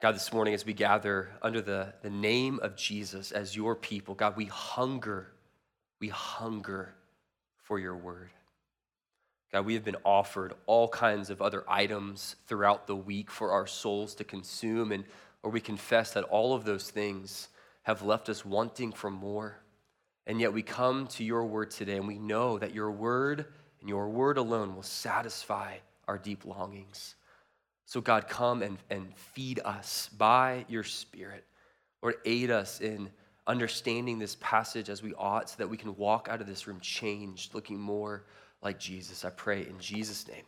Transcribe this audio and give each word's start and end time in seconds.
God, 0.00 0.14
this 0.14 0.32
morning 0.32 0.54
as 0.54 0.64
we 0.64 0.74
gather 0.74 1.28
under 1.42 1.60
the, 1.60 1.92
the 2.02 2.10
name 2.10 2.60
of 2.62 2.76
Jesus 2.76 3.32
as 3.32 3.56
your 3.56 3.74
people, 3.74 4.14
God, 4.14 4.36
we 4.36 4.44
hunger, 4.44 5.32
we 5.98 6.06
hunger 6.06 6.94
for 7.64 7.80
your 7.80 7.96
word. 7.96 8.30
God, 9.52 9.66
we 9.66 9.74
have 9.74 9.84
been 9.84 9.96
offered 10.04 10.54
all 10.66 10.86
kinds 10.86 11.30
of 11.30 11.42
other 11.42 11.64
items 11.66 12.36
throughout 12.46 12.86
the 12.86 12.94
week 12.94 13.28
for 13.28 13.50
our 13.50 13.66
souls 13.66 14.14
to 14.16 14.24
consume, 14.24 14.92
and 14.92 15.02
or 15.42 15.50
we 15.50 15.60
confess 15.60 16.12
that 16.12 16.24
all 16.24 16.54
of 16.54 16.64
those 16.64 16.88
things 16.88 17.48
have 17.82 18.02
left 18.02 18.28
us 18.28 18.44
wanting 18.44 18.92
for 18.92 19.10
more. 19.10 19.58
And 20.28 20.40
yet 20.40 20.52
we 20.52 20.62
come 20.62 21.08
to 21.08 21.24
your 21.24 21.44
word 21.44 21.72
today, 21.72 21.96
and 21.96 22.06
we 22.06 22.20
know 22.20 22.56
that 22.58 22.72
your 22.72 22.92
word 22.92 23.46
and 23.80 23.88
your 23.88 24.08
word 24.08 24.38
alone 24.38 24.76
will 24.76 24.82
satisfy 24.84 25.78
our 26.06 26.18
deep 26.18 26.44
longings. 26.44 27.16
So, 27.88 28.02
God, 28.02 28.28
come 28.28 28.60
and, 28.60 28.76
and 28.90 29.16
feed 29.16 29.60
us 29.64 30.10
by 30.18 30.66
your 30.68 30.84
Spirit. 30.84 31.46
Lord, 32.02 32.16
aid 32.26 32.50
us 32.50 32.82
in 32.82 33.08
understanding 33.46 34.18
this 34.18 34.36
passage 34.42 34.90
as 34.90 35.02
we 35.02 35.14
ought 35.14 35.48
so 35.48 35.54
that 35.56 35.70
we 35.70 35.78
can 35.78 35.96
walk 35.96 36.28
out 36.30 36.42
of 36.42 36.46
this 36.46 36.66
room 36.66 36.80
changed, 36.80 37.54
looking 37.54 37.78
more 37.78 38.24
like 38.60 38.78
Jesus. 38.78 39.24
I 39.24 39.30
pray 39.30 39.62
in 39.62 39.78
Jesus' 39.80 40.28
name. 40.28 40.44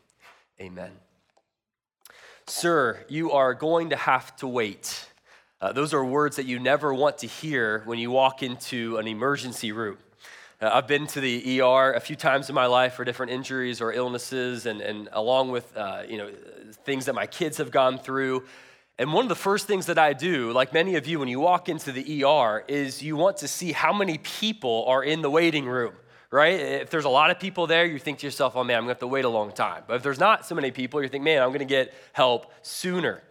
Amen. 0.61 0.91
Sir, 2.47 3.07
you 3.09 3.33
are 3.33 3.55
going 3.55 3.89
to 3.89 3.97
have 3.97 4.37
to 4.37 4.47
wait. 4.47 5.09
Uh, 5.63 5.73
those 5.73 5.95
are 5.95 6.05
words 6.05 6.37
that 6.37 6.45
you 6.45 6.59
never 6.59 6.93
want 6.93 7.17
to 7.19 7.27
hear 7.27 7.81
when 7.87 7.99
you 7.99 8.11
walk 8.11 8.43
into 8.43 8.99
an 8.99 9.09
emergency 9.09 9.73
room. 9.73 9.97
Uh, 10.61 10.71
I've 10.75 10.87
been 10.87 11.07
to 11.09 11.21
the 11.21 11.63
ER 11.63 11.95
a 11.95 12.01
few 12.01 12.17
times 12.17 12.51
in 12.51 12.55
my 12.55 12.67
life 12.67 12.95
for 12.95 13.05
different 13.05 13.33
injuries 13.33 13.81
or 13.81 13.93
illnesses, 13.93 14.67
and, 14.67 14.83
and 14.83 15.09
along 15.13 15.51
with 15.51 15.75
uh, 15.77 16.03
you 16.07 16.19
know 16.19 16.31
things 16.85 17.07
that 17.07 17.15
my 17.15 17.27
kids 17.27 17.57
have 17.57 17.71
gone 17.71 17.99
through. 17.99 18.45
And 18.99 19.15
one 19.15 19.25
of 19.25 19.31
the 19.31 19.35
first 19.35 19.67
things 19.67 19.87
that 19.87 19.99
I 19.99 20.13
do, 20.13 20.53
like 20.53 20.75
many 20.75 20.97
of 20.97 21.07
you, 21.07 21.19
when 21.19 21.29
you 21.29 21.41
walk 21.41 21.71
into 21.71 21.93
the 21.93 22.25
ER, 22.25 22.65
is 22.69 23.03
you 23.03 23.17
want 23.17 23.39
to 23.39 23.49
see 23.49 23.73
how 23.73 23.95
many 23.95 24.19
people 24.19 24.85
are 24.87 25.03
in 25.03 25.23
the 25.23 25.31
waiting 25.31 25.67
room 25.67 25.95
right? 26.33 26.61
If 26.61 26.91
there's 26.91 27.07
a 27.07 27.11
lot 27.11 27.33
of 27.33 27.41
people 27.41 27.67
there, 27.67 27.85
you 27.85 27.99
think 27.99 28.21
to 28.21 28.27
yourself, 28.27 28.55
oh 28.55 28.63
man, 28.63 28.77
I'm 28.77 28.83
gonna 28.83 28.93
have 28.93 29.01
to 29.01 29.09
wait 29.09 29.25
a 29.25 29.29
long 29.29 29.51
time. 29.51 29.83
But 29.87 29.95
if 29.95 30.05
there's 30.05 30.21
not 30.21 30.47
so 30.47 30.55
many 30.55 30.71
people, 30.71 31.03
you 31.03 31.09
think, 31.09 31.25
man, 31.25 31.43
I'm 31.43 31.51
gonna 31.51 31.65
get 31.65 31.93
help 32.13 32.53
sooner. 32.63 33.23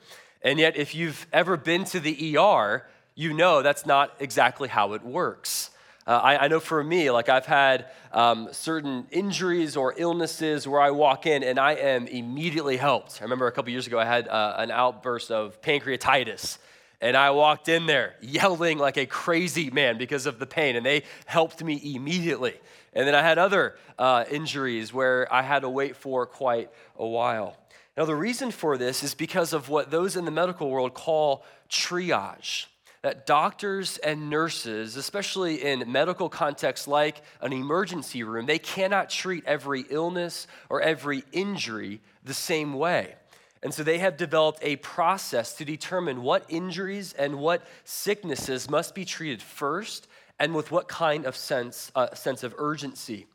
And 0.41 0.59
yet, 0.59 0.75
if 0.75 0.93
you've 0.93 1.25
ever 1.31 1.55
been 1.55 1.85
to 1.85 1.99
the 2.01 2.37
ER, 2.37 2.85
you 3.15 3.33
know 3.33 3.61
that's 3.61 3.85
not 3.85 4.15
exactly 4.19 4.67
how 4.67 4.93
it 4.93 5.01
works. 5.03 5.69
Uh, 6.09 6.19
I, 6.23 6.45
I, 6.45 6.47
know 6.47 6.59
for 6.59 6.83
me, 6.83 7.11
like 7.11 7.29
I've 7.29 7.45
had 7.45 7.85
um, 8.11 8.49
certain 8.51 9.05
injuries 9.11 9.77
or 9.77 9.93
illnesses 9.95 10.67
where 10.67 10.81
I 10.81 10.89
walk 10.89 11.27
in 11.27 11.43
and 11.43 11.59
I 11.59 11.73
am 11.73 12.07
immediately 12.07 12.77
helped. 12.77 13.21
I 13.21 13.25
remember 13.25 13.45
a 13.45 13.51
couple 13.51 13.71
years 13.71 13.85
ago 13.85 13.99
I 13.99 14.05
had 14.05 14.27
uh, 14.27 14.55
an 14.57 14.71
outburst 14.71 15.29
of 15.29 15.61
pancreatitis. 15.61 16.57
And 16.99 17.15
I 17.15 17.29
walked 17.29 17.69
in 17.69 17.85
there 17.85 18.15
yelling 18.21 18.79
like 18.79 18.97
a 18.97 19.05
crazy 19.05 19.69
man 19.69 19.99
because 19.99 20.25
of 20.25 20.39
the 20.39 20.47
pain, 20.47 20.75
and 20.75 20.83
they 20.83 21.03
helped 21.27 21.63
me 21.63 21.79
immediately. 21.95 22.55
And 22.93 23.07
then 23.07 23.13
I 23.13 23.21
had 23.21 23.37
other 23.37 23.75
uh, 23.99 24.25
injuries 24.31 24.91
where 24.91 25.31
I 25.31 25.43
had 25.43 25.59
to 25.59 25.69
wait 25.69 25.95
for 25.95 26.25
quite 26.25 26.71
a 26.97 27.05
while. 27.05 27.55
Now, 27.95 28.05
the 28.05 28.15
reason 28.15 28.49
for 28.49 28.79
this 28.79 29.03
is 29.03 29.13
because 29.13 29.53
of 29.53 29.69
what 29.69 29.91
those 29.91 30.15
in 30.15 30.25
the 30.25 30.31
medical 30.31 30.71
world 30.71 30.95
call 30.95 31.45
triage. 31.69 32.65
That 33.01 33.25
doctors 33.25 33.97
and 33.97 34.29
nurses, 34.29 34.97
especially 34.97 35.63
in 35.63 35.89
medical 35.89 36.27
contexts 36.27 36.87
like 36.87 37.21
an 37.39 37.53
emergency 37.53 38.23
room, 38.23 38.45
they 38.45 38.59
cannot 38.59 39.09
treat 39.09 39.45
every 39.45 39.85
illness 39.89 40.47
or 40.69 40.81
every 40.81 41.23
injury 41.31 42.01
the 42.25 42.33
same 42.33 42.73
way. 42.73 43.15
And 43.61 43.73
so 43.73 43.83
they 43.83 43.99
have 43.99 44.17
developed 44.17 44.59
a 44.61 44.77
process 44.77 45.53
to 45.55 45.65
determine 45.65 46.23
what 46.23 46.45
injuries 46.49 47.13
and 47.13 47.39
what 47.39 47.65
sicknesses 47.83 48.69
must 48.69 48.95
be 48.95 49.05
treated 49.05 49.41
first 49.41 50.07
and 50.39 50.55
with 50.55 50.71
what 50.71 50.87
kind 50.87 51.25
of 51.25 51.35
sense, 51.35 51.91
uh, 51.95 52.13
sense 52.13 52.43
of 52.43 52.55
urgency. 52.57 53.27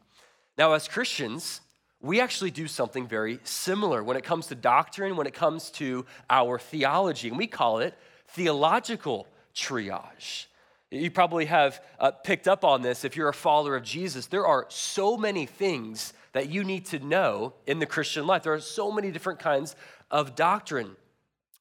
Now, 0.56 0.72
as 0.72 0.88
Christians, 0.88 1.60
we 2.00 2.20
actually 2.20 2.50
do 2.50 2.68
something 2.68 3.06
very 3.06 3.38
similar 3.44 4.02
when 4.02 4.16
it 4.16 4.24
comes 4.24 4.46
to 4.46 4.54
doctrine, 4.54 5.16
when 5.16 5.26
it 5.26 5.34
comes 5.34 5.70
to 5.72 6.06
our 6.30 6.58
theology, 6.58 7.28
and 7.28 7.36
we 7.36 7.46
call 7.46 7.80
it 7.80 7.94
theological 8.28 9.26
triage. 9.54 10.46
You 10.90 11.10
probably 11.10 11.46
have 11.46 11.82
uh, 11.98 12.12
picked 12.12 12.46
up 12.46 12.64
on 12.64 12.82
this 12.82 13.04
if 13.04 13.16
you're 13.16 13.28
a 13.28 13.34
follower 13.34 13.76
of 13.76 13.82
Jesus. 13.82 14.26
There 14.26 14.46
are 14.46 14.66
so 14.68 15.16
many 15.16 15.46
things 15.46 16.12
that 16.32 16.48
you 16.50 16.62
need 16.62 16.86
to 16.86 16.98
know 16.98 17.54
in 17.66 17.78
the 17.78 17.86
Christian 17.86 18.26
life. 18.26 18.42
There 18.42 18.52
are 18.52 18.60
so 18.60 18.92
many 18.92 19.10
different 19.10 19.40
kinds 19.40 19.74
of 20.10 20.36
doctrine. 20.36 20.96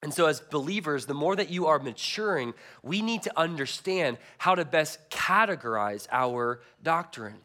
And 0.03 0.13
so, 0.13 0.25
as 0.25 0.41
believers, 0.41 1.05
the 1.05 1.13
more 1.13 1.35
that 1.35 1.49
you 1.49 1.67
are 1.67 1.79
maturing, 1.79 2.53
we 2.83 3.01
need 3.01 3.23
to 3.23 3.39
understand 3.39 4.17
how 4.37 4.53
to 4.53 4.65
best 4.65 4.99
categorize 5.09 6.07
our 6.11 6.61
doctrine. 6.83 7.37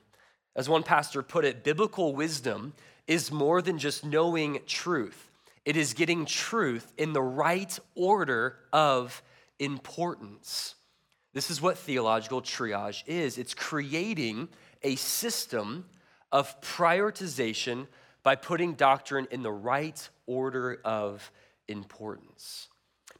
As 0.56 0.68
one 0.68 0.82
pastor 0.82 1.22
put 1.22 1.44
it, 1.44 1.62
biblical 1.62 2.14
wisdom 2.14 2.74
is 3.06 3.30
more 3.30 3.62
than 3.62 3.78
just 3.78 4.04
knowing 4.04 4.60
truth, 4.66 5.30
it 5.64 5.76
is 5.76 5.94
getting 5.94 6.24
truth 6.26 6.92
in 6.96 7.12
the 7.12 7.22
right 7.22 7.78
order 7.94 8.56
of 8.72 9.22
importance. 9.58 10.74
This 11.34 11.50
is 11.50 11.60
what 11.60 11.78
theological 11.78 12.42
triage 12.42 13.02
is 13.06 13.38
it's 13.38 13.54
creating 13.54 14.48
a 14.82 14.96
system 14.96 15.86
of 16.32 16.60
prioritization 16.60 17.86
by 18.22 18.36
putting 18.36 18.74
doctrine 18.74 19.26
in 19.30 19.42
the 19.42 19.52
right 19.52 20.08
order 20.26 20.80
of 20.84 21.30
importance. 21.68 22.68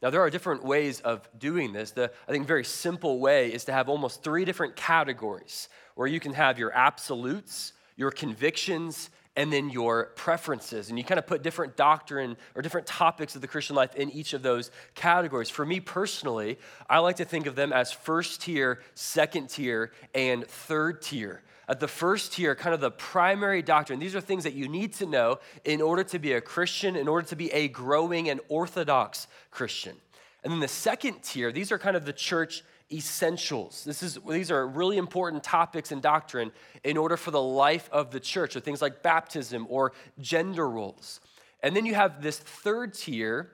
Now, 0.01 0.09
there 0.09 0.21
are 0.21 0.29
different 0.29 0.63
ways 0.63 1.01
of 1.01 1.27
doing 1.37 1.73
this. 1.73 1.91
The, 1.91 2.11
I 2.27 2.31
think, 2.31 2.47
very 2.47 2.63
simple 2.63 3.19
way 3.19 3.51
is 3.51 3.65
to 3.65 3.73
have 3.73 3.89
almost 3.89 4.23
three 4.23 4.45
different 4.45 4.75
categories 4.75 5.67
where 5.95 6.07
you 6.07 6.19
can 6.19 6.33
have 6.33 6.57
your 6.57 6.71
absolutes, 6.73 7.73
your 7.97 8.11
convictions, 8.11 9.09
and 9.39 9.53
then 9.53 9.69
your 9.69 10.07
preferences. 10.17 10.89
And 10.89 10.97
you 10.97 11.05
kind 11.05 11.17
of 11.17 11.25
put 11.25 11.43
different 11.43 11.77
doctrine 11.77 12.35
or 12.55 12.61
different 12.61 12.85
topics 12.85 13.35
of 13.35 13.41
the 13.41 13.47
Christian 13.47 13.73
life 13.73 13.95
in 13.95 14.09
each 14.11 14.33
of 14.33 14.41
those 14.41 14.69
categories. 14.95 15.49
For 15.49 15.65
me 15.65 15.79
personally, 15.79 16.59
I 16.89 16.99
like 16.99 17.15
to 17.15 17.25
think 17.25 17.45
of 17.45 17.55
them 17.55 17.71
as 17.71 17.89
first 17.89 18.41
tier, 18.41 18.81
second 18.95 19.47
tier, 19.47 19.93
and 20.13 20.45
third 20.45 21.01
tier 21.01 21.41
at 21.69 21.79
the 21.79 21.87
first 21.87 22.33
tier, 22.33 22.53
kind 22.53 22.73
of 22.73 22.81
the 22.81 22.91
primary 22.91 23.61
doctrine. 23.61 23.99
These 23.99 24.13
are 24.15 24.19
things 24.19 24.43
that 24.43 24.55
you 24.55 24.67
need 24.67 24.91
to 24.95 25.05
know 25.05 25.39
in 25.63 25.81
order 25.81 26.03
to 26.03 26.19
be 26.19 26.33
a 26.33 26.41
Christian, 26.41 26.97
in 26.97 27.07
order 27.07 27.25
to 27.27 27.37
be 27.37 27.49
a 27.53 27.69
growing 27.69 28.27
and 28.27 28.41
orthodox 28.49 29.27
Christian. 29.51 29.95
And 30.43 30.51
then 30.51 30.59
the 30.59 30.67
second 30.67 31.23
tier, 31.23 31.53
these 31.53 31.71
are 31.71 31.79
kind 31.79 31.95
of 31.95 32.03
the 32.03 32.11
church 32.11 32.63
essentials. 32.91 33.83
This 33.83 34.01
is, 34.01 34.17
these 34.27 34.51
are 34.51 34.67
really 34.67 34.97
important 34.97 35.43
topics 35.43 35.91
in 35.91 35.99
doctrine 36.01 36.51
in 36.83 36.97
order 36.97 37.17
for 37.17 37.31
the 37.31 37.41
life 37.41 37.89
of 37.91 38.11
the 38.11 38.19
church, 38.19 38.53
so 38.53 38.59
things 38.59 38.81
like 38.81 39.03
baptism 39.03 39.67
or 39.69 39.93
gender 40.19 40.67
roles. 40.69 41.19
And 41.61 41.75
then 41.75 41.85
you 41.85 41.95
have 41.95 42.21
this 42.21 42.39
third 42.39 42.93
tier 42.93 43.51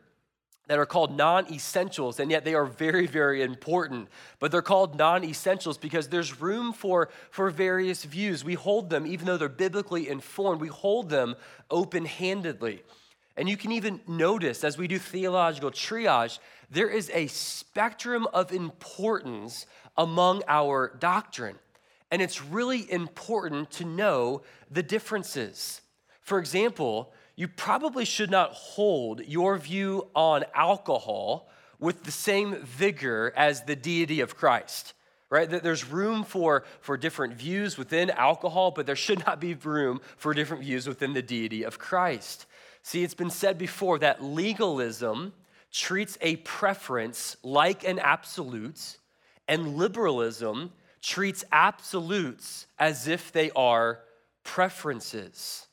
that 0.68 0.80
are 0.80 0.86
called 0.86 1.16
non 1.16 1.52
essentials, 1.52 2.20
and 2.20 2.32
yet 2.32 2.44
they 2.44 2.56
are 2.56 2.66
very, 2.66 3.06
very 3.06 3.44
important. 3.44 4.08
But 4.40 4.52
they're 4.52 4.62
called 4.62 4.98
non 4.98 5.24
essentials 5.24 5.78
because 5.78 6.08
there's 6.08 6.42
room 6.42 6.74
for, 6.74 7.10
for 7.30 7.50
various 7.50 8.04
views. 8.04 8.44
We 8.44 8.56
hold 8.56 8.90
them, 8.90 9.06
even 9.06 9.26
though 9.26 9.38
they're 9.38 9.50
biblically 9.50 10.10
informed, 10.10 10.62
we 10.62 10.68
hold 10.68 11.10
them 11.10 11.36
open 11.70 12.06
handedly. 12.06 12.84
And 13.38 13.50
you 13.50 13.58
can 13.58 13.74
even 13.74 14.00
notice 14.08 14.64
as 14.64 14.78
we 14.78 14.88
do 14.88 14.98
theological 14.98 15.70
triage, 15.70 16.40
there 16.70 16.90
is 16.90 17.10
a 17.14 17.28
spectrum 17.28 18.28
of 18.34 18.52
importance 18.52 19.66
among 19.98 20.44
our 20.48 20.96
doctrine. 21.00 21.58
And 22.12 22.22
it's 22.22 22.44
really 22.44 22.90
important 22.92 23.72
to 23.72 23.86
know 23.86 24.42
the 24.70 24.84
differences. 24.84 25.82
For 26.22 26.40
example, 26.40 27.14
you 27.36 27.48
probably 27.48 28.06
should 28.06 28.32
not 28.32 28.52
hold 28.52 29.22
your 29.26 29.58
view 29.58 30.08
on 30.16 30.46
alcohol 30.54 31.50
with 31.80 32.04
the 32.04 32.12
same 32.12 32.56
vigor 32.64 33.34
as 33.36 33.64
the 33.64 33.76
deity 33.76 34.22
of 34.22 34.36
Christ, 34.36 34.94
right? 35.30 35.50
There's 35.50 35.86
room 35.86 36.24
for, 36.24 36.64
for 36.80 36.96
different 36.96 37.34
views 37.34 37.78
within 37.78 38.10
alcohol, 38.10 38.72
but 38.72 38.86
there 38.86 38.96
should 38.96 39.26
not 39.26 39.42
be 39.42 39.54
room 39.54 40.00
for 40.16 40.34
different 40.34 40.64
views 40.64 40.88
within 40.88 41.14
the 41.14 41.22
deity 41.22 41.64
of 41.64 41.78
Christ. 41.78 42.46
See, 42.82 43.04
it's 43.04 43.14
been 43.14 43.30
said 43.30 43.58
before 43.58 44.00
that 44.00 44.24
legalism 44.24 45.34
treats 45.76 46.18
a 46.22 46.38
preference 46.38 47.36
like 47.44 47.84
an 47.84 48.00
absolute, 48.00 48.98
and 49.48 49.76
liberalism 49.76 50.72
treats 51.02 51.44
absolutes 51.52 52.66
as 52.80 53.10
if 53.10 53.34
they 53.34 53.52
are 53.52 54.00
preferences. 54.44 55.68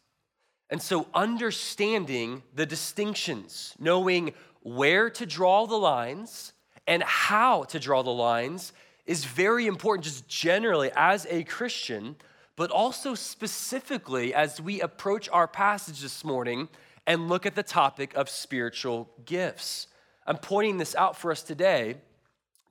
And 0.70 0.82
so, 0.82 1.06
understanding 1.14 2.42
the 2.52 2.66
distinctions, 2.66 3.74
knowing 3.78 4.34
where 4.62 5.08
to 5.10 5.24
draw 5.24 5.66
the 5.66 5.76
lines 5.76 6.52
and 6.88 7.04
how 7.04 7.62
to 7.64 7.78
draw 7.78 8.02
the 8.02 8.10
lines 8.10 8.72
is 9.06 9.24
very 9.24 9.68
important, 9.68 10.04
just 10.04 10.26
generally 10.26 10.90
as 10.96 11.28
a 11.30 11.44
Christian, 11.44 12.16
but 12.56 12.72
also 12.72 13.14
specifically 13.14 14.34
as 14.34 14.60
we 14.60 14.80
approach 14.80 15.28
our 15.28 15.46
passage 15.46 16.00
this 16.00 16.24
morning 16.24 16.68
and 17.06 17.28
look 17.28 17.46
at 17.46 17.54
the 17.54 17.62
topic 17.62 18.14
of 18.14 18.28
spiritual 18.28 19.08
gifts. 19.24 19.86
I'm 20.26 20.38
pointing 20.38 20.78
this 20.78 20.94
out 20.94 21.16
for 21.16 21.30
us 21.30 21.42
today 21.42 21.96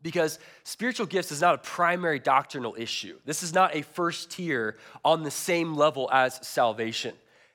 because 0.02 0.40
spiritual 0.64 1.06
gifts 1.06 1.32
is 1.32 1.42
not 1.42 1.56
a 1.56 1.60
primary 1.60 2.20
doctrinal 2.20 2.76
issue. 2.78 3.18
This 3.26 3.44
is 3.44 3.54
not 3.54 3.76
a 3.76 3.82
first 3.82 4.32
tier 4.32 4.78
on 5.06 5.24
the 5.24 5.32
same 5.32 5.76
level 5.76 6.10
as 6.12 6.46
salvation. 6.46 7.14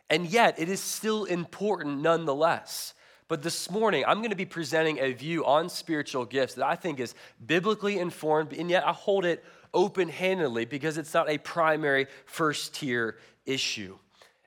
And 0.08 0.26
yet, 0.26 0.58
it 0.58 0.69
is 0.69 0.81
still 0.81 1.25
important 1.25 2.00
nonetheless. 2.00 2.94
But 3.28 3.43
this 3.43 3.70
morning, 3.70 4.04
I'm 4.06 4.19
going 4.19 4.31
to 4.31 4.37
be 4.37 4.44
presenting 4.44 5.00
a 5.00 5.12
view 5.12 5.44
on 5.44 5.69
spiritual 5.69 6.25
gifts 6.25 6.54
that 6.54 6.66
I 6.66 6.76
think 6.76 7.00
is 7.00 7.14
biblically 7.44 7.98
informed, 7.98 8.52
and 8.52 8.70
yet 8.70 8.87
I 8.87 8.93
hold 8.93 9.25
it 9.25 9.44
open 9.75 10.08
handedly 10.08 10.64
because 10.64 10.96
it's 10.96 11.12
not 11.12 11.28
a 11.28 11.38
primary 11.38 12.06
first 12.25 12.75
tier 12.75 13.19
issue. 13.44 13.98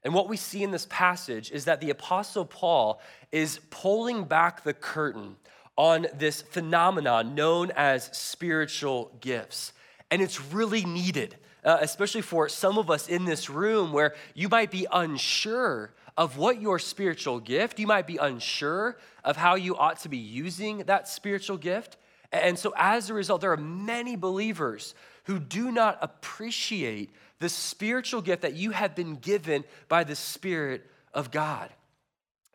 And 0.05 0.13
what 0.13 0.29
we 0.29 0.37
see 0.37 0.63
in 0.63 0.71
this 0.71 0.87
passage 0.89 1.51
is 1.51 1.65
that 1.65 1.81
the 1.81 1.89
Apostle 1.89 2.45
Paul 2.45 3.01
is 3.33 3.59
pulling 3.69 4.23
back 4.23 4.63
the 4.63 4.73
curtain 4.73 5.35
on 5.79 6.07
this 6.13 6.41
phenomenon 6.41 7.35
known 7.35 7.71
as 7.73 8.09
spiritual 8.11 9.09
gifts. 9.21 9.71
And 10.11 10.21
it's 10.21 10.41
really 10.51 10.83
needed, 10.83 11.37
uh, 11.63 11.77
especially 11.79 12.21
for 12.21 12.49
some 12.49 12.77
of 12.77 12.91
us 12.91 13.07
in 13.07 13.23
this 13.23 13.49
room 13.49 13.93
where 13.93 14.13
you 14.33 14.49
might 14.49 14.71
be 14.71 14.85
unsure 14.91 15.93
of 16.17 16.37
what 16.37 16.61
your 16.61 16.79
spiritual 16.79 17.39
gift, 17.39 17.79
you 17.79 17.87
might 17.87 18.07
be 18.07 18.17
unsure 18.17 18.97
of 19.23 19.37
how 19.37 19.55
you 19.55 19.77
ought 19.77 20.01
to 20.01 20.09
be 20.09 20.17
using 20.17 20.79
that 20.79 21.07
spiritual 21.07 21.55
gift. 21.55 21.95
And 22.33 22.59
so, 22.59 22.73
as 22.75 23.09
a 23.09 23.13
result, 23.13 23.39
there 23.39 23.53
are 23.53 23.57
many 23.57 24.17
believers 24.17 24.93
who 25.23 25.39
do 25.39 25.71
not 25.71 25.97
appreciate 26.01 27.09
the 27.39 27.47
spiritual 27.47 28.21
gift 28.21 28.41
that 28.41 28.53
you 28.53 28.71
have 28.71 28.95
been 28.95 29.15
given 29.15 29.63
by 29.87 30.03
the 30.03 30.15
Spirit 30.15 30.85
of 31.13 31.31
God. 31.31 31.69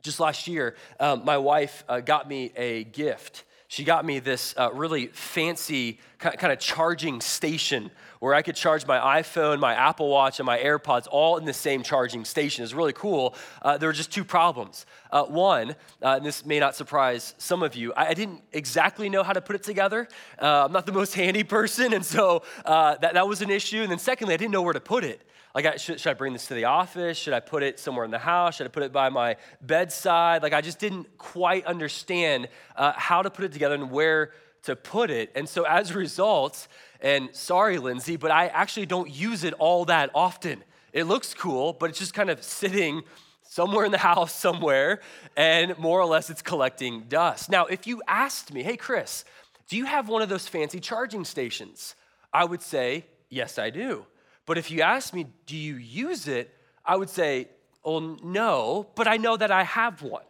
Just 0.05 0.21
last 0.21 0.47
year, 0.47 0.77
um, 1.01 1.25
my 1.25 1.39
wife 1.39 1.83
uh, 1.89 2.01
got 2.01 2.29
me 2.29 2.53
a 2.57 2.85
gift. 2.85 3.45
She 3.69 3.85
got 3.85 4.05
me 4.05 4.19
this 4.19 4.55
uh, 4.59 4.71
really 4.75 5.07
fancy 5.07 5.99
kind 6.19 6.53
of 6.53 6.59
charging 6.59 7.23
station 7.23 7.91
where 8.21 8.35
I 8.35 8.43
could 8.43 8.55
charge 8.55 8.87
my 8.87 8.99
iPhone, 9.23 9.61
my 9.61 9.73
Apple 9.73 10.11
Watch, 10.11 10.41
and 10.41 10.47
my 10.47 10.59
AirPods 10.59 11.07
all 11.11 11.39
in 11.39 11.47
the 11.47 11.55
same 11.55 11.83
charging 11.83 12.27
station. 12.27 12.65
It's 12.65 12.75
really 12.75 12.93
cool. 12.93 13.35
Uh, 13.63 13.79
there 13.79 13.89
were 13.89 13.95
just 13.95 14.13
two 14.13 14.25
problems. 14.25 14.85
Uh, 15.11 15.25
one, 15.25 15.71
uh, 16.03 16.17
and 16.17 16.25
this 16.27 16.45
may 16.45 16.61
not 16.61 16.77
surprise 16.77 17.35
some 17.39 17.63
of 17.63 17.75
you, 17.75 17.95
I, 17.95 18.09
I, 18.09 18.15
didn't 18.15 18.43
exactly 18.53 19.09
know 19.09 19.23
how 19.23 19.33
to 19.33 19.41
put 19.41 19.57
it 19.57 19.63
together. 19.63 20.07
Uh, 20.41 20.67
I'm 20.67 20.73
not 20.73 20.85
the 20.85 20.93
most 20.93 21.15
handy 21.23 21.45
person, 21.45 21.95
and 21.95 22.05
so 22.05 22.43
that, 22.67 23.01
that 23.01 23.27
was 23.27 23.41
an 23.41 23.49
issue. 23.49 23.81
And 23.81 23.91
then 23.91 23.99
secondly, 23.99 24.35
I 24.35 24.37
didn't 24.37 24.53
know 24.53 24.63
where 24.63 24.75
to 24.75 24.81
put 24.81 25.03
it. 25.03 25.23
Like, 25.55 25.67
I, 25.67 25.77
should, 25.77 26.01
should, 26.01 26.11
I 26.11 26.15
bring 26.15 26.33
this 26.33 26.49
to 26.49 26.55
the 26.55 26.65
office? 26.65 27.17
Should 27.17 27.33
I 27.33 27.39
put 27.39 27.63
it 27.63 27.79
somewhere 27.79 28.05
in 28.05 28.11
the 28.11 28.19
house? 28.19 28.57
Should 28.57 28.67
I 28.67 28.71
put 28.71 28.83
it 28.83 28.93
by 28.93 29.09
my 29.09 29.37
bedside? 29.63 30.43
Like, 30.43 30.53
I 30.53 30.61
just 30.61 30.81
didn't 30.81 31.17
quite 31.17 31.65
understand 31.65 32.49
uh, 32.75 32.93
how 32.97 33.23
to 33.23 33.31
put 33.31 33.45
it 33.45 33.53
together 33.53 33.77
and 33.77 33.91
where 33.91 34.33
to 34.65 34.75
put 34.75 35.11
it. 35.11 35.31
And 35.37 35.49
so, 35.49 35.63
as 35.65 35.93
a 35.93 35.95
result, 35.95 36.67
and 37.01 37.29
sorry, 37.37 37.79
Lindsay, 37.79 38.17
but 38.17 38.33
I 38.33 38.49
actually 38.49 38.87
don't 38.87 39.09
use 39.09 39.45
it 39.45 39.55
all 39.55 39.85
that 39.85 40.11
often. 40.13 40.65
It 40.93 41.05
looks 41.05 41.35
cool, 41.35 41.73
but 41.73 41.89
it's 41.89 41.99
just 41.99 42.15
kind 42.15 42.31
of 42.31 42.43
sitting 42.43 43.03
somewhere 43.43 43.85
in 43.85 43.93
the 43.93 43.99
house 43.99 44.35
somewhere, 44.41 45.01
and 45.37 45.79
more 45.79 46.01
or 46.01 46.07
less 46.07 46.31
it's 46.31 46.43
collecting 46.43 47.05
dust. 47.09 47.49
Now, 47.49 47.67
if 47.67 47.87
you 47.87 48.03
asked 48.09 48.53
me, 48.53 48.65
hey, 48.65 48.77
Chris, 48.77 49.25
do 49.69 49.77
you 49.77 49.85
have 49.85 50.09
one 50.09 50.21
of 50.21 50.29
those 50.29 50.49
fancy 50.49 50.81
charging 50.81 51.25
stations? 51.25 51.95
I 52.33 52.45
would 52.45 52.63
say, 52.63 53.07
yes, 53.31 53.59
I 53.59 53.71
do. 53.71 54.07
But 54.47 54.59
if 54.59 54.71
you 54.71 54.83
ask 54.83 55.15
me, 55.15 55.27
do 55.47 55.57
you 55.57 55.77
use 55.77 56.29
it? 56.29 56.55
I 56.85 56.97
would 56.97 57.11
say, 57.11 57.49
well, 57.85 58.19
no, 58.23 58.87
but 58.95 59.09
I 59.09 59.17
know 59.17 59.37
that 59.37 59.51
I 59.51 59.65
have 59.65 60.03
one, 60.03 60.25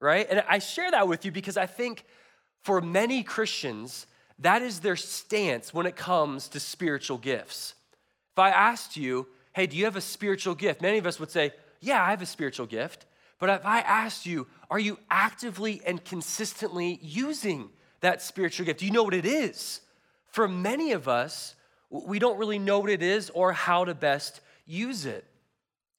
right? 0.00 0.26
And 0.28 0.42
I 0.48 0.58
share 0.58 0.90
that 0.90 1.08
with 1.08 1.24
you 1.24 1.32
because 1.32 1.56
I 1.56 1.66
think 1.66 2.04
for 2.62 2.80
many 2.80 3.22
Christians, 3.22 4.06
that 4.38 4.62
is 4.62 4.80
their 4.80 4.96
stance 4.96 5.72
when 5.72 5.86
it 5.86 5.96
comes 5.96 6.48
to 6.48 6.60
spiritual 6.60 7.18
gifts. 7.18 7.74
If 8.32 8.38
I 8.38 8.50
asked 8.50 8.96
you, 8.96 9.26
hey, 9.52 9.66
do 9.66 9.76
you 9.76 9.84
have 9.84 9.96
a 9.96 10.00
spiritual 10.00 10.54
gift? 10.54 10.82
Many 10.82 10.98
of 10.98 11.06
us 11.06 11.20
would 11.20 11.30
say, 11.30 11.52
yeah, 11.80 12.02
I 12.02 12.10
have 12.10 12.22
a 12.22 12.26
spiritual 12.26 12.66
gift. 12.66 13.06
But 13.38 13.50
if 13.50 13.66
I 13.66 13.80
asked 13.80 14.26
you, 14.26 14.46
are 14.70 14.78
you 14.78 14.98
actively 15.10 15.82
and 15.86 16.04
consistently 16.04 16.98
using 17.02 17.68
that 18.00 18.22
spiritual 18.22 18.66
gift? 18.66 18.80
Do 18.80 18.86
you 18.86 18.92
know 18.92 19.02
what 19.02 19.14
it 19.14 19.26
is? 19.26 19.80
For 20.28 20.48
many 20.48 20.92
of 20.92 21.08
us, 21.08 21.54
we 22.02 22.18
don't 22.18 22.38
really 22.38 22.58
know 22.58 22.80
what 22.80 22.90
it 22.90 23.02
is 23.02 23.30
or 23.30 23.52
how 23.52 23.84
to 23.84 23.94
best 23.94 24.40
use 24.66 25.06
it. 25.06 25.24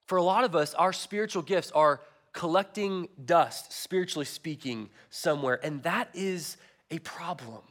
For 0.08 0.18
a 0.18 0.24
lot 0.24 0.44
of 0.44 0.56
us, 0.56 0.74
our 0.74 0.94
spiritual 0.94 1.42
gifts 1.42 1.72
are 1.72 2.02
collecting 2.34 3.08
dust, 3.24 3.72
spiritually 3.72 4.26
speaking, 4.26 4.90
somewhere, 5.10 5.60
and 5.64 5.82
that 5.84 6.10
is 6.14 6.58
a 6.92 7.00
problem. 7.00 7.62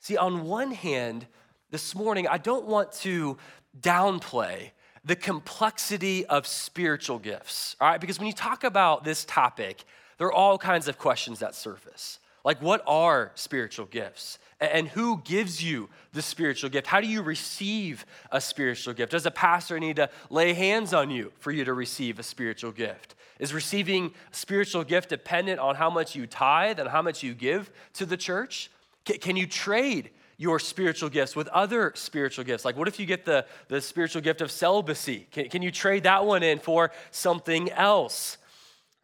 See, 0.00 0.16
on 0.16 0.46
one 0.46 0.72
hand, 0.72 1.26
this 1.70 1.94
morning, 1.94 2.26
I 2.26 2.38
don't 2.38 2.64
want 2.64 2.92
to 2.92 3.36
downplay 3.78 4.70
the 5.04 5.16
complexity 5.16 6.24
of 6.26 6.46
spiritual 6.46 7.18
gifts, 7.18 7.76
all 7.78 7.88
right? 7.88 8.00
Because 8.00 8.18
when 8.18 8.26
you 8.26 8.32
talk 8.32 8.64
about 8.64 9.04
this 9.04 9.24
topic, 9.26 9.84
there 10.16 10.26
are 10.28 10.32
all 10.32 10.56
kinds 10.56 10.88
of 10.88 10.98
questions 10.98 11.40
that 11.40 11.54
surface. 11.54 12.18
Like, 12.48 12.62
what 12.62 12.82
are 12.86 13.30
spiritual 13.34 13.84
gifts? 13.84 14.38
And 14.58 14.88
who 14.88 15.20
gives 15.22 15.62
you 15.62 15.90
the 16.14 16.22
spiritual 16.22 16.70
gift? 16.70 16.86
How 16.86 16.98
do 16.98 17.06
you 17.06 17.20
receive 17.20 18.06
a 18.32 18.40
spiritual 18.40 18.94
gift? 18.94 19.12
Does 19.12 19.26
a 19.26 19.30
pastor 19.30 19.78
need 19.78 19.96
to 19.96 20.08
lay 20.30 20.54
hands 20.54 20.94
on 20.94 21.10
you 21.10 21.30
for 21.40 21.50
you 21.50 21.66
to 21.66 21.74
receive 21.74 22.18
a 22.18 22.22
spiritual 22.22 22.72
gift? 22.72 23.16
Is 23.38 23.52
receiving 23.52 24.14
a 24.32 24.34
spiritual 24.34 24.82
gift 24.82 25.10
dependent 25.10 25.60
on 25.60 25.74
how 25.74 25.90
much 25.90 26.16
you 26.16 26.26
tithe 26.26 26.80
and 26.80 26.88
how 26.88 27.02
much 27.02 27.22
you 27.22 27.34
give 27.34 27.70
to 27.92 28.06
the 28.06 28.16
church? 28.16 28.70
Can 29.04 29.36
you 29.36 29.46
trade 29.46 30.08
your 30.38 30.58
spiritual 30.58 31.10
gifts 31.10 31.36
with 31.36 31.48
other 31.48 31.92
spiritual 31.96 32.46
gifts? 32.46 32.64
Like, 32.64 32.78
what 32.78 32.88
if 32.88 32.98
you 32.98 33.04
get 33.04 33.26
the, 33.26 33.44
the 33.68 33.82
spiritual 33.82 34.22
gift 34.22 34.40
of 34.40 34.50
celibacy? 34.50 35.26
Can, 35.32 35.50
can 35.50 35.60
you 35.60 35.70
trade 35.70 36.04
that 36.04 36.24
one 36.24 36.42
in 36.42 36.60
for 36.60 36.92
something 37.10 37.70
else? 37.72 38.38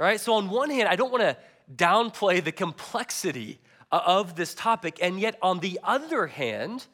All 0.00 0.06
right, 0.06 0.18
so 0.18 0.32
on 0.32 0.48
one 0.48 0.70
hand, 0.70 0.88
I 0.88 0.96
don't 0.96 1.12
want 1.12 1.24
to 1.24 1.36
downplay 1.72 2.42
the 2.42 2.52
complexity 2.52 3.60
of 3.90 4.36
this 4.36 4.54
topic. 4.54 4.98
And 5.00 5.20
yet, 5.20 5.38
on 5.40 5.60
the 5.60 5.78
other 5.82 6.26
hand, 6.26 6.86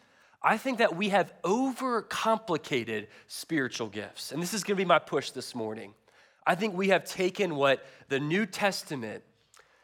I 0.43 0.57
think 0.57 0.79
that 0.79 0.97
we 0.97 1.11
have 1.11 1.33
overcomplicated 1.43 3.09
spiritual 3.27 3.89
gifts. 3.89 4.33
And 4.33 4.43
this 4.43 4.55
is 4.55 4.65
going 4.65 4.77
to 4.77 4.81
be 4.83 4.89
my 4.89 4.99
push 4.99 5.31
this 5.31 5.55
morning. 5.55 5.95
I 6.47 6.55
think 6.55 6.75
we 6.75 6.89
have 6.89 7.05
taken 7.05 7.55
what 7.55 7.85
the 8.09 8.19
New 8.19 8.47
Testament 8.47 9.23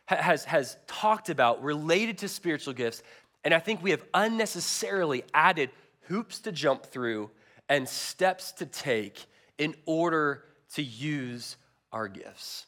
has, 0.06 0.44
has 0.44 0.76
talked 0.86 1.28
about 1.28 1.62
related 1.62 2.18
to 2.18 2.28
spiritual 2.28 2.72
gifts, 2.72 3.02
and 3.44 3.52
I 3.52 3.58
think 3.58 3.82
we 3.82 3.90
have 3.90 4.04
unnecessarily 4.14 5.24
added 5.34 5.70
hoops 6.02 6.38
to 6.40 6.52
jump 6.52 6.86
through 6.86 7.30
and 7.68 7.88
steps 7.88 8.52
to 8.52 8.66
take 8.66 9.26
in 9.58 9.74
order 9.84 10.44
to 10.74 10.82
use 10.82 11.56
our 11.92 12.08
gifts. 12.08 12.66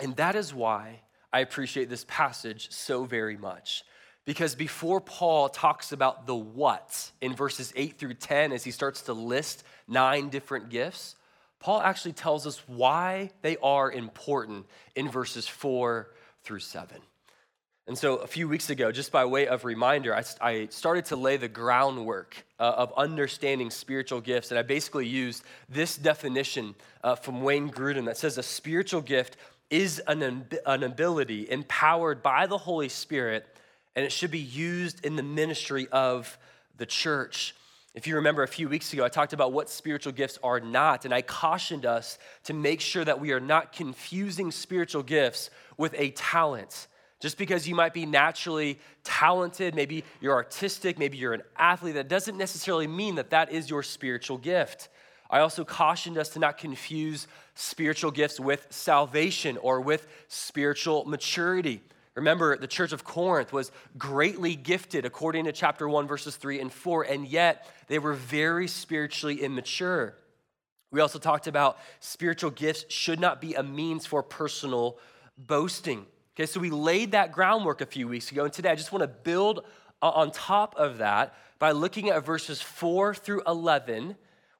And 0.00 0.16
that 0.16 0.34
is 0.34 0.52
why 0.54 1.00
I 1.36 1.40
appreciate 1.40 1.90
this 1.90 2.06
passage 2.08 2.72
so 2.72 3.04
very 3.04 3.36
much. 3.36 3.84
Because 4.24 4.54
before 4.54 5.02
Paul 5.02 5.50
talks 5.50 5.92
about 5.92 6.26
the 6.26 6.34
what 6.34 7.10
in 7.20 7.34
verses 7.36 7.74
8 7.76 7.98
through 7.98 8.14
10, 8.14 8.52
as 8.52 8.64
he 8.64 8.70
starts 8.70 9.02
to 9.02 9.12
list 9.12 9.62
nine 9.86 10.30
different 10.30 10.70
gifts, 10.70 11.14
Paul 11.60 11.82
actually 11.82 12.14
tells 12.14 12.46
us 12.46 12.62
why 12.66 13.32
they 13.42 13.58
are 13.58 13.92
important 13.92 14.64
in 14.94 15.10
verses 15.10 15.46
4 15.46 16.08
through 16.42 16.60
7. 16.60 17.02
And 17.86 17.98
so, 17.98 18.16
a 18.16 18.26
few 18.26 18.48
weeks 18.48 18.70
ago, 18.70 18.90
just 18.90 19.12
by 19.12 19.26
way 19.26 19.46
of 19.46 19.64
reminder, 19.64 20.18
I, 20.40 20.68
started 20.70 21.04
to 21.06 21.16
lay 21.16 21.36
the 21.36 21.48
groundwork 21.48 22.44
uh, 22.58 22.62
of 22.78 22.94
understanding 22.96 23.70
spiritual 23.70 24.22
gifts. 24.22 24.50
And 24.50 24.58
I 24.58 24.62
basically 24.62 25.06
used 25.06 25.44
this 25.68 25.96
definition 25.96 26.74
uh, 27.04 27.14
from 27.14 27.42
Wayne 27.42 27.70
Grudem 27.70 28.06
that 28.06 28.16
says 28.16 28.38
a 28.38 28.42
spiritual 28.42 29.02
gift 29.02 29.36
is 29.70 30.00
an, 30.06 30.46
an 30.64 30.82
ability 30.82 31.50
empowered 31.50 32.22
by 32.22 32.46
the 32.46 32.58
Holy 32.58 32.88
Spirit, 32.88 33.46
and 33.94 34.04
it 34.04 34.12
should 34.12 34.30
be 34.30 34.38
used 34.38 35.04
in 35.04 35.16
the 35.16 35.22
ministry 35.22 35.88
of 35.90 36.38
the 36.76 36.86
church. 36.86 37.54
If 37.94 38.06
you 38.06 38.16
remember 38.16 38.42
a 38.42 38.48
few 38.48 38.68
weeks 38.68 38.92
ago, 38.92 39.04
I 39.04 39.08
talked 39.08 39.32
about 39.32 39.52
what 39.52 39.70
spiritual 39.70 40.12
gifts 40.12 40.38
are 40.42 40.60
not, 40.60 41.06
and 41.06 41.14
I 41.14 41.22
cautioned 41.22 41.86
us 41.86 42.18
to 42.44 42.52
make 42.52 42.82
sure 42.82 43.04
that 43.04 43.20
we 43.20 43.32
are 43.32 43.40
not 43.40 43.72
confusing 43.72 44.50
spiritual 44.50 45.02
gifts 45.02 45.48
with 45.78 45.94
a 45.96 46.10
talent. 46.10 46.88
Just 47.20 47.38
because 47.38 47.66
you 47.66 47.74
might 47.74 47.94
be 47.94 48.04
naturally 48.04 48.78
talented, 49.02 49.74
maybe 49.74 50.04
you're 50.20 50.34
artistic, 50.34 50.98
maybe 50.98 51.16
you're 51.16 51.32
an 51.32 51.42
athlete, 51.56 51.94
that 51.94 52.08
doesn't 52.08 52.36
necessarily 52.36 52.86
mean 52.86 53.14
that 53.14 53.30
that 53.30 53.50
is 53.50 53.70
your 53.70 53.82
spiritual 53.82 54.36
gift. 54.36 54.90
I 55.30 55.40
also 55.40 55.64
cautioned 55.64 56.18
us 56.18 56.30
to 56.30 56.38
not 56.38 56.58
confuse 56.58 57.26
spiritual 57.54 58.10
gifts 58.10 58.38
with 58.38 58.66
salvation 58.70 59.56
or 59.58 59.80
with 59.80 60.06
spiritual 60.28 61.04
maturity. 61.04 61.82
Remember, 62.14 62.56
the 62.56 62.66
church 62.66 62.92
of 62.92 63.04
Corinth 63.04 63.52
was 63.52 63.70
greatly 63.98 64.56
gifted 64.56 65.04
according 65.04 65.44
to 65.44 65.52
chapter 65.52 65.88
1, 65.88 66.06
verses 66.06 66.36
3 66.36 66.60
and 66.60 66.72
4, 66.72 67.02
and 67.02 67.26
yet 67.26 67.70
they 67.88 67.98
were 67.98 68.14
very 68.14 68.68
spiritually 68.68 69.42
immature. 69.42 70.14
We 70.90 71.00
also 71.00 71.18
talked 71.18 71.46
about 71.46 71.78
spiritual 72.00 72.50
gifts 72.50 72.86
should 72.88 73.20
not 73.20 73.40
be 73.40 73.54
a 73.54 73.62
means 73.62 74.06
for 74.06 74.22
personal 74.22 74.98
boasting. 75.36 76.06
Okay, 76.34 76.46
so 76.46 76.60
we 76.60 76.70
laid 76.70 77.12
that 77.12 77.32
groundwork 77.32 77.80
a 77.80 77.86
few 77.86 78.08
weeks 78.08 78.30
ago, 78.32 78.44
and 78.44 78.52
today 78.52 78.70
I 78.70 78.76
just 78.76 78.92
want 78.92 79.02
to 79.02 79.08
build 79.08 79.64
on 80.00 80.30
top 80.30 80.74
of 80.76 80.98
that 80.98 81.34
by 81.58 81.72
looking 81.72 82.10
at 82.10 82.24
verses 82.24 82.62
4 82.62 83.14
through 83.14 83.42
11, 83.46 84.16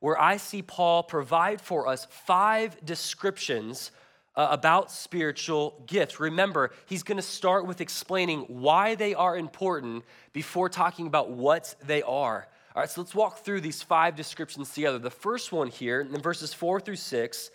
where 0.06 0.22
I 0.22 0.36
see 0.36 0.62
Paul 0.62 1.02
provide 1.02 1.60
for 1.60 1.88
us 1.88 2.06
five 2.08 2.78
descriptions 2.86 3.90
uh, 4.36 4.46
about 4.52 4.92
spiritual 4.92 5.82
gifts. 5.84 6.20
Remember, 6.20 6.70
he's 6.86 7.02
going 7.02 7.16
to 7.16 7.22
start 7.22 7.66
with 7.66 7.80
explaining 7.80 8.42
why 8.42 8.94
they 8.94 9.16
are 9.16 9.36
important 9.36 10.04
before 10.32 10.68
talking 10.68 11.08
about 11.08 11.30
what 11.30 11.74
they 11.84 12.02
are. 12.02 12.46
All 12.76 12.82
right, 12.82 12.88
so 12.88 13.00
let's 13.00 13.16
walk 13.16 13.38
through 13.38 13.62
these 13.62 13.82
five 13.82 14.14
descriptions 14.14 14.72
together. 14.72 15.00
The 15.00 15.10
first 15.10 15.50
one 15.50 15.66
here, 15.66 16.02
in 16.02 16.20
verses 16.20 16.54
four 16.54 16.78
through 16.78 16.94
six, 16.94 17.50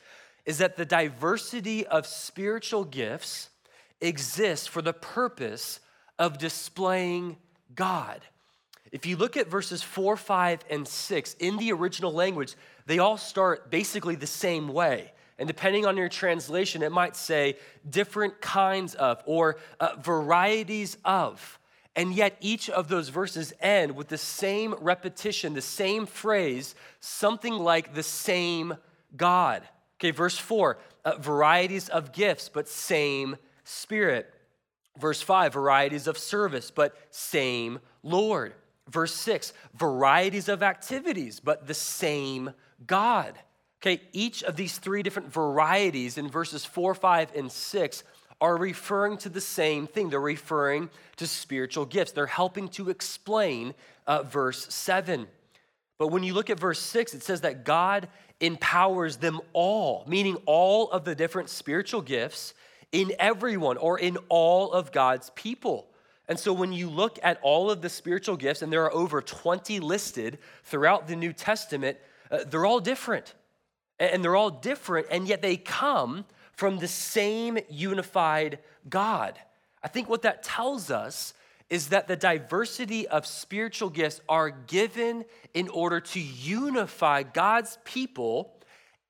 is 0.45 0.57
that 0.57 0.75
the 0.75 0.83
diversity 0.83 1.87
of 1.87 2.05
spiritual 2.05 2.83
gifts 2.83 3.49
exists 4.01 4.67
for 4.67 4.81
the 4.81 4.91
purpose 4.91 5.79
of 6.19 6.37
displaying 6.37 7.37
God. 7.73 8.19
If 8.91 9.05
you 9.05 9.15
look 9.15 9.37
at 9.37 9.47
verses 9.47 9.81
4, 9.81 10.17
5, 10.17 10.59
and 10.69 10.87
6, 10.87 11.35
in 11.39 11.57
the 11.57 11.71
original 11.71 12.11
language, 12.11 12.55
they 12.85 12.99
all 12.99 13.17
start 13.17 13.71
basically 13.71 14.15
the 14.15 14.27
same 14.27 14.67
way. 14.67 15.13
And 15.39 15.47
depending 15.47 15.85
on 15.85 15.97
your 15.97 16.09
translation, 16.09 16.83
it 16.83 16.91
might 16.91 17.15
say 17.15 17.57
different 17.89 18.41
kinds 18.41 18.93
of 18.95 19.23
or 19.25 19.57
uh, 19.79 19.95
varieties 19.99 20.97
of. 21.05 21.57
And 21.95 22.13
yet, 22.13 22.37
each 22.41 22.69
of 22.69 22.87
those 22.87 23.09
verses 23.09 23.53
end 23.59 23.95
with 23.95 24.07
the 24.07 24.17
same 24.17 24.75
repetition, 24.79 25.53
the 25.53 25.61
same 25.61 26.05
phrase, 26.05 26.75
something 26.99 27.53
like 27.53 27.93
the 27.93 28.03
same 28.03 28.75
God. 29.15 29.63
Okay, 29.99 30.11
verse 30.11 30.37
4 30.37 30.77
uh, 31.03 31.17
varieties 31.17 31.89
of 31.89 32.11
gifts, 32.11 32.49
but 32.49 32.67
same 32.67 33.37
Spirit. 33.63 34.33
Verse 34.99 35.21
5 35.21 35.53
varieties 35.53 36.07
of 36.07 36.17
service, 36.17 36.71
but 36.71 36.95
same 37.09 37.79
Lord. 38.03 38.53
Verse 38.91 39.13
6 39.15 39.53
varieties 39.73 40.49
of 40.49 40.61
activities, 40.61 41.39
but 41.39 41.65
the 41.65 41.73
same 41.73 42.51
God. 42.85 43.39
Okay, 43.81 44.01
each 44.11 44.43
of 44.43 44.55
these 44.55 44.77
three 44.77 45.01
different 45.01 45.33
varieties 45.33 46.17
in 46.17 46.29
verses 46.29 46.65
4, 46.65 46.93
5, 46.93 47.31
and 47.35 47.51
6 47.51 48.03
are 48.39 48.57
referring 48.57 49.17
to 49.17 49.29
the 49.29 49.41
same 49.41 49.87
thing. 49.87 50.09
They're 50.09 50.19
referring 50.19 50.89
to 51.17 51.25
spiritual 51.25 51.85
gifts. 51.85 52.11
They're 52.11 52.25
helping 52.25 52.67
to 52.69 52.89
explain 52.89 53.73
uh, 54.05 54.23
verse 54.23 54.71
7. 54.73 55.27
But 55.97 56.07
when 56.07 56.23
you 56.23 56.33
look 56.33 56.49
at 56.49 56.59
verse 56.59 56.79
6, 56.79 57.13
it 57.13 57.23
says 57.23 57.41
that 57.41 57.63
God 57.63 58.09
empowers 58.39 59.17
them 59.17 59.39
all, 59.53 60.03
meaning 60.07 60.37
all 60.45 60.89
of 60.89 61.05
the 61.05 61.15
different 61.15 61.49
spiritual 61.49 62.01
gifts 62.01 62.55
in 62.91 63.13
everyone 63.19 63.77
or 63.77 63.99
in 63.99 64.17
all 64.27 64.71
of 64.71 64.91
God's 64.91 65.29
people. 65.31 65.90
And 66.31 66.39
so 66.39 66.53
when 66.53 66.71
you 66.71 66.89
look 66.89 67.19
at 67.23 67.41
all 67.41 67.69
of 67.69 67.81
the 67.81 67.89
spiritual 67.89 68.37
gifts, 68.37 68.61
and 68.61 68.71
there 68.71 68.85
are 68.85 68.93
over 68.93 69.21
20 69.21 69.81
listed 69.81 70.37
throughout 70.63 71.05
the 71.05 71.17
New 71.17 71.33
Testament, 71.33 71.97
uh, 72.31 72.45
they're 72.47 72.65
all 72.65 72.79
different. 72.79 73.33
And 73.99 74.23
they're 74.23 74.37
all 74.37 74.49
different, 74.49 75.07
and 75.11 75.27
yet 75.27 75.41
they 75.41 75.57
come 75.57 76.23
from 76.53 76.79
the 76.79 76.87
same 76.87 77.59
unified 77.69 78.59
God. 78.87 79.37
I 79.83 79.89
think 79.89 80.07
what 80.07 80.21
that 80.21 80.41
tells 80.41 80.89
us 80.89 81.33
is 81.69 81.89
that 81.89 82.07
the 82.07 82.15
diversity 82.15 83.09
of 83.09 83.25
spiritual 83.25 83.89
gifts 83.89 84.21
are 84.29 84.51
given 84.51 85.25
in 85.53 85.67
order 85.67 85.99
to 85.99 86.21
unify 86.21 87.23
God's 87.23 87.77
people 87.83 88.55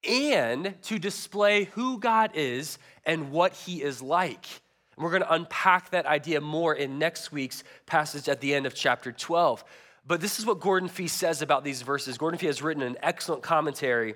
and 0.04 0.74
to 0.82 0.98
display 0.98 1.66
who 1.66 2.00
God 2.00 2.32
is 2.34 2.80
and 3.06 3.30
what 3.30 3.54
he 3.54 3.84
is 3.84 4.02
like. 4.02 4.61
And 4.96 5.04
we're 5.04 5.12
going 5.12 5.24
to 5.24 5.34
unpack 5.34 5.92
that 5.92 6.06
idea 6.06 6.42
more 6.42 6.76
in 6.76 7.00
next 7.00 7.32
week's 7.32 7.64
passage 7.86 8.28
at 8.28 8.42
the 8.42 8.54
end 8.54 8.66
of 8.66 8.76
chapter 8.76 9.12
12. 9.12 9.64
But 10.06 10.22
this 10.22 10.40
is 10.40 10.46
what 10.46 10.60
Gordon 10.60 10.90
Fee 10.90 11.08
says 11.08 11.42
about 11.42 11.64
these 11.64 11.82
verses. 11.82 12.18
Gordon 12.18 12.38
Fee 12.38 12.48
has 12.48 12.62
written 12.62 12.84
an 12.84 12.98
excellent 13.02 13.44
commentary 13.44 14.16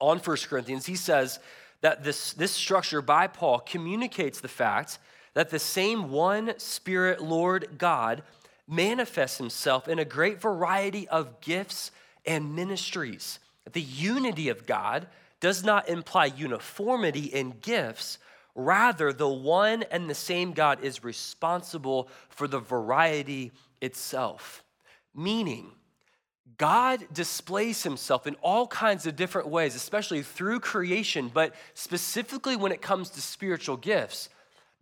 on 0.00 0.18
1 0.18 0.36
Corinthians. 0.48 0.86
He 0.86 0.96
says 0.96 1.38
that 1.80 2.04
this, 2.04 2.32
this 2.32 2.52
structure 2.52 3.02
by 3.02 3.26
Paul 3.26 3.60
communicates 3.60 4.40
the 4.40 4.48
fact 4.48 4.98
that 5.34 5.50
the 5.50 5.58
same 5.58 6.10
one 6.10 6.58
Spirit, 6.58 7.22
Lord 7.22 7.68
God, 7.78 8.22
manifests 8.66 9.38
himself 9.38 9.86
in 9.86 9.98
a 9.98 10.04
great 10.04 10.40
variety 10.40 11.06
of 11.08 11.40
gifts 11.40 11.92
and 12.24 12.56
ministries. 12.56 13.38
The 13.72 13.82
unity 13.82 14.48
of 14.48 14.66
God 14.66 15.06
does 15.40 15.62
not 15.62 15.88
imply 15.88 16.26
uniformity 16.26 17.26
in 17.26 17.54
gifts. 17.60 18.18
Rather, 18.58 19.12
the 19.12 19.28
one 19.28 19.82
and 19.84 20.08
the 20.08 20.14
same 20.14 20.52
God 20.52 20.82
is 20.82 21.04
responsible 21.04 22.08
for 22.30 22.48
the 22.48 22.58
variety 22.58 23.52
itself. 23.82 24.64
Meaning, 25.14 25.72
God 26.56 27.06
displays 27.12 27.82
himself 27.82 28.26
in 28.26 28.34
all 28.36 28.66
kinds 28.66 29.06
of 29.06 29.14
different 29.14 29.48
ways, 29.48 29.74
especially 29.74 30.22
through 30.22 30.60
creation, 30.60 31.30
but 31.32 31.54
specifically 31.74 32.56
when 32.56 32.72
it 32.72 32.80
comes 32.80 33.10
to 33.10 33.20
spiritual 33.20 33.76
gifts. 33.76 34.30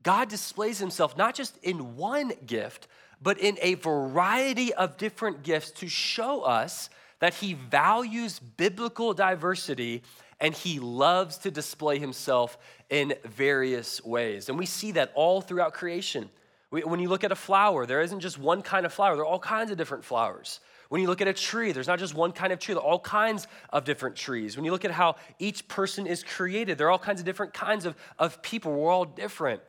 God 0.04 0.28
displays 0.28 0.78
himself 0.78 1.16
not 1.16 1.34
just 1.34 1.56
in 1.64 1.96
one 1.96 2.32
gift, 2.46 2.86
but 3.20 3.38
in 3.38 3.58
a 3.60 3.74
variety 3.74 4.72
of 4.72 4.98
different 4.98 5.42
gifts 5.42 5.72
to 5.72 5.88
show 5.88 6.42
us 6.42 6.90
that 7.18 7.34
he 7.34 7.54
values 7.54 8.38
biblical 8.38 9.14
diversity 9.14 10.02
and 10.40 10.54
he 10.54 10.78
loves 10.78 11.38
to 11.38 11.50
display 11.50 11.98
himself 11.98 12.58
in 12.90 13.14
various 13.24 14.04
ways. 14.04 14.48
And 14.48 14.58
we 14.58 14.66
see 14.66 14.92
that 14.92 15.12
all 15.14 15.40
throughout 15.40 15.74
creation. 15.74 16.30
When 16.70 16.98
you 16.98 17.08
look 17.08 17.22
at 17.22 17.30
a 17.30 17.36
flower, 17.36 17.86
there 17.86 18.00
isn't 18.00 18.20
just 18.20 18.38
one 18.38 18.62
kind 18.62 18.84
of 18.84 18.92
flower, 18.92 19.14
there 19.14 19.24
are 19.24 19.28
all 19.28 19.38
kinds 19.38 19.70
of 19.70 19.76
different 19.76 20.04
flowers. 20.04 20.60
When 20.88 21.00
you 21.00 21.06
look 21.06 21.20
at 21.20 21.28
a 21.28 21.32
tree, 21.32 21.72
there's 21.72 21.86
not 21.86 21.98
just 21.98 22.14
one 22.14 22.32
kind 22.32 22.52
of 22.52 22.58
tree, 22.58 22.74
there 22.74 22.82
are 22.82 22.86
all 22.86 22.98
kinds 22.98 23.46
of 23.70 23.84
different 23.84 24.16
trees. 24.16 24.56
When 24.56 24.64
you 24.64 24.72
look 24.72 24.84
at 24.84 24.90
how 24.90 25.16
each 25.38 25.66
person 25.68 26.06
is 26.06 26.22
created, 26.22 26.78
there 26.78 26.88
are 26.88 26.90
all 26.90 26.98
kinds 26.98 27.20
of 27.20 27.26
different 27.26 27.54
kinds 27.54 27.84
of, 27.86 27.96
of 28.18 28.42
people. 28.42 28.72
We're 28.72 28.90
all 28.90 29.04
different. 29.04 29.62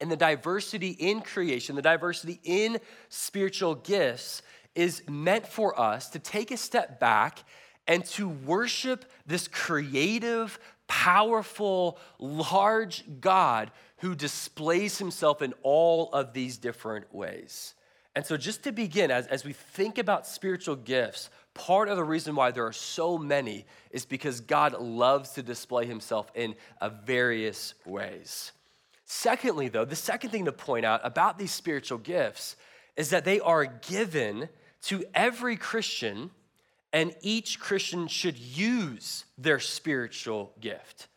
And 0.00 0.10
the 0.10 0.16
diversity 0.16 0.90
in 0.90 1.20
creation, 1.20 1.76
the 1.76 1.82
diversity 1.82 2.40
in 2.42 2.78
spiritual 3.10 3.74
gifts 3.74 4.42
is 4.74 5.02
meant 5.08 5.46
for 5.46 5.78
us 5.78 6.08
to 6.10 6.18
take 6.18 6.50
a 6.50 6.56
step 6.56 6.98
back 6.98 7.44
and 7.86 8.04
to 8.04 8.28
worship 8.28 9.04
this 9.26 9.48
creative, 9.48 10.58
powerful, 10.86 11.98
large 12.18 13.04
God 13.20 13.70
who 13.98 14.14
displays 14.14 14.98
himself 14.98 15.42
in 15.42 15.54
all 15.62 16.10
of 16.12 16.32
these 16.32 16.58
different 16.58 17.12
ways. 17.14 17.74
And 18.16 18.26
so, 18.26 18.36
just 18.36 18.64
to 18.64 18.72
begin, 18.72 19.10
as, 19.10 19.26
as 19.28 19.44
we 19.44 19.52
think 19.52 19.98
about 19.98 20.26
spiritual 20.26 20.76
gifts, 20.76 21.30
part 21.54 21.88
of 21.88 21.96
the 21.96 22.04
reason 22.04 22.34
why 22.34 22.50
there 22.50 22.66
are 22.66 22.72
so 22.72 23.16
many 23.16 23.66
is 23.90 24.04
because 24.04 24.40
God 24.40 24.80
loves 24.80 25.30
to 25.32 25.42
display 25.42 25.86
himself 25.86 26.30
in 26.34 26.54
uh, 26.80 26.90
various 27.04 27.74
ways. 27.86 28.52
Secondly, 29.04 29.68
though, 29.68 29.84
the 29.84 29.96
second 29.96 30.30
thing 30.30 30.44
to 30.44 30.52
point 30.52 30.84
out 30.84 31.00
about 31.04 31.38
these 31.38 31.52
spiritual 31.52 31.98
gifts 31.98 32.56
is 32.96 33.10
that 33.10 33.24
they 33.24 33.40
are 33.40 33.66
given 33.66 34.48
to 34.82 35.04
every 35.14 35.56
Christian, 35.56 36.30
and 36.92 37.14
each 37.22 37.60
Christian 37.60 38.08
should 38.08 38.38
use 38.38 39.24
their 39.38 39.60
spiritual 39.60 40.52
gift. 40.60 41.08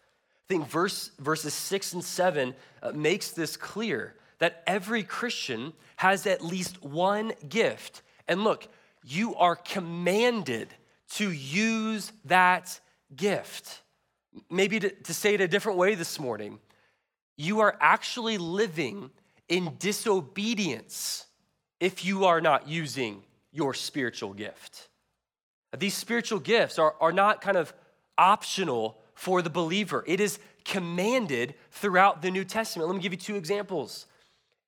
I 0.46 0.54
think 0.54 0.68
verse, 0.68 1.12
verses 1.20 1.54
six 1.54 1.94
and 1.94 2.04
seven 2.04 2.54
uh, 2.82 2.92
makes 2.92 3.32
this 3.32 3.58
clear 3.58 4.16
that 4.40 4.62
every 4.68 5.04
Christian 5.04 5.74
has 5.96 6.28
at 6.28 6.44
least 6.44 6.84
one 6.84 7.34
gift. 7.48 8.02
And 8.28 8.44
look, 8.44 8.68
you 9.04 9.36
are 9.36 9.56
commanded 9.56 10.68
to 11.12 11.32
use 11.32 12.12
that 12.26 12.80
gift. 13.16 13.82
Maybe 14.50 14.80
to, 14.80 14.90
to 14.90 15.14
say 15.14 15.36
it 15.36 15.42
a 15.42 15.48
different 15.48 15.78
way 15.78 15.96
this 15.96 16.20
morning, 16.20 16.60
you 17.38 17.62
are 17.62 17.78
actually 17.80 18.38
living 18.38 19.12
in 19.48 19.76
disobedience 19.80 21.26
if 21.80 22.06
you 22.06 22.26
are 22.26 22.42
not 22.42 22.68
using 22.68 23.24
your 23.52 23.74
spiritual 23.74 24.34
gift. 24.34 24.90
These 25.78 25.96
spiritual 25.96 26.40
gifts 26.40 26.78
are, 26.78 26.96
are 27.02 27.12
not 27.12 27.42
kind 27.42 27.58
of 27.58 27.74
optional 28.18 28.98
for 29.16 29.42
the 29.42 29.50
believer, 29.50 30.04
it 30.08 30.20
is 30.20 30.40
commanded 30.66 31.56
throughout 31.72 32.22
the 32.22 32.32
New 32.32 32.44
Testament. 32.44 32.88
Let 32.90 32.96
me 32.96 33.02
give 33.02 33.14
you 33.14 33.18
two 33.18 33.36
examples. 33.36 34.08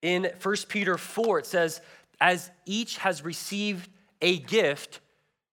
In 0.02 0.30
1 0.42 0.56
Peter 0.68 0.96
4, 0.96 1.40
it 1.40 1.46
says, 1.46 1.80
As 2.20 2.50
each 2.64 2.98
has 2.98 3.24
received 3.24 3.88
a 4.20 4.38
gift, 4.38 5.00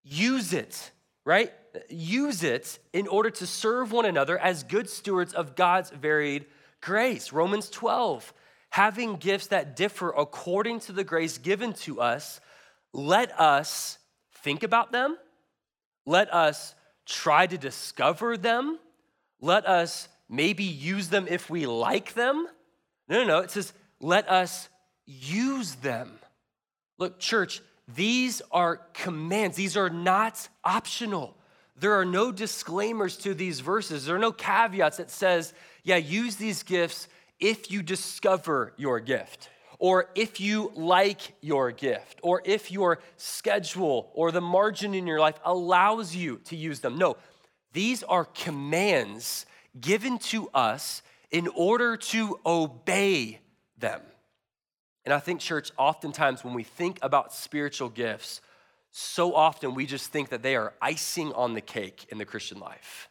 use 0.04 0.54
it, 0.54 0.92
right? 1.26 1.52
Use 1.90 2.44
it 2.44 2.78
in 2.92 3.08
order 3.08 3.30
to 3.32 3.48
serve 3.48 3.92
one 3.92 4.06
another 4.06 4.38
as 4.38 4.64
good 4.64 4.90
stewards 4.90 5.34
of 5.34 5.56
God's 5.56 5.90
varied 5.90 6.46
grace. 6.82 7.32
Romans 7.32 7.70
12, 7.70 8.34
having 8.70 9.16
gifts 9.16 9.48
that 9.48 9.76
differ 9.76 10.10
according 10.10 10.82
to 10.82 10.92
the 10.92 11.04
grace 11.04 11.38
given 11.38 11.74
to 11.74 12.02
us, 12.02 12.40
let 12.94 13.40
us 13.40 13.98
think 14.44 14.62
about 14.62 14.92
them, 14.92 15.18
let 16.06 16.34
us 16.34 16.76
try 17.06 17.48
to 17.48 17.58
discover 17.58 18.38
them, 18.38 18.80
let 19.42 19.68
us 19.68 20.08
maybe 20.30 20.64
use 20.64 21.10
them 21.10 21.28
if 21.30 21.50
we 21.50 21.66
like 21.66 22.14
them. 22.14 22.48
No, 23.08 23.20
no, 23.20 23.26
no. 23.26 23.40
It 23.40 23.52
says, 23.52 23.74
let 24.00 24.30
us 24.30 24.70
use 25.06 25.76
them. 25.76 26.20
Look, 26.98 27.20
church, 27.20 27.62
these 27.94 28.42
are 28.52 28.78
commands, 28.94 29.58
these 29.58 29.76
are 29.76 29.90
not 29.90 30.48
optional. 30.64 31.36
There 31.76 31.94
are 32.00 32.06
no 32.06 32.32
disclaimers 32.32 33.18
to 33.18 33.34
these 33.34 33.60
verses. 33.60 34.06
There 34.06 34.16
are 34.16 34.20
no 34.20 34.32
caveats 34.32 34.98
that 34.98 35.10
says, 35.10 35.54
yeah, 35.84 35.98
use 35.98 36.36
these 36.36 36.64
gifts 36.64 37.08
if 37.40 37.72
you 37.72 37.82
discover 37.82 38.74
your 38.78 39.00
gift, 39.00 39.50
or 39.84 40.08
if 40.16 40.40
you 40.40 40.72
like 40.76 41.36
your 41.42 41.70
gift, 41.70 42.18
or 42.24 42.42
if 42.46 42.72
your 42.72 43.00
schedule 43.18 44.10
or 44.14 44.32
the 44.32 44.40
margin 44.40 44.94
in 44.94 45.06
your 45.06 45.20
life 45.20 45.38
allows 45.44 46.16
you 46.16 46.38
to 46.46 46.56
use 46.56 46.80
them. 46.80 46.98
No, 46.98 47.18
these 47.74 48.02
are 48.02 48.24
commands 48.24 49.46
given 49.78 50.20
to 50.20 50.48
us 50.54 51.02
in 51.32 51.50
order 51.50 51.98
to 51.98 52.40
obey 52.46 53.42
them. 53.78 54.00
And 55.04 55.14
I 55.14 55.20
think, 55.20 55.42
church, 55.42 55.70
oftentimes 55.78 56.46
when 56.46 56.54
we 56.54 56.64
think 56.64 56.98
about 57.02 57.34
spiritual 57.34 57.90
gifts, 57.90 58.40
so 58.90 59.36
often 59.36 59.76
we 59.76 59.86
just 59.86 60.14
think 60.14 60.30
that 60.30 60.44
they 60.44 60.56
are 60.56 60.74
icing 60.82 61.34
on 61.34 61.56
the 61.56 61.62
cake 61.62 62.06
in 62.08 62.18
the 62.18 62.26
Christian 62.26 62.58
life. 62.58 63.10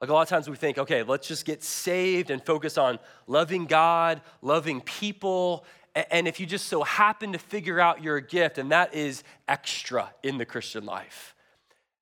Like 0.00 0.08
a 0.08 0.12
lot 0.14 0.22
of 0.22 0.28
times 0.28 0.48
we 0.48 0.56
think, 0.56 0.78
okay, 0.78 1.02
let's 1.02 1.28
just 1.28 1.44
get 1.44 1.62
saved 1.62 2.30
and 2.30 2.44
focus 2.44 2.78
on 2.78 2.98
loving 3.26 3.66
God, 3.66 4.22
loving 4.40 4.80
people. 4.80 5.64
And 6.10 6.26
if 6.26 6.40
you 6.40 6.46
just 6.46 6.68
so 6.68 6.82
happen 6.82 7.32
to 7.32 7.38
figure 7.38 7.80
out 7.80 8.02
your 8.02 8.20
gift, 8.20 8.56
and 8.56 8.70
that 8.70 8.94
is 8.94 9.22
extra 9.46 10.10
in 10.22 10.38
the 10.38 10.46
Christian 10.46 10.86
life. 10.86 11.34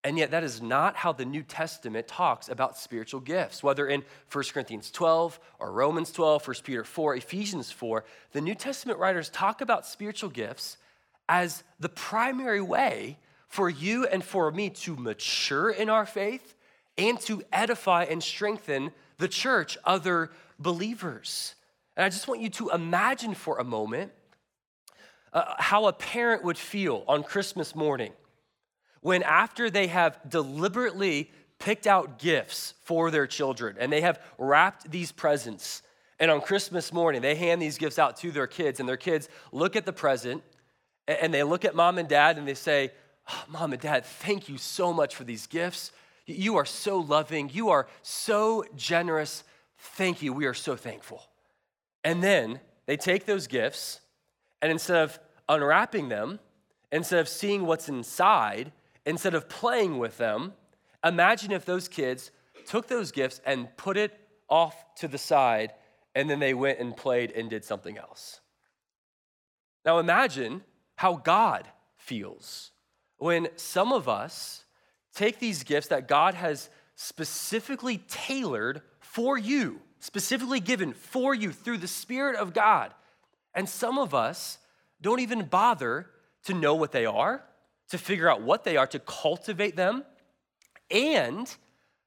And 0.04 0.16
yet, 0.16 0.30
that 0.30 0.44
is 0.44 0.62
not 0.62 0.94
how 0.94 1.12
the 1.12 1.24
New 1.24 1.42
Testament 1.42 2.06
talks 2.06 2.48
about 2.48 2.78
spiritual 2.78 3.20
gifts. 3.20 3.64
Whether 3.64 3.88
in 3.88 4.04
1 4.32 4.44
Corinthians 4.52 4.92
12 4.92 5.40
or 5.58 5.72
Romans 5.72 6.12
12, 6.12 6.46
1 6.46 6.56
Peter 6.62 6.84
4, 6.84 7.16
Ephesians 7.16 7.72
4, 7.72 8.04
the 8.30 8.40
New 8.40 8.54
Testament 8.54 9.00
writers 9.00 9.28
talk 9.28 9.60
about 9.60 9.84
spiritual 9.84 10.30
gifts 10.30 10.76
as 11.28 11.64
the 11.80 11.88
primary 11.88 12.60
way 12.60 13.18
for 13.48 13.68
you 13.68 14.06
and 14.06 14.22
for 14.22 14.52
me 14.52 14.70
to 14.70 14.94
mature 14.94 15.70
in 15.70 15.90
our 15.90 16.06
faith 16.06 16.54
and 16.98 17.18
to 17.20 17.42
edify 17.52 18.04
and 18.04 18.22
strengthen 18.22 18.90
the 19.18 19.28
church, 19.28 19.78
other 19.84 20.30
believers. 20.58 21.54
And 21.96 22.04
I 22.04 22.08
just 22.08 22.28
want 22.28 22.40
you 22.40 22.50
to 22.50 22.70
imagine 22.70 23.34
for 23.34 23.58
a 23.58 23.64
moment 23.64 24.12
uh, 25.32 25.54
how 25.58 25.86
a 25.86 25.92
parent 25.92 26.44
would 26.44 26.58
feel 26.58 27.04
on 27.08 27.22
Christmas 27.22 27.74
morning 27.74 28.12
when, 29.00 29.22
after 29.22 29.70
they 29.70 29.86
have 29.86 30.18
deliberately 30.28 31.30
picked 31.58 31.86
out 31.86 32.18
gifts 32.18 32.74
for 32.82 33.10
their 33.10 33.26
children 33.26 33.76
and 33.78 33.92
they 33.92 34.00
have 34.00 34.20
wrapped 34.38 34.90
these 34.90 35.12
presents, 35.12 35.82
and 36.20 36.30
on 36.30 36.40
Christmas 36.40 36.92
morning, 36.92 37.22
they 37.22 37.36
hand 37.36 37.62
these 37.62 37.78
gifts 37.78 37.98
out 37.98 38.16
to 38.18 38.32
their 38.32 38.48
kids, 38.48 38.80
and 38.80 38.88
their 38.88 38.96
kids 38.96 39.28
look 39.52 39.76
at 39.76 39.86
the 39.86 39.92
present 39.92 40.42
and 41.06 41.32
they 41.32 41.42
look 41.42 41.64
at 41.64 41.74
mom 41.74 41.98
and 41.98 42.08
dad 42.08 42.38
and 42.38 42.46
they 42.46 42.54
say, 42.54 42.92
oh, 43.28 43.44
Mom 43.48 43.72
and 43.72 43.80
dad, 43.80 44.04
thank 44.04 44.48
you 44.48 44.58
so 44.58 44.92
much 44.92 45.14
for 45.14 45.24
these 45.24 45.46
gifts. 45.46 45.92
You 46.28 46.56
are 46.56 46.66
so 46.66 46.98
loving. 46.98 47.50
You 47.52 47.70
are 47.70 47.88
so 48.02 48.64
generous. 48.76 49.44
Thank 49.78 50.22
you. 50.22 50.32
We 50.32 50.46
are 50.46 50.54
so 50.54 50.76
thankful. 50.76 51.22
And 52.04 52.22
then 52.22 52.60
they 52.86 52.96
take 52.96 53.26
those 53.26 53.46
gifts 53.46 54.00
and 54.60 54.70
instead 54.70 54.98
of 55.02 55.18
unwrapping 55.48 56.08
them, 56.08 56.40
instead 56.92 57.20
of 57.20 57.28
seeing 57.28 57.64
what's 57.64 57.88
inside, 57.88 58.72
instead 59.06 59.34
of 59.34 59.48
playing 59.48 59.98
with 59.98 60.18
them, 60.18 60.52
imagine 61.04 61.52
if 61.52 61.64
those 61.64 61.88
kids 61.88 62.30
took 62.66 62.88
those 62.88 63.12
gifts 63.12 63.40
and 63.46 63.74
put 63.76 63.96
it 63.96 64.18
off 64.48 64.84
to 64.96 65.08
the 65.08 65.18
side 65.18 65.72
and 66.14 66.28
then 66.28 66.40
they 66.40 66.54
went 66.54 66.78
and 66.78 66.96
played 66.96 67.30
and 67.32 67.48
did 67.48 67.64
something 67.64 67.96
else. 67.96 68.40
Now 69.84 69.98
imagine 69.98 70.62
how 70.96 71.16
God 71.16 71.68
feels 71.96 72.72
when 73.18 73.48
some 73.56 73.92
of 73.92 74.08
us 74.08 74.64
take 75.14 75.38
these 75.38 75.64
gifts 75.64 75.88
that 75.88 76.08
God 76.08 76.34
has 76.34 76.70
specifically 76.94 77.98
tailored 78.08 78.82
for 79.00 79.38
you, 79.38 79.80
specifically 80.00 80.60
given 80.60 80.92
for 80.92 81.34
you 81.34 81.52
through 81.52 81.78
the 81.78 81.88
Spirit 81.88 82.36
of 82.36 82.52
God, 82.52 82.92
and 83.54 83.68
some 83.68 83.98
of 83.98 84.14
us 84.14 84.58
don't 85.00 85.20
even 85.20 85.44
bother 85.44 86.06
to 86.44 86.54
know 86.54 86.74
what 86.74 86.92
they 86.92 87.06
are, 87.06 87.42
to 87.90 87.98
figure 87.98 88.28
out 88.28 88.42
what 88.42 88.64
they 88.64 88.76
are, 88.76 88.86
to 88.86 88.98
cultivate 88.98 89.76
them. 89.76 90.04
And 90.90 91.52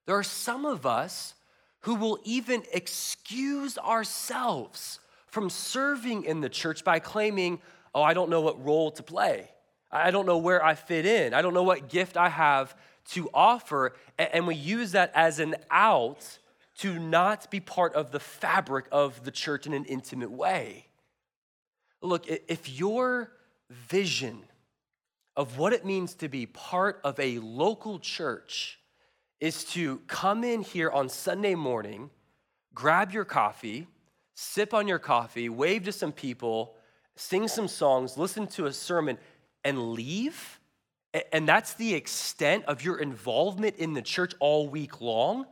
there 0.05 0.15
are 0.15 0.23
some 0.23 0.65
of 0.65 0.85
us 0.85 1.35
who 1.81 1.95
will 1.95 2.19
even 2.23 2.63
excuse 2.71 3.77
ourselves 3.77 4.99
from 5.27 5.49
serving 5.49 6.25
in 6.25 6.41
the 6.41 6.49
church 6.49 6.83
by 6.83 6.99
claiming, 6.99 7.59
oh, 7.95 8.03
I 8.03 8.13
don't 8.13 8.29
know 8.29 8.41
what 8.41 8.63
role 8.63 8.91
to 8.91 9.03
play. 9.03 9.49
I 9.91 10.11
don't 10.11 10.25
know 10.25 10.37
where 10.37 10.63
I 10.63 10.75
fit 10.75 11.05
in. 11.05 11.33
I 11.33 11.41
don't 11.41 11.53
know 11.53 11.63
what 11.63 11.89
gift 11.89 12.17
I 12.17 12.29
have 12.29 12.75
to 13.09 13.29
offer. 13.33 13.95
And 14.17 14.47
we 14.47 14.55
use 14.55 14.91
that 14.93 15.11
as 15.15 15.39
an 15.39 15.55
out 15.69 16.39
to 16.77 16.97
not 16.97 17.51
be 17.51 17.59
part 17.59 17.93
of 17.93 18.11
the 18.11 18.19
fabric 18.19 18.85
of 18.91 19.23
the 19.23 19.31
church 19.31 19.67
in 19.67 19.73
an 19.73 19.85
intimate 19.85 20.31
way. 20.31 20.87
Look, 22.01 22.27
if 22.27 22.69
your 22.69 23.31
vision 23.69 24.43
of 25.35 25.57
what 25.57 25.73
it 25.73 25.85
means 25.85 26.13
to 26.15 26.27
be 26.27 26.45
part 26.45 26.99
of 27.03 27.19
a 27.19 27.39
local 27.39 27.99
church 27.99 28.79
is 29.39 29.63
to 29.65 29.99
come 30.07 30.43
in 30.43 30.61
here 30.61 30.89
on 30.89 31.09
Sunday 31.09 31.55
morning, 31.55 32.09
grab 32.73 33.11
your 33.11 33.25
coffee, 33.25 33.87
sip 34.33 34.73
on 34.73 34.87
your 34.87 34.99
coffee, 34.99 35.49
wave 35.49 35.83
to 35.83 35.91
some 35.91 36.11
people, 36.11 36.75
sing 37.15 37.47
some 37.47 37.67
songs, 37.67 38.17
listen 38.17 38.47
to 38.47 38.65
a 38.65 38.73
sermon, 38.73 39.17
and 39.63 39.93
leave, 39.93 40.59
and 41.31 41.47
that's 41.47 41.73
the 41.73 41.93
extent 41.93 42.65
of 42.65 42.83
your 42.83 42.97
involvement 42.97 43.75
in 43.77 43.93
the 43.93 44.01
church 44.01 44.33
all 44.39 44.67
week 44.67 45.01
long, 45.01 45.45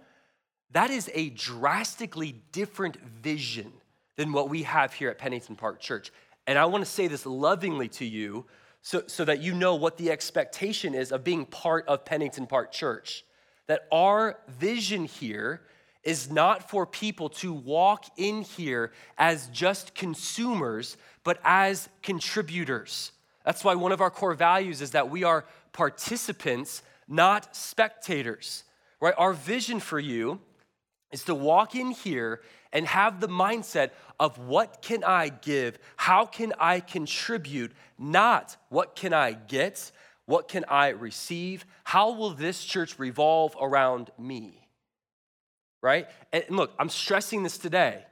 that 0.72 0.90
is 0.90 1.10
a 1.14 1.30
drastically 1.32 2.42
different 2.52 2.98
vision 3.02 3.72
than 4.16 4.32
what 4.32 4.50
we 4.50 4.64
have 4.64 4.94
here 4.94 5.10
at 5.10 5.18
Pennington 5.18 5.56
Park 5.56 5.80
Church. 5.80 6.12
And 6.48 6.58
I 6.58 6.66
want 6.66 6.84
to 6.84 6.90
say 6.90 7.08
this 7.08 7.26
lovingly 7.26 7.90
to 7.90 8.06
you 8.06 8.46
so, 8.82 9.04
so 9.08 9.26
that 9.26 9.42
you 9.42 9.54
know 9.54 9.76
what 9.76 9.98
the 9.98 10.12
expectation 10.12 10.96
is 10.96 11.12
of 11.12 11.24
being 11.24 11.46
part 11.46 11.88
of 11.88 12.06
Pennington 12.06 12.48
Park 12.48 12.72
Church. 12.72 13.26
That 13.68 13.88
our 13.92 14.40
vision 14.48 15.06
here 15.06 15.62
is 16.04 16.32
not 16.32 16.70
for 16.70 16.86
people 16.86 17.30
to 17.30 17.54
walk 17.54 18.06
in 18.18 18.42
here 18.42 18.92
as 19.18 19.48
just 19.48 19.94
consumers, 19.96 20.98
but 21.24 21.40
as 21.44 21.90
contributors. 22.02 23.12
That's 23.46 23.64
why 23.64 23.76
one 23.76 23.92
of 23.92 24.02
our 24.02 24.12
core 24.12 24.34
values 24.34 24.82
is 24.82 24.92
that 24.92 25.10
we 25.10 25.24
are 25.24 25.46
participants, 25.72 26.84
not 27.08 27.56
spectators, 27.56 28.64
right? 29.00 29.14
Our 29.18 29.34
vision 29.34 29.80
for 29.80 30.00
you 30.00 30.40
is 31.12 31.24
to 31.24 31.36
walk 31.36 31.76
in 31.76 31.92
here 31.92 32.42
and 32.72 32.86
have 32.86 33.20
the 33.20 33.28
mindset 33.28 33.92
of 34.20 34.38
what 34.38 34.82
can 34.82 35.04
I 35.04 35.30
give? 35.30 35.80
How 35.96 36.26
can 36.26 36.54
I 36.60 36.82
contribute? 36.82 37.72
Not 37.98 38.58
what 38.70 38.96
can 38.96 39.14
I 39.14 39.34
get? 39.34 39.92
What 40.26 40.48
can 40.48 40.66
I 40.70 40.90
receive? 40.90 41.66
How 41.84 42.12
will 42.12 42.32
this 42.32 42.64
church 42.64 43.00
revolve 43.00 43.56
around 43.60 44.12
me? 44.20 44.68
Right? 45.82 46.08
And 46.32 46.44
look, 46.50 46.72
I'm 46.78 46.90
stressing 46.90 47.42
this 47.42 47.58
today 47.58 48.04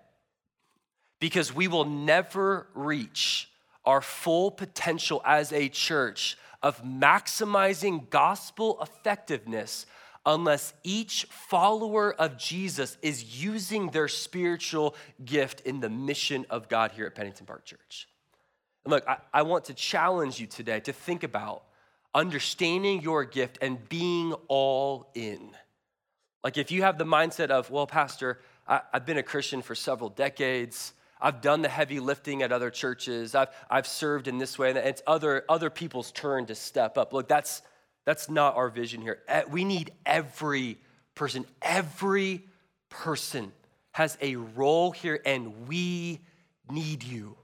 because 1.19 1.53
we 1.53 1.67
will 1.67 1.85
never 1.85 2.67
reach 2.73 3.49
our 3.87 4.01
full 4.01 4.51
potential 4.51 5.21
as 5.25 5.53
a 5.53 5.69
church 5.69 6.37
of 6.61 6.83
maximizing 6.83 8.09
gospel 8.09 8.77
effectiveness 8.81 9.85
unless 10.25 10.73
each 10.83 11.23
follower 11.29 12.13
of 12.13 12.37
Jesus 12.37 12.97
is 13.01 13.41
using 13.41 13.87
their 13.91 14.09
spiritual 14.09 14.93
gift 15.23 15.61
in 15.61 15.79
the 15.79 15.89
mission 15.89 16.45
of 16.49 16.67
God 16.67 16.91
here 16.91 17.05
at 17.05 17.15
Pennington 17.15 17.45
Park 17.45 17.63
Church. 17.63 18.09
And 18.83 18.91
look, 18.91 19.07
I, 19.07 19.17
I, 19.33 19.43
want 19.43 19.65
to 19.65 19.73
challenge 19.73 20.37
you 20.37 20.47
today 20.47 20.81
to 20.81 20.91
think 20.91 21.23
about 21.23 21.63
understanding 22.13 23.01
your 23.01 23.23
gift 23.23 23.57
and 23.61 23.87
being 23.87 24.33
all 24.49 25.09
in. 25.15 25.51
Like, 26.43 26.57
if 26.57 26.71
you 26.71 26.81
have 26.81 26.97
the 26.97 27.05
mindset 27.05 27.49
of, 27.49 27.71
well, 27.71 27.87
Pastor, 27.87 28.41
I, 28.67 28.81
I've 28.91 29.05
been 29.05 29.17
a 29.17 29.23
Christian 29.23 29.61
for 29.61 29.75
several 29.75 30.09
decades, 30.09 30.91
I've 31.21 31.41
done 31.41 31.61
the 31.61 31.69
heavy 31.69 31.99
lifting 31.99 32.43
at 32.43 32.51
other 32.51 32.69
churches. 32.69 33.35
I've, 33.35 33.49
I've 33.69 33.87
served 33.87 34.27
in 34.27 34.37
this 34.37 34.57
way, 34.57 34.69
and 34.69 34.77
it's 34.77 35.01
other, 35.07 35.43
other 35.49 35.69
people's 35.69 36.11
turn 36.11 36.45
to 36.47 36.55
step 36.55 36.97
up. 36.97 37.13
Look, 37.13 37.27
that's, 37.27 37.61
that's 38.05 38.29
not 38.29 38.55
our 38.55 38.69
vision 38.69 39.01
here. 39.01 39.19
We 39.49 39.63
need 39.63 39.91
every 40.05 40.77
person, 41.15 41.45
every 41.61 42.43
person 42.89 43.51
has 43.91 44.17
a 44.21 44.35
role 44.35 44.91
here, 44.91 45.19
and 45.25 45.67
we 45.67 46.19
need 46.69 47.03
you. 47.03 47.35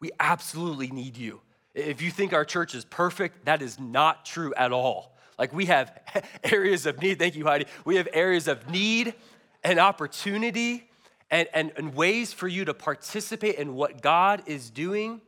We 0.00 0.10
absolutely 0.20 0.88
need 0.88 1.16
you. 1.16 1.40
If 1.74 2.00
you 2.00 2.10
think 2.10 2.32
our 2.32 2.44
church 2.44 2.74
is 2.74 2.84
perfect, 2.84 3.46
that 3.46 3.60
is 3.60 3.80
not 3.80 4.24
true 4.24 4.54
at 4.56 4.72
all. 4.72 5.16
Like 5.38 5.52
we 5.52 5.66
have 5.66 5.92
areas 6.44 6.86
of 6.86 7.00
need. 7.02 7.18
Thank 7.18 7.36
you, 7.36 7.44
Heidi. 7.44 7.66
We 7.84 7.96
have 7.96 8.08
areas 8.12 8.48
of 8.48 8.70
need 8.70 9.14
and 9.62 9.78
opportunity 9.78 10.88
and, 11.30 11.48
and, 11.52 11.72
and 11.76 11.94
ways 11.94 12.32
for 12.32 12.48
you 12.48 12.64
to 12.64 12.74
participate 12.74 13.56
in 13.56 13.74
what 13.74 14.00
God 14.00 14.42
is 14.46 14.70
doing. 14.70 15.20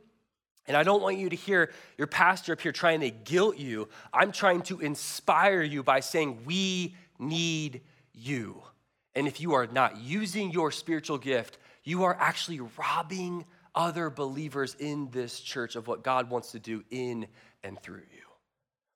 And 0.67 0.77
I 0.77 0.83
don't 0.83 1.01
want 1.01 1.17
you 1.17 1.29
to 1.29 1.35
hear 1.35 1.71
your 1.97 2.07
pastor 2.07 2.53
up 2.53 2.61
here 2.61 2.71
trying 2.71 3.01
to 3.01 3.09
guilt 3.09 3.57
you. 3.57 3.89
I'm 4.13 4.31
trying 4.31 4.61
to 4.63 4.79
inspire 4.79 5.61
you 5.61 5.83
by 5.83 5.99
saying, 5.99 6.43
We 6.45 6.95
need 7.17 7.81
you. 8.13 8.61
And 9.15 9.27
if 9.27 9.41
you 9.41 9.53
are 9.53 9.67
not 9.67 9.97
using 9.97 10.51
your 10.51 10.71
spiritual 10.71 11.17
gift, 11.17 11.57
you 11.83 12.03
are 12.03 12.15
actually 12.19 12.59
robbing 12.77 13.45
other 13.73 14.09
believers 14.09 14.75
in 14.79 15.09
this 15.11 15.39
church 15.39 15.75
of 15.75 15.87
what 15.87 16.03
God 16.03 16.29
wants 16.29 16.51
to 16.51 16.59
do 16.59 16.83
in 16.91 17.27
and 17.63 17.81
through 17.81 18.03
you. 18.11 18.23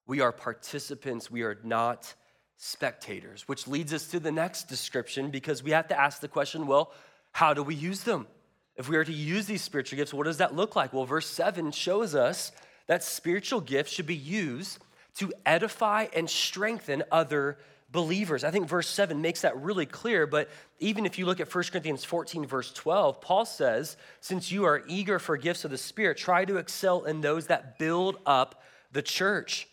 We 0.06 0.22
are 0.22 0.32
participants, 0.32 1.32
we 1.32 1.44
are 1.44 1.58
not 1.64 2.14
spectators, 2.58 3.48
which 3.48 3.68
leads 3.68 3.94
us 3.94 4.08
to 4.08 4.20
the 4.20 4.32
next 4.32 4.70
description 4.70 5.30
because 5.30 5.64
we 5.64 5.72
have 5.72 5.88
to 5.90 6.00
ask 6.00 6.22
the 6.22 6.28
question 6.28 6.68
well, 6.68 6.92
how 7.32 7.54
do 7.54 7.64
we 7.64 7.76
use 7.76 8.04
them? 8.04 8.28
If 8.76 8.90
we 8.90 8.96
are 8.96 9.04
to 9.04 9.14
use 9.14 9.46
these 9.46 9.62
spiritual 9.62 9.98
gifts, 9.98 10.14
what 10.14 10.26
does 10.26 10.38
that 10.38 10.56
look 10.56 10.76
like? 10.76 10.94
Well, 10.94 11.06
verse 11.06 11.28
7 11.28 11.72
shows 11.72 12.16
us 12.16 12.52
that 12.88 13.04
spiritual 13.04 13.62
gifts 13.62 13.92
should 13.92 14.08
be 14.08 14.16
used 14.16 14.80
to 15.16 15.32
edify 15.46 16.08
and 16.16 16.30
strengthen 16.30 17.04
other 17.12 17.58
believers. 17.92 18.44
I 18.44 18.50
think 18.50 18.68
verse 18.68 18.88
7 18.90 19.22
makes 19.22 19.42
that 19.42 19.56
really 19.58 19.86
clear, 19.86 20.26
but 20.26 20.50
even 20.80 21.06
if 21.06 21.20
you 21.20 21.26
look 21.26 21.40
at 21.40 21.54
1 21.54 21.64
Corinthians 21.66 22.04
14, 22.04 22.46
verse 22.46 22.74
12, 22.74 23.22
Paul 23.22 23.46
says, 23.46 23.96
Since 24.20 24.52
you 24.52 24.66
are 24.66 24.84
eager 24.88 25.20
for 25.20 25.38
gifts 25.38 25.64
of 25.64 25.72
the 25.72 25.78
Spirit, 25.78 26.18
try 26.18 26.44
to 26.46 26.58
excel 26.58 27.04
in 27.04 27.22
those 27.22 27.48
that 27.48 27.78
build 27.78 28.18
up 28.26 28.64
the 28.92 29.04
church. 29.04 29.68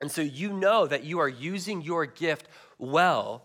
And 0.00 0.10
so 0.10 0.20
you 0.22 0.52
know 0.52 0.86
that 0.86 1.04
you 1.04 1.18
are 1.20 1.28
using 1.28 1.82
your 1.82 2.06
gift 2.06 2.48
well 2.78 3.42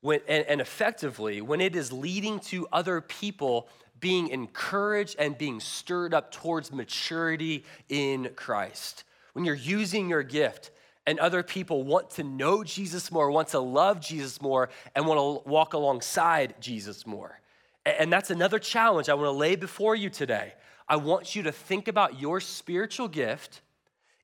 when, 0.00 0.20
and, 0.28 0.44
and 0.46 0.60
effectively 0.60 1.40
when 1.40 1.60
it 1.60 1.76
is 1.76 1.92
leading 1.92 2.40
to 2.40 2.66
other 2.72 3.00
people 3.00 3.68
being 4.00 4.28
encouraged 4.28 5.16
and 5.18 5.38
being 5.38 5.60
stirred 5.60 6.12
up 6.12 6.32
towards 6.32 6.72
maturity 6.72 7.64
in 7.88 8.30
Christ. 8.34 9.04
When 9.32 9.44
you're 9.44 9.54
using 9.54 10.08
your 10.08 10.24
gift 10.24 10.72
and 11.06 11.18
other 11.20 11.42
people 11.42 11.84
want 11.84 12.10
to 12.10 12.24
know 12.24 12.64
Jesus 12.64 13.12
more, 13.12 13.30
want 13.30 13.48
to 13.48 13.60
love 13.60 14.00
Jesus 14.00 14.42
more, 14.42 14.70
and 14.94 15.06
want 15.06 15.18
to 15.18 15.48
walk 15.48 15.72
alongside 15.74 16.54
Jesus 16.60 17.06
more. 17.06 17.40
And 17.86 18.12
that's 18.12 18.30
another 18.30 18.58
challenge 18.58 19.08
I 19.08 19.14
want 19.14 19.26
to 19.26 19.32
lay 19.32 19.56
before 19.56 19.96
you 19.96 20.10
today. 20.10 20.54
I 20.88 20.96
want 20.96 21.34
you 21.34 21.44
to 21.44 21.52
think 21.52 21.88
about 21.88 22.20
your 22.20 22.40
spiritual 22.40 23.08
gift 23.08 23.62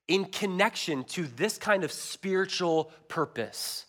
in 0.09 0.25
connection 0.25 1.03
to 1.05 1.27
this 1.27 1.57
kind 1.57 1.85
of 1.85 1.91
spiritual 1.91 2.91
purpose. 3.07 3.85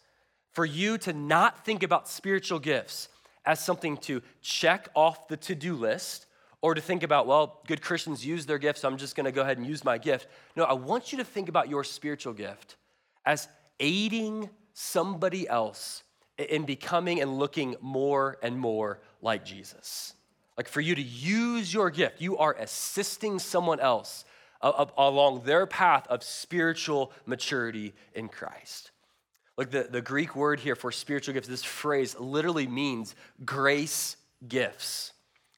For 0.53 0.65
you 0.65 0.99
to 0.99 1.13
not 1.13 1.65
think 1.65 1.83
about 1.83 2.09
spiritual 2.09 2.59
gifts 2.59 3.09
as 3.47 3.59
something 3.59 3.97
to 3.97 4.21
check 4.43 4.89
off 4.95 5.29
the 5.29 5.39
to 5.39 5.55
do 5.55 5.75
list 5.75 6.27
or 6.61 6.75
to 6.75 6.81
think 6.81 7.03
about, 7.03 7.27
well, 7.27 7.63
good 7.67 7.81
Christians 7.81 8.25
use 8.25 8.45
their 8.45 8.59
gifts, 8.59 8.83
so 8.83 8.89
I'm 8.89 8.99
just 8.99 9.17
gonna 9.17 9.33
go 9.33 9.41
ahead 9.41 9.57
and 9.57 9.67
use 9.67 9.83
my 9.83 9.97
gift. 9.97 10.27
No, 10.57 10.65
I 10.65 10.75
want 10.75 11.11
you 11.11 11.19
to 11.19 11.25
think 11.25 11.49
about 11.49 11.71
your 11.71 11.83
spiritual 11.85 12.35
gift 12.35 12.77
as 13.25 13.49
aiding 13.81 14.51
somebody 14.75 15.49
else 15.49 16.03
in 16.37 16.65
becoming 16.65 17.23
and 17.23 17.39
looking 17.39 17.77
more 17.81 18.39
and 18.43 18.59
more 18.59 19.01
like 19.23 19.45
Jesus. 19.45 20.13
Like 20.59 20.69
for 20.69 20.83
you 20.83 20.95
to 20.95 21.03
use 21.03 21.73
your 21.73 21.89
gift, 21.89 22.21
you 22.21 22.37
are 22.37 22.55
assisting 22.59 23.39
someone 23.39 23.81
else 23.81 24.27
along 24.63 25.43
their 25.45 25.67
path 25.67 26.07
of 26.09 26.23
spiritual 26.23 27.13
maturity 27.27 27.95
in 28.15 28.29
Christ. 28.29 28.91
Like 29.57 29.71
the, 29.71 29.89
the 29.91 30.01
Greek 30.01 30.37
word 30.37 30.61
here 30.61 30.77
for 30.77 30.93
spiritual 30.93 31.35
gifts, 31.35 31.49
this 31.49 31.65
phrase 31.65 32.19
literally 32.19 32.67
means 32.67 33.15
grace 33.45 34.17
gifts. 34.49 35.13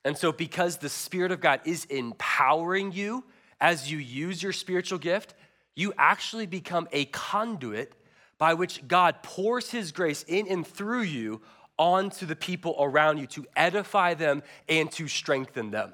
And 0.05 0.17
so, 0.17 0.33
because 0.33 0.79
the 0.79 0.89
Spirit 0.89 1.31
of 1.31 1.41
God 1.41 1.61
is 1.65 1.85
empowering 1.85 2.93
you 2.93 3.25
as 3.61 3.91
you 3.91 3.99
use 3.99 4.43
your 4.43 4.53
spiritual 4.53 4.99
gift, 4.99 5.35
you 5.77 5.93
actually 5.97 6.47
become 6.47 6.89
a 6.91 7.05
conduit 7.07 7.95
by 8.39 8.55
which 8.55 8.87
God 8.89 9.23
pours 9.23 9.71
His 9.71 9.93
grace 9.93 10.25
in 10.27 10.49
and 10.49 10.67
through 10.67 11.03
you 11.03 11.41
onto 11.79 12.27
the 12.27 12.37
people 12.37 12.77
around 12.81 13.19
you 13.19 13.27
to 13.29 13.47
edify 13.55 14.15
them 14.15 14.43
and 14.69 14.91
to 14.93 15.07
strengthen 15.07 15.71
them. 15.71 15.93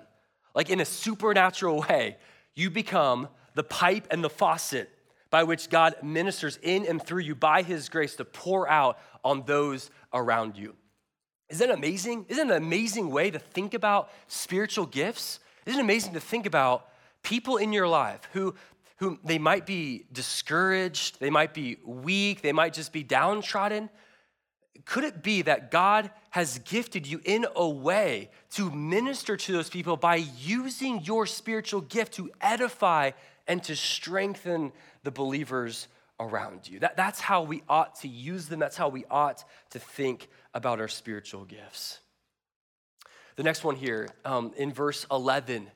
Like 0.55 0.71
in 0.71 0.81
a 0.81 0.85
supernatural 0.85 1.81
way, 1.89 2.17
you 2.59 2.71
become 2.71 3.29
the 3.55 3.63
pipe 3.63 4.07
and 4.11 4.23
the 4.23 4.31
faucet 4.31 4.91
by 5.31 5.45
which 5.45 5.69
God 5.69 5.95
ministers 6.03 6.59
in 6.63 6.87
and 6.87 7.03
through 7.03 7.23
you 7.23 7.35
by 7.35 7.63
His 7.63 7.89
grace 7.89 8.17
to 8.17 8.25
pour 8.25 8.69
out 8.69 8.99
on 9.25 9.45
those 9.47 9.91
around 10.13 10.57
you. 10.57 10.75
Isn't 11.49 11.69
that 11.69 11.75
amazing? 11.75 12.27
Isn't 12.29 12.51
it 12.51 12.57
an 12.57 12.63
amazing 12.63 13.11
way 13.11 13.31
to 13.31 13.39
think 13.39 13.75
about 13.75 14.11
spiritual 14.27 14.87
gifts? 14.87 15.41
Isn't 15.67 15.81
it 15.81 15.83
amazing 15.83 16.15
to 16.15 16.21
think 16.21 16.47
about 16.47 16.89
people 17.23 17.57
in 17.57 17.73
your 17.73 17.89
life 17.89 18.21
who 18.33 18.55
who 18.99 19.19
they 19.25 19.39
might 19.39 19.65
be 19.65 20.07
discouraged, 20.13 21.21
they 21.21 21.31
might 21.31 21.55
be 21.55 21.77
weak, 21.85 22.43
they 22.43 22.53
might 22.53 22.73
just 22.73 22.93
be 22.93 23.05
downtrodden. 23.05 23.89
Could 24.89 25.05
it 25.05 25.23
be 25.23 25.43
that 25.43 25.71
God 25.71 26.11
has 26.31 26.61
gifted 26.61 27.07
you 27.07 27.21
in 27.27 27.45
a 27.55 27.69
way 27.69 28.31
to 28.53 28.71
minister 28.71 29.37
to 29.37 29.53
those 29.53 29.69
people 29.69 29.99
by 29.99 30.17
using 30.39 31.03
your 31.03 31.27
spiritual 31.27 31.83
gift 31.83 32.15
to 32.15 32.31
edify 32.41 33.11
and 33.47 33.63
to 33.65 33.77
strengthen 33.77 34.73
the 35.03 35.11
believers 35.11 35.89
around 36.19 36.67
you? 36.67 36.79
That, 36.79 36.97
that's 36.97 37.21
how 37.21 37.43
we 37.43 37.63
ought 37.69 37.97
to 37.97 38.09
use 38.09 38.47
them, 38.47 38.61
that's 38.61 38.79
how 38.79 38.89
we 38.89 39.05
ought 39.11 39.45
to 39.71 39.79
think 39.79 40.27
about 40.55 40.81
our 40.81 40.89
spiritual 40.89 41.45
gifts. 41.45 41.99
The 43.37 43.43
next 43.43 43.65
one 43.65 43.77
here 43.77 44.09
um, 44.25 44.55
in 44.57 44.73
verse 44.73 45.05
11 45.11 45.69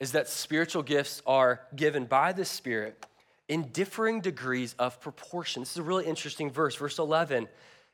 is 0.00 0.12
that 0.12 0.26
spiritual 0.26 0.82
gifts 0.82 1.20
are 1.26 1.60
given 1.76 2.06
by 2.06 2.32
the 2.32 2.46
Spirit 2.46 3.04
in 3.46 3.68
differing 3.72 4.22
degrees 4.22 4.74
of 4.78 5.02
proportion. 5.02 5.60
This 5.60 5.72
is 5.72 5.76
a 5.76 5.82
really 5.82 6.06
interesting 6.06 6.50
verse. 6.50 6.74
Verse 6.76 6.98
11, 6.98 7.46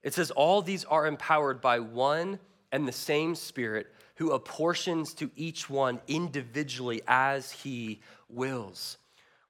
it 0.02 0.14
says, 0.14 0.30
All 0.30 0.62
these 0.62 0.84
are 0.84 1.06
empowered 1.06 1.60
by 1.60 1.80
one 1.80 2.38
and 2.72 2.86
the 2.86 2.92
same 2.92 3.34
Spirit 3.34 3.88
who 4.16 4.32
apportions 4.32 5.14
to 5.14 5.30
each 5.34 5.70
one 5.70 6.00
individually 6.06 7.00
as 7.08 7.50
he 7.50 8.00
wills. 8.28 8.98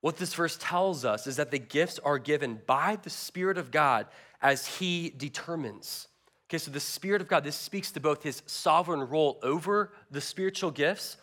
What 0.00 0.16
this 0.16 0.32
verse 0.32 0.56
tells 0.60 1.04
us 1.04 1.26
is 1.26 1.36
that 1.36 1.50
the 1.50 1.58
gifts 1.58 1.98
are 1.98 2.18
given 2.18 2.60
by 2.66 2.98
the 3.02 3.10
Spirit 3.10 3.58
of 3.58 3.70
God 3.70 4.06
as 4.40 4.66
he 4.66 5.10
determines. 5.10 6.08
Okay, 6.48 6.58
so 6.58 6.70
the 6.70 6.80
Spirit 6.80 7.20
of 7.20 7.28
God, 7.28 7.44
this 7.44 7.56
speaks 7.56 7.92
to 7.92 8.00
both 8.00 8.22
his 8.22 8.42
sovereign 8.46 9.08
role 9.08 9.38
over 9.42 9.92
the 10.10 10.20
spiritual 10.20 10.70
gifts 10.70 11.16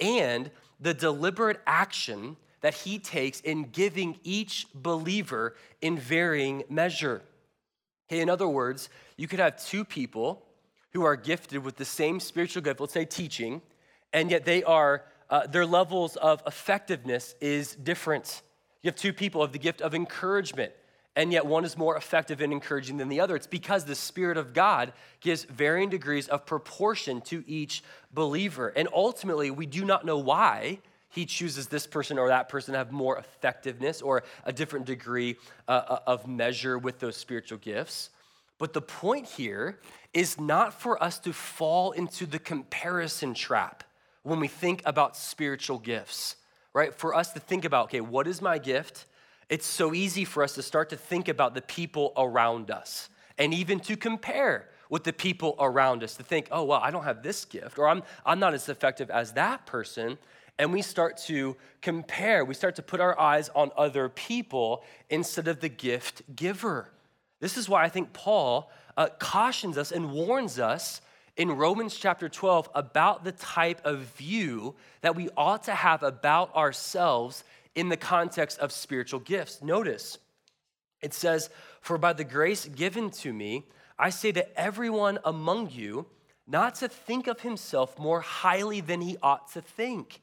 and 0.00 0.50
the 0.80 0.94
deliberate 0.94 1.60
action 1.66 2.36
that 2.60 2.74
he 2.74 2.98
takes 2.98 3.40
in 3.40 3.64
giving 3.64 4.18
each 4.24 4.66
believer 4.74 5.54
in 5.80 5.98
varying 5.98 6.64
measure. 6.68 7.22
Okay, 8.08 8.20
in 8.20 8.28
other 8.28 8.48
words, 8.48 8.88
you 9.16 9.28
could 9.28 9.38
have 9.38 9.62
two 9.64 9.84
people 9.84 10.42
who 10.92 11.04
are 11.04 11.16
gifted 11.16 11.64
with 11.64 11.76
the 11.76 11.84
same 11.84 12.20
spiritual 12.20 12.62
gift, 12.62 12.80
let's 12.80 12.92
say 12.92 13.04
teaching, 13.04 13.62
and 14.12 14.30
yet 14.30 14.44
they 14.44 14.62
are, 14.62 15.04
uh, 15.30 15.46
their 15.46 15.66
levels 15.66 16.16
of 16.16 16.42
effectiveness 16.46 17.34
is 17.40 17.74
different. 17.74 18.42
You 18.82 18.88
have 18.88 18.96
two 18.96 19.12
people 19.12 19.42
of 19.42 19.52
the 19.52 19.58
gift 19.58 19.80
of 19.80 19.94
encouragement 19.94 20.72
and 21.16 21.32
yet 21.32 21.46
one 21.46 21.64
is 21.64 21.76
more 21.76 21.96
effective 21.96 22.42
in 22.42 22.52
encouraging 22.52 22.96
than 22.96 23.08
the 23.08 23.20
other. 23.20 23.36
It's 23.36 23.46
because 23.46 23.84
the 23.84 23.94
Spirit 23.94 24.36
of 24.36 24.52
God 24.52 24.92
gives 25.20 25.44
varying 25.44 25.88
degrees 25.88 26.28
of 26.28 26.44
proportion 26.44 27.20
to 27.22 27.44
each 27.46 27.84
believer. 28.12 28.68
And 28.68 28.88
ultimately, 28.92 29.50
we 29.50 29.66
do 29.66 29.84
not 29.84 30.04
know 30.04 30.18
why 30.18 30.80
he 31.14 31.26
chooses 31.26 31.68
this 31.68 31.86
person 31.86 32.18
or 32.18 32.28
that 32.28 32.48
person 32.48 32.72
to 32.72 32.78
have 32.78 32.92
more 32.92 33.16
effectiveness 33.18 34.02
or 34.02 34.24
a 34.44 34.52
different 34.52 34.86
degree 34.86 35.36
uh, 35.68 35.70
uh 35.70 35.98
of 36.06 36.26
measure 36.26 36.78
with 36.78 36.98
those 36.98 37.16
spiritual 37.16 37.58
gifts. 37.58 38.10
But 38.58 38.72
the 38.72 38.82
point 38.82 39.26
here 39.26 39.80
is 40.12 40.40
not 40.40 40.80
for 40.80 41.02
us 41.02 41.18
to 41.20 41.32
fall 41.32 41.92
into 41.92 42.26
the 42.26 42.38
comparison 42.38 43.34
trap 43.34 43.84
when 44.22 44.40
we 44.40 44.48
think 44.48 44.82
about 44.86 45.16
spiritual 45.16 45.78
gifts, 45.78 46.36
right? 46.72 46.94
For 46.94 47.14
us 47.14 47.32
to 47.32 47.40
think 47.40 47.64
about, 47.64 47.86
okay, 47.86 48.00
what 48.00 48.26
is 48.26 48.40
my 48.40 48.58
gift? 48.58 49.06
it's 49.48 49.66
so 49.66 49.94
easy 49.94 50.24
for 50.24 50.42
us 50.42 50.54
to 50.54 50.62
start 50.62 50.90
to 50.90 50.96
think 50.96 51.28
about 51.28 51.54
the 51.54 51.62
people 51.62 52.12
around 52.16 52.70
us 52.70 53.08
and 53.38 53.52
even 53.52 53.80
to 53.80 53.96
compare 53.96 54.68
with 54.90 55.04
the 55.04 55.12
people 55.12 55.56
around 55.58 56.02
us 56.02 56.16
to 56.16 56.22
think, 56.22 56.48
oh, 56.50 56.64
well, 56.64 56.80
I 56.82 56.90
don't 56.90 57.04
have 57.04 57.22
this 57.22 57.44
gift, 57.44 57.78
or 57.78 57.88
I'm, 57.88 58.02
I'm 58.24 58.38
not 58.38 58.54
as 58.54 58.68
effective 58.68 59.10
as 59.10 59.32
that 59.32 59.66
person. 59.66 60.18
And 60.58 60.72
we 60.72 60.82
start 60.82 61.16
to 61.26 61.56
compare. 61.82 62.44
We 62.44 62.54
start 62.54 62.76
to 62.76 62.82
put 62.82 63.00
our 63.00 63.18
eyes 63.18 63.48
on 63.54 63.70
other 63.76 64.08
people 64.08 64.84
instead 65.10 65.48
of 65.48 65.60
the 65.60 65.68
gift 65.68 66.22
giver. 66.34 66.90
This 67.40 67.56
is 67.56 67.68
why 67.68 67.84
I 67.84 67.88
think 67.88 68.12
Paul 68.12 68.70
uh, 68.96 69.08
cautions 69.18 69.76
us 69.76 69.90
and 69.90 70.12
warns 70.12 70.58
us 70.58 71.00
in 71.36 71.50
Romans 71.50 71.96
chapter 71.96 72.28
12 72.28 72.70
about 72.74 73.24
the 73.24 73.32
type 73.32 73.80
of 73.84 74.00
view 74.16 74.74
that 75.00 75.16
we 75.16 75.28
ought 75.36 75.64
to 75.64 75.74
have 75.74 76.02
about 76.02 76.54
ourselves 76.54 77.42
in 77.74 77.88
the 77.88 77.96
context 77.96 78.58
of 78.60 78.70
spiritual 78.70 79.20
gifts. 79.20 79.60
Notice, 79.60 80.18
it 81.02 81.12
says, 81.12 81.50
For 81.80 81.98
by 81.98 82.12
the 82.12 82.24
grace 82.24 82.66
given 82.66 83.10
to 83.10 83.32
me, 83.32 83.64
I 83.98 84.10
say 84.10 84.32
to 84.32 84.58
everyone 84.58 85.18
among 85.24 85.70
you, 85.70 86.06
not 86.46 86.76
to 86.76 86.88
think 86.88 87.26
of 87.26 87.40
himself 87.40 87.98
more 87.98 88.20
highly 88.20 88.80
than 88.80 89.00
he 89.00 89.16
ought 89.22 89.50
to 89.52 89.62
think, 89.62 90.20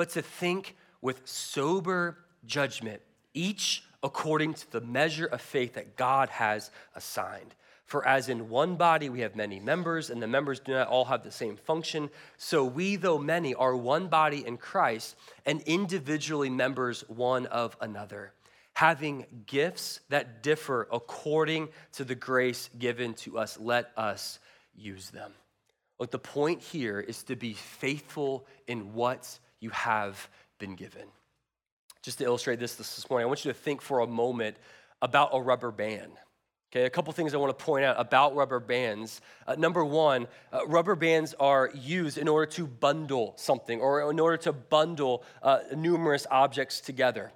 but 0.00 0.08
to 0.08 0.22
think 0.22 0.76
with 1.02 1.20
sober 1.28 2.16
judgment, 2.46 3.02
each 3.34 3.84
according 4.02 4.54
to 4.54 4.72
the 4.72 4.80
measure 4.80 5.26
of 5.26 5.42
faith 5.42 5.74
that 5.74 5.94
God 5.94 6.30
has 6.30 6.70
assigned. 6.94 7.54
For 7.84 8.08
as 8.08 8.30
in 8.30 8.48
one 8.48 8.76
body 8.76 9.10
we 9.10 9.20
have 9.20 9.36
many 9.36 9.60
members, 9.60 10.08
and 10.08 10.22
the 10.22 10.26
members 10.26 10.58
do 10.58 10.72
not 10.72 10.88
all 10.88 11.04
have 11.04 11.22
the 11.22 11.30
same 11.30 11.54
function, 11.54 12.08
so 12.38 12.64
we, 12.64 12.96
though 12.96 13.18
many, 13.18 13.54
are 13.54 13.76
one 13.76 14.06
body 14.06 14.42
in 14.46 14.56
Christ, 14.56 15.16
and 15.44 15.60
individually 15.66 16.48
members 16.48 17.04
one 17.08 17.44
of 17.44 17.76
another, 17.82 18.32
having 18.72 19.26
gifts 19.44 20.00
that 20.08 20.42
differ 20.42 20.88
according 20.90 21.68
to 21.92 22.04
the 22.04 22.14
grace 22.14 22.70
given 22.78 23.12
to 23.16 23.38
us. 23.38 23.58
Let 23.60 23.90
us 23.98 24.38
use 24.74 25.10
them. 25.10 25.34
Look, 25.98 26.10
the 26.10 26.18
point 26.18 26.62
here 26.62 27.00
is 27.00 27.22
to 27.24 27.36
be 27.36 27.52
faithful 27.52 28.46
in 28.66 28.94
what 28.94 29.38
you 29.60 29.70
have 29.70 30.28
been 30.58 30.74
given. 30.74 31.06
Just 32.02 32.18
to 32.18 32.24
illustrate 32.24 32.58
this 32.58 32.76
this 32.76 33.08
morning, 33.10 33.24
I 33.24 33.26
want 33.26 33.44
you 33.44 33.52
to 33.52 33.58
think 33.58 33.82
for 33.82 34.00
a 34.00 34.06
moment 34.06 34.56
about 35.02 35.30
a 35.32 35.40
rubber 35.40 35.70
band. 35.70 36.12
Okay, 36.72 36.84
a 36.84 36.90
couple 36.90 37.12
things 37.12 37.34
I 37.34 37.36
want 37.36 37.56
to 37.56 37.64
point 37.64 37.84
out 37.84 37.96
about 37.98 38.36
rubber 38.36 38.60
bands. 38.60 39.20
Uh, 39.44 39.56
number 39.56 39.84
one, 39.84 40.28
uh, 40.52 40.64
rubber 40.66 40.94
bands 40.94 41.34
are 41.40 41.70
used 41.74 42.16
in 42.16 42.28
order 42.28 42.46
to 42.52 42.66
bundle 42.66 43.34
something 43.36 43.80
or 43.80 44.08
in 44.08 44.20
order 44.20 44.36
to 44.36 44.52
bundle 44.52 45.24
uh, 45.42 45.58
numerous 45.76 46.28
objects 46.30 46.80
together. 46.80 47.32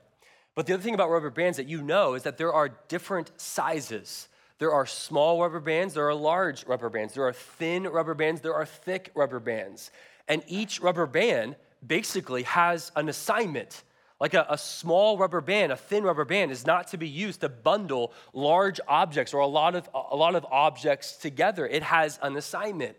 But 0.54 0.66
the 0.66 0.74
other 0.74 0.82
thing 0.84 0.94
about 0.94 1.10
rubber 1.10 1.30
bands 1.30 1.56
that 1.56 1.66
you 1.66 1.82
know 1.82 2.14
is 2.14 2.22
that 2.22 2.38
there 2.38 2.52
are 2.52 2.68
different 2.86 3.32
sizes. 3.36 4.28
There 4.58 4.72
are 4.72 4.86
small 4.86 5.42
rubber 5.42 5.58
bands, 5.58 5.94
there 5.94 6.08
are 6.08 6.14
large 6.14 6.64
rubber 6.66 6.88
bands, 6.88 7.14
there 7.14 7.26
are 7.26 7.32
thin 7.32 7.82
rubber 7.84 8.14
bands, 8.14 8.40
there 8.40 8.54
are 8.54 8.64
thick 8.64 9.10
rubber 9.16 9.40
bands. 9.40 9.90
And 10.28 10.44
each 10.46 10.80
rubber 10.80 11.06
band 11.06 11.56
basically 11.86 12.42
has 12.44 12.92
an 12.96 13.08
assignment 13.08 13.82
like 14.20 14.34
a, 14.34 14.46
a, 14.48 14.56
small 14.56 15.18
rubber 15.18 15.40
band, 15.40 15.72
a 15.72 15.76
thin 15.76 16.04
rubber 16.04 16.24
band, 16.24 16.50
is 16.50 16.64
not 16.64 16.88
to 16.88 16.96
be 16.96 17.08
used 17.08 17.40
to 17.40 17.48
bundle 17.48 18.12
large 18.32 18.80
objects 18.86 19.34
or 19.34 19.40
a 19.40 19.46
lot 19.46 19.74
of, 19.74 19.88
a 19.92 20.16
lot 20.16 20.34
of 20.34 20.46
objects 20.50 21.16
together. 21.16 21.66
It 21.66 21.82
has 21.82 22.18
an 22.22 22.36
assignment. 22.36 22.96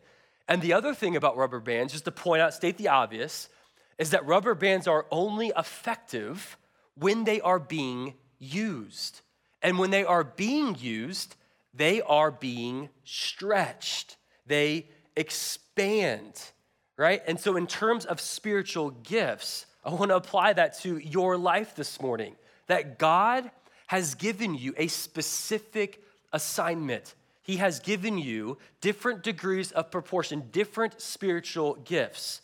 And 0.47 0.61
the 0.61 0.73
other 0.73 0.93
thing 0.93 1.15
about 1.15 1.37
rubber 1.37 1.59
bands, 1.59 1.93
just 1.93 2.05
to 2.05 2.11
point 2.11 2.41
out, 2.41 2.53
state 2.53 2.77
the 2.77 2.89
obvious, 2.89 3.49
is 3.97 4.11
that 4.11 4.25
rubber 4.25 4.53
bands 4.53 4.87
are 4.87 5.05
only 5.09 5.51
effective 5.57 6.57
when 6.95 7.23
they 7.23 7.41
are 7.41 7.59
being 7.59 8.13
used. 8.37 9.21
And 9.61 9.79
when 9.79 9.91
they 9.91 10.03
are 10.03 10.23
being 10.23 10.75
used, 10.77 11.35
they 11.73 12.01
are 12.01 12.29
being 12.29 12.89
stretched, 13.03 14.17
they 14.45 14.89
expand, 15.15 16.51
right? 16.97 17.21
And 17.27 17.39
so, 17.39 17.55
in 17.55 17.67
terms 17.67 18.05
of 18.05 18.19
spiritual 18.19 18.91
gifts, 18.91 19.65
I 19.83 19.89
want 19.93 20.09
to 20.09 20.15
apply 20.15 20.53
that 20.53 20.79
to 20.79 20.97
your 20.97 21.37
life 21.37 21.75
this 21.75 22.01
morning 22.01 22.35
that 22.67 22.97
God 22.97 23.51
has 23.87 24.15
given 24.15 24.55
you 24.55 24.73
a 24.77 24.87
specific 24.87 26.01
assignment. 26.33 27.13
He 27.43 27.57
has 27.57 27.79
given 27.79 28.17
you 28.17 28.57
different 28.81 29.21
degrees 29.21 29.71
of 29.71 29.91
proportion, 29.91 30.45
different 30.51 30.99
spiritual 30.99 31.75
gifts. 31.75 32.41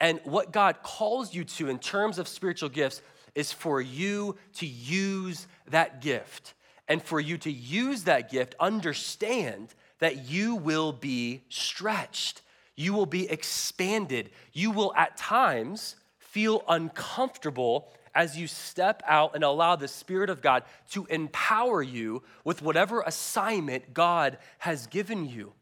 And 0.00 0.20
what 0.24 0.52
God 0.52 0.82
calls 0.82 1.34
you 1.34 1.44
to 1.44 1.68
in 1.68 1.78
terms 1.78 2.18
of 2.18 2.28
spiritual 2.28 2.68
gifts 2.68 3.02
is 3.34 3.52
for 3.52 3.80
you 3.80 4.36
to 4.56 4.66
use 4.66 5.46
that 5.68 6.00
gift. 6.00 6.54
And 6.86 7.02
for 7.02 7.18
you 7.18 7.38
to 7.38 7.50
use 7.50 8.04
that 8.04 8.30
gift, 8.30 8.54
understand 8.60 9.74
that 9.98 10.28
you 10.28 10.54
will 10.54 10.92
be 10.92 11.42
stretched, 11.48 12.42
you 12.76 12.92
will 12.92 13.06
be 13.06 13.30
expanded, 13.30 14.30
you 14.52 14.70
will 14.70 14.92
at 14.96 15.16
times 15.16 15.96
feel 16.18 16.62
uncomfortable 16.68 17.92
as 18.14 18.38
you 18.38 18.46
step 18.46 19.02
out 19.06 19.34
and 19.34 19.42
allow 19.42 19.76
the 19.76 19.88
Spirit 19.88 20.30
of 20.30 20.40
God 20.40 20.62
to 20.90 21.06
empower 21.06 21.82
you 21.82 22.22
with 22.44 22.62
whatever 22.62 23.02
assignment 23.02 23.92
God 23.92 24.38
has 24.58 24.86
given 24.86 25.28
you. 25.28 25.52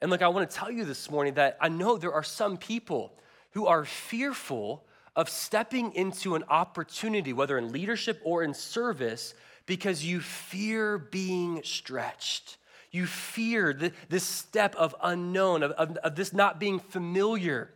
And 0.00 0.10
look, 0.10 0.22
I 0.22 0.28
want 0.28 0.48
to 0.48 0.56
tell 0.56 0.70
you 0.70 0.84
this 0.84 1.10
morning 1.10 1.34
that 1.34 1.56
I 1.60 1.68
know 1.68 1.96
there 1.96 2.12
are 2.12 2.22
some 2.22 2.56
people 2.56 3.12
who 3.52 3.66
are 3.66 3.84
fearful 3.84 4.84
of 5.16 5.28
stepping 5.28 5.92
into 5.94 6.34
an 6.34 6.44
opportunity, 6.48 7.32
whether 7.32 7.56
in 7.56 7.72
leadership 7.72 8.20
or 8.22 8.42
in 8.42 8.52
service, 8.52 9.34
because 9.64 10.04
you 10.04 10.20
fear 10.20 10.98
being 10.98 11.62
stretched. 11.64 12.58
You 12.96 13.04
fear 13.04 13.74
this 14.08 14.24
step 14.24 14.74
of 14.74 14.94
unknown, 15.02 15.62
of, 15.62 15.72
of, 15.72 15.96
of 15.98 16.16
this 16.16 16.32
not 16.32 16.58
being 16.58 16.80
familiar. 16.80 17.70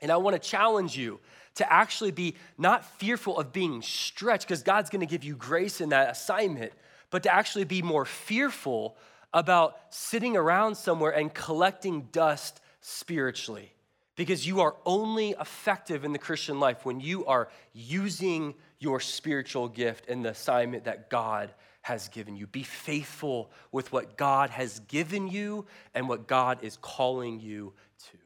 And 0.00 0.10
I 0.10 0.16
want 0.16 0.34
to 0.34 0.40
challenge 0.40 0.96
you 0.96 1.20
to 1.54 1.72
actually 1.72 2.10
be 2.10 2.34
not 2.58 2.84
fearful 2.98 3.38
of 3.38 3.52
being 3.52 3.80
stretched, 3.80 4.48
because 4.48 4.64
God's 4.64 4.90
gonna 4.90 5.06
give 5.06 5.22
you 5.22 5.36
grace 5.36 5.80
in 5.80 5.90
that 5.90 6.10
assignment, 6.10 6.72
but 7.10 7.22
to 7.22 7.32
actually 7.32 7.62
be 7.62 7.80
more 7.80 8.04
fearful 8.04 8.96
about 9.32 9.76
sitting 9.90 10.36
around 10.36 10.74
somewhere 10.74 11.12
and 11.12 11.32
collecting 11.32 12.08
dust 12.10 12.60
spiritually. 12.80 13.72
Because 14.16 14.44
you 14.48 14.62
are 14.62 14.74
only 14.84 15.30
effective 15.40 16.04
in 16.04 16.12
the 16.12 16.18
Christian 16.18 16.58
life 16.58 16.84
when 16.84 16.98
you 16.98 17.24
are 17.26 17.48
using 17.72 18.54
your 18.80 18.98
spiritual 18.98 19.68
gift 19.68 20.08
and 20.08 20.24
the 20.24 20.30
assignment 20.30 20.86
that 20.86 21.08
God 21.08 21.50
has 21.82 22.08
given 22.08 22.36
you. 22.36 22.46
Be 22.46 22.62
faithful 22.62 23.50
with 23.72 23.92
what 23.92 24.16
God 24.16 24.50
has 24.50 24.80
given 24.80 25.28
you 25.28 25.66
and 25.94 26.08
what 26.08 26.26
God 26.26 26.58
is 26.62 26.76
calling 26.80 27.40
you 27.40 27.72
to. 28.10 28.18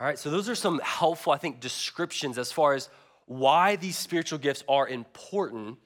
All 0.00 0.06
right, 0.06 0.18
so 0.18 0.30
those 0.30 0.48
are 0.48 0.54
some 0.54 0.80
helpful, 0.80 1.32
I 1.32 1.38
think, 1.38 1.60
descriptions 1.60 2.38
as 2.38 2.50
far 2.50 2.74
as 2.74 2.88
why 3.26 3.76
these 3.76 3.96
spiritual 3.96 4.38
gifts 4.38 4.64
are 4.68 4.88
important. 4.88 5.78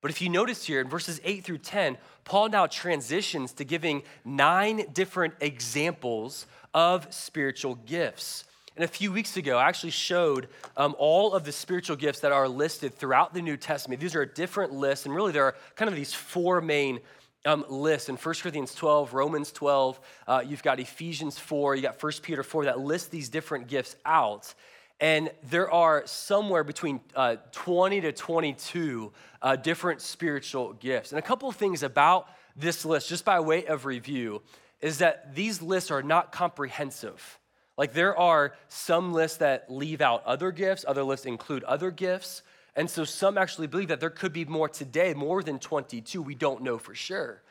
But 0.00 0.10
if 0.10 0.22
you 0.22 0.28
notice 0.28 0.64
here 0.64 0.80
in 0.80 0.88
verses 0.88 1.20
8 1.24 1.44
through 1.44 1.58
10, 1.58 1.98
Paul 2.24 2.50
now 2.50 2.66
transitions 2.66 3.52
to 3.54 3.64
giving 3.64 4.02
nine 4.24 4.86
different 4.92 5.34
examples 5.40 6.46
of 6.72 7.12
spiritual 7.12 7.74
gifts. 7.74 8.44
And 8.76 8.84
a 8.84 8.88
few 8.88 9.12
weeks 9.12 9.36
ago, 9.36 9.56
I 9.56 9.68
actually 9.68 9.90
showed 9.90 10.48
um, 10.76 10.96
all 10.98 11.32
of 11.32 11.44
the 11.44 11.52
spiritual 11.52 11.96
gifts 11.96 12.20
that 12.20 12.32
are 12.32 12.48
listed 12.48 12.94
throughout 12.94 13.32
the 13.32 13.40
New 13.40 13.56
Testament. 13.56 14.00
These 14.00 14.16
are 14.16 14.26
different 14.26 14.72
lists, 14.72 15.06
and 15.06 15.14
really 15.14 15.30
there 15.30 15.44
are 15.44 15.54
kind 15.76 15.88
of 15.88 15.94
these 15.94 16.12
four 16.12 16.60
main 16.60 17.00
um, 17.46 17.64
in 17.68 18.16
1 18.16 18.16
Corinthians 18.16 18.74
12, 18.74 19.12
Romans 19.12 19.52
12, 19.52 20.00
uh, 20.26 20.42
you've 20.46 20.62
got 20.62 20.80
Ephesians 20.80 21.38
4, 21.38 21.76
you 21.76 21.82
got 21.82 22.02
1 22.02 22.12
Peter 22.22 22.42
4 22.42 22.64
that 22.64 22.80
list 22.80 23.10
these 23.10 23.28
different 23.28 23.68
gifts 23.68 23.96
out. 24.06 24.54
And 24.98 25.30
there 25.50 25.70
are 25.70 26.06
somewhere 26.06 26.64
between 26.64 27.00
uh, 27.14 27.36
20 27.52 28.00
to 28.02 28.12
22 28.12 29.12
uh, 29.42 29.56
different 29.56 30.00
spiritual 30.00 30.72
gifts. 30.72 31.12
And 31.12 31.18
a 31.18 31.22
couple 31.22 31.48
of 31.48 31.56
things 31.56 31.82
about 31.82 32.28
this 32.56 32.86
list, 32.86 33.10
just 33.10 33.26
by 33.26 33.40
way 33.40 33.66
of 33.66 33.84
review, 33.84 34.40
is 34.80 34.98
that 34.98 35.34
these 35.34 35.60
lists 35.60 35.90
are 35.90 36.02
not 36.02 36.32
comprehensive. 36.32 37.38
Like 37.76 37.92
there 37.92 38.16
are 38.16 38.54
some 38.68 39.12
lists 39.12 39.38
that 39.38 39.70
leave 39.70 40.00
out 40.00 40.24
other 40.24 40.52
gifts, 40.52 40.84
other 40.86 41.02
lists 41.02 41.26
include 41.26 41.64
other 41.64 41.90
gifts. 41.90 42.42
And 42.76 42.90
so 42.90 43.04
some 43.04 43.38
actually 43.38 43.66
believe 43.66 43.88
that 43.88 44.00
there 44.00 44.10
could 44.10 44.32
be 44.32 44.44
more 44.44 44.68
today, 44.68 45.14
more 45.14 45.42
than 45.42 45.58
22. 45.58 46.22
We 46.22 46.34
don't 46.34 46.62
know 46.62 46.78
for 46.78 46.94
sure. 46.94 47.42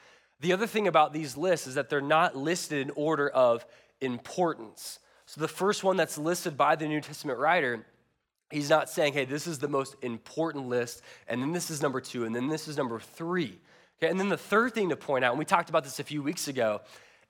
The 0.42 0.52
other 0.52 0.68
thing 0.68 0.88
about 0.88 1.14
these 1.14 1.38
lists 1.38 1.68
is 1.68 1.76
that 1.76 1.90
they're 1.90 2.02
not 2.02 2.36
listed 2.36 2.82
in 2.82 2.92
order 2.96 3.30
of 3.30 3.66
importance. 4.02 5.00
So 5.26 5.40
the 5.40 5.48
first 5.48 5.84
one 5.84 5.96
that's 5.96 6.18
listed 6.18 6.58
by 6.58 6.76
the 6.76 6.88
New 6.88 7.00
Testament 7.00 7.40
writer, 7.40 7.86
he's 8.52 8.70
not 8.70 8.90
saying, 8.90 9.14
hey, 9.14 9.24
this 9.24 9.48
is 9.48 9.60
the 9.60 9.70
most 9.70 9.96
important 10.02 10.68
list, 10.68 11.02
and 11.28 11.42
then 11.42 11.54
this 11.54 11.70
is 11.70 11.82
number 11.82 12.02
two, 12.02 12.26
and 12.26 12.36
then 12.36 12.50
this 12.50 12.68
is 12.68 12.76
number 12.76 13.00
three. 13.00 13.58
Okay, 13.98 14.12
and 14.12 14.20
then 14.20 14.28
the 14.28 14.38
third 14.38 14.74
thing 14.74 14.90
to 14.90 14.98
point 14.98 15.24
out, 15.24 15.32
and 15.32 15.40
we 15.40 15.46
talked 15.46 15.70
about 15.70 15.86
this 15.86 16.00
a 16.00 16.04
few 16.04 16.22
weeks 16.22 16.50
ago, 16.50 16.82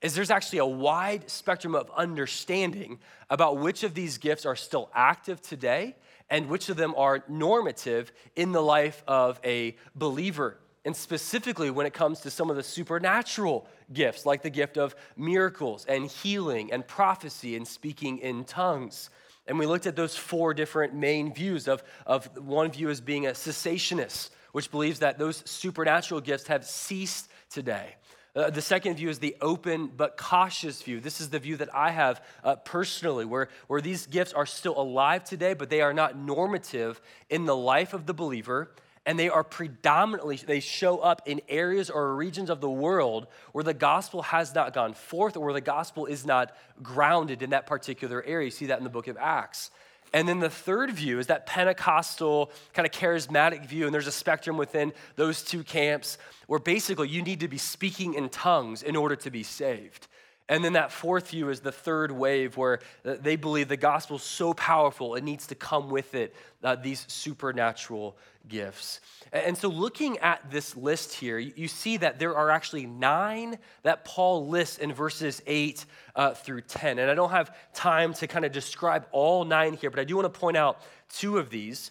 is 0.04 0.14
there's 0.14 0.30
actually 0.30 0.58
a 0.58 0.66
wide 0.66 1.30
spectrum 1.30 1.74
of 1.74 1.90
understanding 1.96 2.98
about 3.30 3.56
which 3.56 3.84
of 3.84 3.94
these 3.94 4.18
gifts 4.18 4.44
are 4.44 4.54
still 4.54 4.90
active 4.94 5.40
today 5.40 5.96
and 6.28 6.50
which 6.50 6.68
of 6.68 6.76
them 6.76 6.94
are 6.94 7.24
normative 7.26 8.12
in 8.36 8.52
the 8.52 8.60
life 8.60 9.02
of 9.08 9.40
a 9.44 9.74
believer. 9.94 10.58
And 10.84 10.94
specifically, 10.94 11.70
when 11.70 11.86
it 11.86 11.94
comes 11.94 12.20
to 12.20 12.30
some 12.30 12.50
of 12.50 12.56
the 12.56 12.62
supernatural 12.62 13.66
gifts, 13.94 14.26
like 14.26 14.42
the 14.42 14.50
gift 14.50 14.76
of 14.76 14.94
miracles 15.16 15.86
and 15.86 16.04
healing 16.04 16.70
and 16.70 16.86
prophecy 16.86 17.56
and 17.56 17.66
speaking 17.66 18.18
in 18.18 18.44
tongues. 18.44 19.08
And 19.46 19.58
we 19.58 19.64
looked 19.64 19.86
at 19.86 19.96
those 19.96 20.14
four 20.14 20.52
different 20.52 20.92
main 20.92 21.32
views 21.32 21.66
of, 21.66 21.82
of 22.06 22.26
one 22.36 22.70
view 22.70 22.90
as 22.90 23.00
being 23.00 23.26
a 23.26 23.30
cessationist, 23.30 24.28
which 24.52 24.70
believes 24.70 24.98
that 24.98 25.18
those 25.18 25.42
supernatural 25.46 26.20
gifts 26.20 26.46
have 26.48 26.66
ceased 26.66 27.30
today. 27.48 27.94
Uh, 28.36 28.50
the 28.50 28.62
second 28.62 28.96
view 28.96 29.08
is 29.08 29.20
the 29.20 29.36
open 29.40 29.86
but 29.96 30.16
cautious 30.16 30.82
view. 30.82 30.98
This 30.98 31.20
is 31.20 31.30
the 31.30 31.38
view 31.38 31.56
that 31.58 31.72
I 31.72 31.92
have 31.92 32.20
uh, 32.42 32.56
personally, 32.56 33.24
where, 33.24 33.48
where 33.68 33.80
these 33.80 34.06
gifts 34.06 34.32
are 34.32 34.46
still 34.46 34.76
alive 34.76 35.22
today, 35.22 35.54
but 35.54 35.70
they 35.70 35.80
are 35.80 35.94
not 35.94 36.16
normative 36.16 37.00
in 37.30 37.44
the 37.44 37.54
life 37.54 37.94
of 37.94 38.06
the 38.06 38.14
believer. 38.14 38.70
and 39.06 39.18
they 39.18 39.28
are 39.28 39.44
predominantly 39.44 40.36
they 40.36 40.60
show 40.60 40.98
up 40.98 41.22
in 41.26 41.40
areas 41.48 41.90
or 41.90 42.16
regions 42.16 42.50
of 42.50 42.60
the 42.60 42.70
world 42.70 43.26
where 43.52 43.62
the 43.62 43.74
gospel 43.74 44.22
has 44.22 44.54
not 44.54 44.72
gone 44.72 44.94
forth 44.94 45.36
or 45.36 45.44
where 45.44 45.52
the 45.52 45.60
gospel 45.60 46.06
is 46.06 46.24
not 46.24 46.56
grounded 46.82 47.42
in 47.42 47.50
that 47.50 47.66
particular 47.66 48.22
area 48.24 48.46
you 48.46 48.50
see 48.50 48.66
that 48.66 48.78
in 48.78 48.84
the 48.84 48.90
book 48.90 49.06
of 49.06 49.16
acts 49.18 49.70
and 50.12 50.28
then 50.28 50.38
the 50.40 50.50
third 50.50 50.90
view 50.90 51.18
is 51.18 51.26
that 51.26 51.46
pentecostal 51.46 52.50
kind 52.72 52.86
of 52.86 52.92
charismatic 52.92 53.66
view 53.66 53.86
and 53.86 53.94
there's 53.94 54.06
a 54.06 54.12
spectrum 54.12 54.56
within 54.56 54.92
those 55.16 55.42
two 55.42 55.64
camps 55.64 56.18
where 56.46 56.60
basically 56.60 57.08
you 57.08 57.22
need 57.22 57.40
to 57.40 57.48
be 57.48 57.58
speaking 57.58 58.14
in 58.14 58.28
tongues 58.28 58.82
in 58.82 58.96
order 58.96 59.16
to 59.16 59.30
be 59.30 59.42
saved 59.42 60.06
and 60.48 60.62
then 60.62 60.74
that 60.74 60.92
fourth 60.92 61.30
view 61.30 61.48
is 61.48 61.60
the 61.60 61.72
third 61.72 62.12
wave 62.12 62.56
where 62.56 62.80
they 63.02 63.36
believe 63.36 63.68
the 63.68 63.78
gospel 63.78 64.16
is 64.16 64.22
so 64.22 64.52
powerful, 64.52 65.14
it 65.14 65.24
needs 65.24 65.46
to 65.46 65.54
come 65.54 65.88
with 65.88 66.14
it 66.14 66.34
uh, 66.62 66.76
these 66.76 67.06
supernatural 67.08 68.16
gifts. 68.46 69.00
And 69.32 69.56
so, 69.56 69.68
looking 69.68 70.18
at 70.18 70.50
this 70.50 70.76
list 70.76 71.14
here, 71.14 71.38
you 71.38 71.66
see 71.66 71.96
that 71.96 72.18
there 72.18 72.36
are 72.36 72.50
actually 72.50 72.84
nine 72.84 73.58
that 73.84 74.04
Paul 74.04 74.46
lists 74.48 74.76
in 74.76 74.92
verses 74.92 75.42
8 75.46 75.86
uh, 76.14 76.34
through 76.34 76.60
10. 76.62 76.98
And 76.98 77.10
I 77.10 77.14
don't 77.14 77.30
have 77.30 77.56
time 77.72 78.12
to 78.14 78.26
kind 78.26 78.44
of 78.44 78.52
describe 78.52 79.06
all 79.12 79.46
nine 79.46 79.74
here, 79.74 79.90
but 79.90 79.98
I 79.98 80.04
do 80.04 80.16
want 80.16 80.32
to 80.32 80.38
point 80.40 80.58
out 80.58 80.82
two 81.08 81.38
of 81.38 81.48
these. 81.48 81.90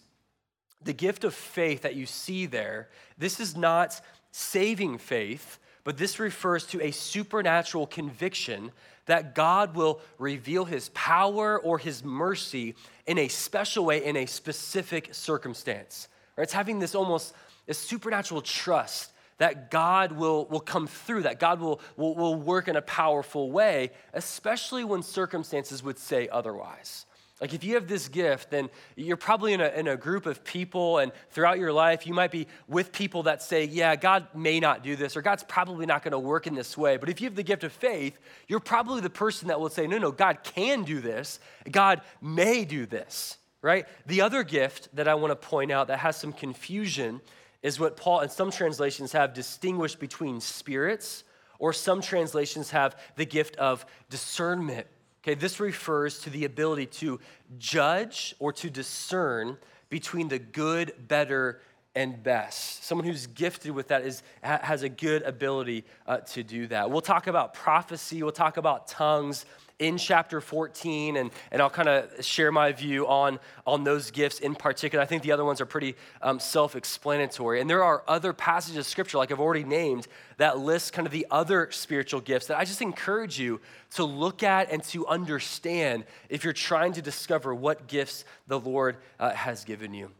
The 0.83 0.93
gift 0.93 1.23
of 1.23 1.33
faith 1.33 1.81
that 1.81 1.95
you 1.95 2.05
see 2.05 2.45
there, 2.45 2.89
this 3.17 3.39
is 3.39 3.57
not 3.57 3.99
saving 4.31 4.99
faith 4.99 5.59
but 5.83 5.97
this 5.97 6.19
refers 6.19 6.65
to 6.67 6.81
a 6.81 6.91
supernatural 6.91 7.87
conviction 7.87 8.71
that 9.05 9.35
God 9.35 9.75
will 9.75 9.99
reveal 10.17 10.65
his 10.65 10.89
power 10.89 11.59
or 11.59 11.77
his 11.77 12.03
mercy 12.03 12.75
in 13.05 13.17
a 13.17 13.27
special 13.27 13.85
way 13.85 14.03
in 14.03 14.15
a 14.15 14.25
specific 14.25 15.13
circumstance. 15.13 16.07
Right? 16.37 16.43
It's 16.43 16.53
having 16.53 16.79
this 16.79 16.95
almost 16.95 17.33
a 17.67 17.73
supernatural 17.73 18.41
trust 18.41 19.11
that 19.39 19.71
God 19.71 20.13
will, 20.13 20.45
will 20.45 20.61
come 20.61 20.87
through, 20.87 21.23
that 21.23 21.39
God 21.39 21.59
will, 21.59 21.81
will, 21.97 22.15
will 22.15 22.35
work 22.35 22.67
in 22.67 22.75
a 22.75 22.81
powerful 22.81 23.51
way, 23.51 23.91
especially 24.13 24.83
when 24.83 25.03
circumstances 25.03 25.83
would 25.83 25.99
say 25.99 26.29
otherwise. 26.29 27.05
Like, 27.41 27.53
if 27.53 27.63
you 27.63 27.73
have 27.75 27.87
this 27.87 28.07
gift, 28.07 28.51
then 28.51 28.69
you're 28.95 29.17
probably 29.17 29.53
in 29.53 29.59
a, 29.59 29.67
in 29.69 29.87
a 29.87 29.97
group 29.97 30.27
of 30.27 30.43
people, 30.43 30.99
and 30.99 31.11
throughout 31.31 31.57
your 31.57 31.73
life, 31.73 32.05
you 32.05 32.13
might 32.13 32.31
be 32.31 32.47
with 32.67 32.91
people 32.91 33.23
that 33.23 33.41
say, 33.41 33.65
Yeah, 33.65 33.95
God 33.95 34.27
may 34.35 34.59
not 34.59 34.83
do 34.83 34.95
this, 34.95 35.17
or 35.17 35.21
God's 35.21 35.43
probably 35.43 35.85
not 35.85 36.03
going 36.03 36.11
to 36.11 36.19
work 36.19 36.45
in 36.45 36.53
this 36.53 36.77
way. 36.77 36.97
But 36.97 37.09
if 37.09 37.19
you 37.19 37.27
have 37.27 37.35
the 37.35 37.43
gift 37.43 37.63
of 37.63 37.73
faith, 37.73 38.17
you're 38.47 38.59
probably 38.59 39.01
the 39.01 39.09
person 39.09 39.47
that 39.47 39.59
will 39.59 39.69
say, 39.69 39.87
No, 39.87 39.97
no, 39.97 40.11
God 40.11 40.43
can 40.43 40.83
do 40.83 41.01
this, 41.01 41.39
God 41.69 42.01
may 42.21 42.65
do 42.65 42.85
this, 42.85 43.37
right? 43.61 43.87
The 44.05 44.21
other 44.21 44.43
gift 44.43 44.89
that 44.93 45.07
I 45.07 45.15
want 45.15 45.31
to 45.31 45.35
point 45.35 45.71
out 45.71 45.87
that 45.87 45.99
has 45.99 46.15
some 46.15 46.33
confusion 46.33 47.19
is 47.63 47.79
what 47.79 47.97
Paul 47.97 48.19
and 48.19 48.31
some 48.31 48.51
translations 48.51 49.11
have 49.13 49.33
distinguished 49.33 49.99
between 49.99 50.39
spirits, 50.39 51.23
or 51.57 51.73
some 51.73 52.01
translations 52.01 52.69
have 52.71 52.95
the 53.15 53.25
gift 53.25 53.55
of 53.55 53.85
discernment. 54.09 54.85
Okay, 55.23 55.35
this 55.35 55.61
refers 55.61 56.19
to 56.19 56.29
the 56.29 56.43
ability 56.43 56.85
to 56.85 57.19
judge 57.57 58.35
or 58.39 58.51
to 58.51 58.69
discern 58.69 59.57
between 59.89 60.27
the 60.27 60.39
good, 60.39 60.93
better, 61.07 61.61
and 61.95 62.21
best. 62.21 62.83
Someone 62.83 63.07
who's 63.07 63.27
gifted 63.27 63.71
with 63.71 63.87
that 63.87 64.01
is, 64.01 64.21
has 64.41 64.83
a 64.83 64.89
good 64.89 65.21
ability 65.21 65.85
uh, 66.07 66.17
to 66.17 66.43
do 66.43 66.67
that. 66.67 66.89
We'll 66.89 67.01
talk 67.01 67.27
about 67.27 67.53
prophecy, 67.53 68.21
we'll 68.21 68.31
talk 68.31 68.57
about 68.57 68.87
tongues, 68.87 69.45
in 69.83 69.97
chapter 69.97 70.39
14, 70.39 71.17
and, 71.17 71.29
and 71.51 71.61
I'll 71.61 71.69
kind 71.69 71.89
of 71.89 72.25
share 72.25 72.53
my 72.53 72.71
view 72.71 73.05
on, 73.05 73.37
on 73.67 73.83
those 73.83 74.11
gifts 74.11 74.39
in 74.39 74.55
particular. 74.55 75.03
I 75.03 75.05
think 75.05 75.23
the 75.23 75.33
other 75.33 75.43
ones 75.43 75.59
are 75.59 75.65
pretty 75.65 75.95
um, 76.21 76.39
self 76.39 76.77
explanatory. 76.77 77.59
And 77.59 77.69
there 77.69 77.83
are 77.83 78.01
other 78.07 78.31
passages 78.31 78.77
of 78.77 78.85
scripture, 78.85 79.17
like 79.17 79.31
I've 79.31 79.41
already 79.41 79.65
named, 79.65 80.07
that 80.37 80.57
list 80.57 80.93
kind 80.93 81.05
of 81.05 81.11
the 81.11 81.27
other 81.29 81.69
spiritual 81.71 82.21
gifts 82.21 82.47
that 82.47 82.57
I 82.57 82.63
just 82.63 82.81
encourage 82.81 83.37
you 83.37 83.59
to 83.95 84.05
look 84.05 84.41
at 84.41 84.71
and 84.71 84.81
to 84.85 85.05
understand 85.05 86.05
if 86.29 86.45
you're 86.45 86.53
trying 86.53 86.93
to 86.93 87.01
discover 87.01 87.53
what 87.53 87.87
gifts 87.87 88.23
the 88.47 88.59
Lord 88.59 88.95
uh, 89.19 89.31
has 89.31 89.65
given 89.65 89.93
you. 89.93 90.11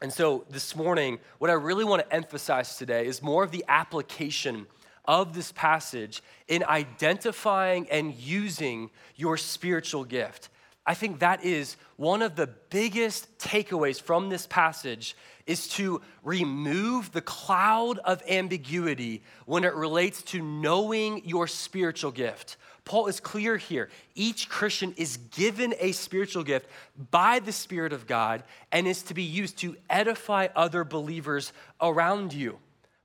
And 0.00 0.10
so 0.10 0.46
this 0.48 0.74
morning, 0.74 1.18
what 1.38 1.50
I 1.50 1.54
really 1.54 1.84
want 1.84 2.08
to 2.08 2.14
emphasize 2.14 2.76
today 2.78 3.06
is 3.06 3.20
more 3.20 3.44
of 3.44 3.50
the 3.50 3.64
application 3.68 4.66
of 5.08 5.34
this 5.34 5.50
passage 5.50 6.22
in 6.46 6.62
identifying 6.62 7.88
and 7.90 8.14
using 8.14 8.90
your 9.16 9.36
spiritual 9.36 10.04
gift. 10.04 10.50
I 10.86 10.94
think 10.94 11.18
that 11.18 11.44
is 11.44 11.76
one 11.96 12.22
of 12.22 12.36
the 12.36 12.46
biggest 12.46 13.38
takeaways 13.38 14.00
from 14.00 14.28
this 14.28 14.46
passage 14.46 15.16
is 15.46 15.68
to 15.68 16.00
remove 16.22 17.12
the 17.12 17.20
cloud 17.20 17.98
of 17.98 18.22
ambiguity 18.28 19.22
when 19.46 19.64
it 19.64 19.74
relates 19.74 20.22
to 20.22 20.42
knowing 20.42 21.22
your 21.26 21.46
spiritual 21.46 22.10
gift. 22.10 22.56
Paul 22.84 23.06
is 23.06 23.20
clear 23.20 23.58
here. 23.58 23.90
Each 24.14 24.48
Christian 24.48 24.94
is 24.96 25.18
given 25.30 25.74
a 25.78 25.92
spiritual 25.92 26.42
gift 26.42 26.66
by 27.10 27.38
the 27.38 27.52
Spirit 27.52 27.92
of 27.92 28.06
God 28.06 28.42
and 28.72 28.86
is 28.86 29.02
to 29.04 29.14
be 29.14 29.22
used 29.22 29.58
to 29.58 29.76
edify 29.90 30.48
other 30.56 30.84
believers 30.84 31.52
around 31.82 32.32
you. 32.32 32.58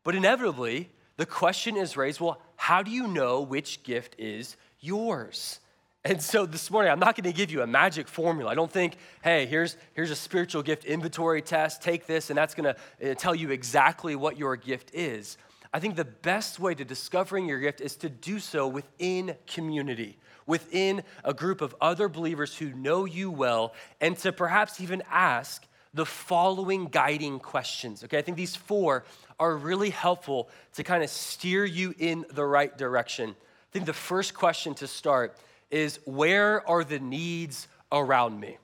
But 0.05 0.15
inevitably, 0.15 0.89
the 1.17 1.25
question 1.25 1.77
is 1.77 1.95
raised 1.95 2.19
well, 2.19 2.41
how 2.55 2.81
do 2.81 2.91
you 2.91 3.07
know 3.07 3.41
which 3.41 3.83
gift 3.83 4.15
is 4.17 4.55
yours? 4.79 5.59
And 6.05 6.21
so 6.21 6.45
this 6.45 6.69
morning, 6.69 6.91
I'm 6.91 6.99
not 6.99 7.15
going 7.15 7.31
to 7.31 7.37
give 7.37 7.49
you 7.49 7.61
a 7.61 7.67
magic 7.67 8.09
formula. 8.09 8.51
I 8.51 8.55
don't 8.55 8.71
think, 8.71 8.97
hey, 9.23 9.45
here's, 9.45 9.77
here's 9.93 10.11
a 10.11 10.17
spiritual 10.17 10.61
gift 10.61 10.83
inventory 10.83 11.41
test, 11.41 11.81
take 11.81 12.07
this, 12.07 12.29
and 12.29 12.37
that's 12.37 12.53
going 12.53 12.75
to 12.75 13.11
uh, 13.11 13.15
tell 13.15 13.33
you 13.33 13.51
exactly 13.51 14.17
what 14.17 14.37
your 14.37 14.57
gift 14.57 14.91
is. 14.93 15.37
I 15.73 15.79
think 15.79 15.95
the 15.95 16.03
best 16.03 16.59
way 16.59 16.75
to 16.75 16.83
discovering 16.83 17.47
your 17.47 17.59
gift 17.59 17.79
is 17.79 17.95
to 17.97 18.09
do 18.09 18.39
so 18.39 18.67
within 18.67 19.35
community, 19.47 20.17
within 20.45 21.03
a 21.23 21.33
group 21.33 21.61
of 21.61 21.73
other 21.79 22.09
believers 22.09 22.55
who 22.57 22.73
know 22.73 23.05
you 23.05 23.31
well, 23.31 23.73
and 24.01 24.17
to 24.19 24.33
perhaps 24.33 24.81
even 24.81 25.01
ask 25.09 25.65
the 25.93 26.05
following 26.05 26.85
guiding 26.85 27.39
questions. 27.39 28.03
Okay, 28.03 28.17
I 28.17 28.21
think 28.21 28.37
these 28.37 28.55
four 28.55 29.03
are 29.39 29.55
really 29.55 29.89
helpful 29.89 30.49
to 30.75 30.83
kind 30.83 31.03
of 31.03 31.09
steer 31.09 31.65
you 31.65 31.93
in 31.97 32.25
the 32.31 32.45
right 32.45 32.75
direction. 32.77 33.29
I 33.31 33.71
think 33.71 33.85
the 33.85 33.93
first 33.93 34.33
question 34.33 34.73
to 34.75 34.87
start 34.87 35.37
is 35.69 35.99
where 36.05 36.67
are 36.69 36.83
the 36.83 36.99
needs 36.99 37.67
around 37.91 38.39
me? 38.39 38.57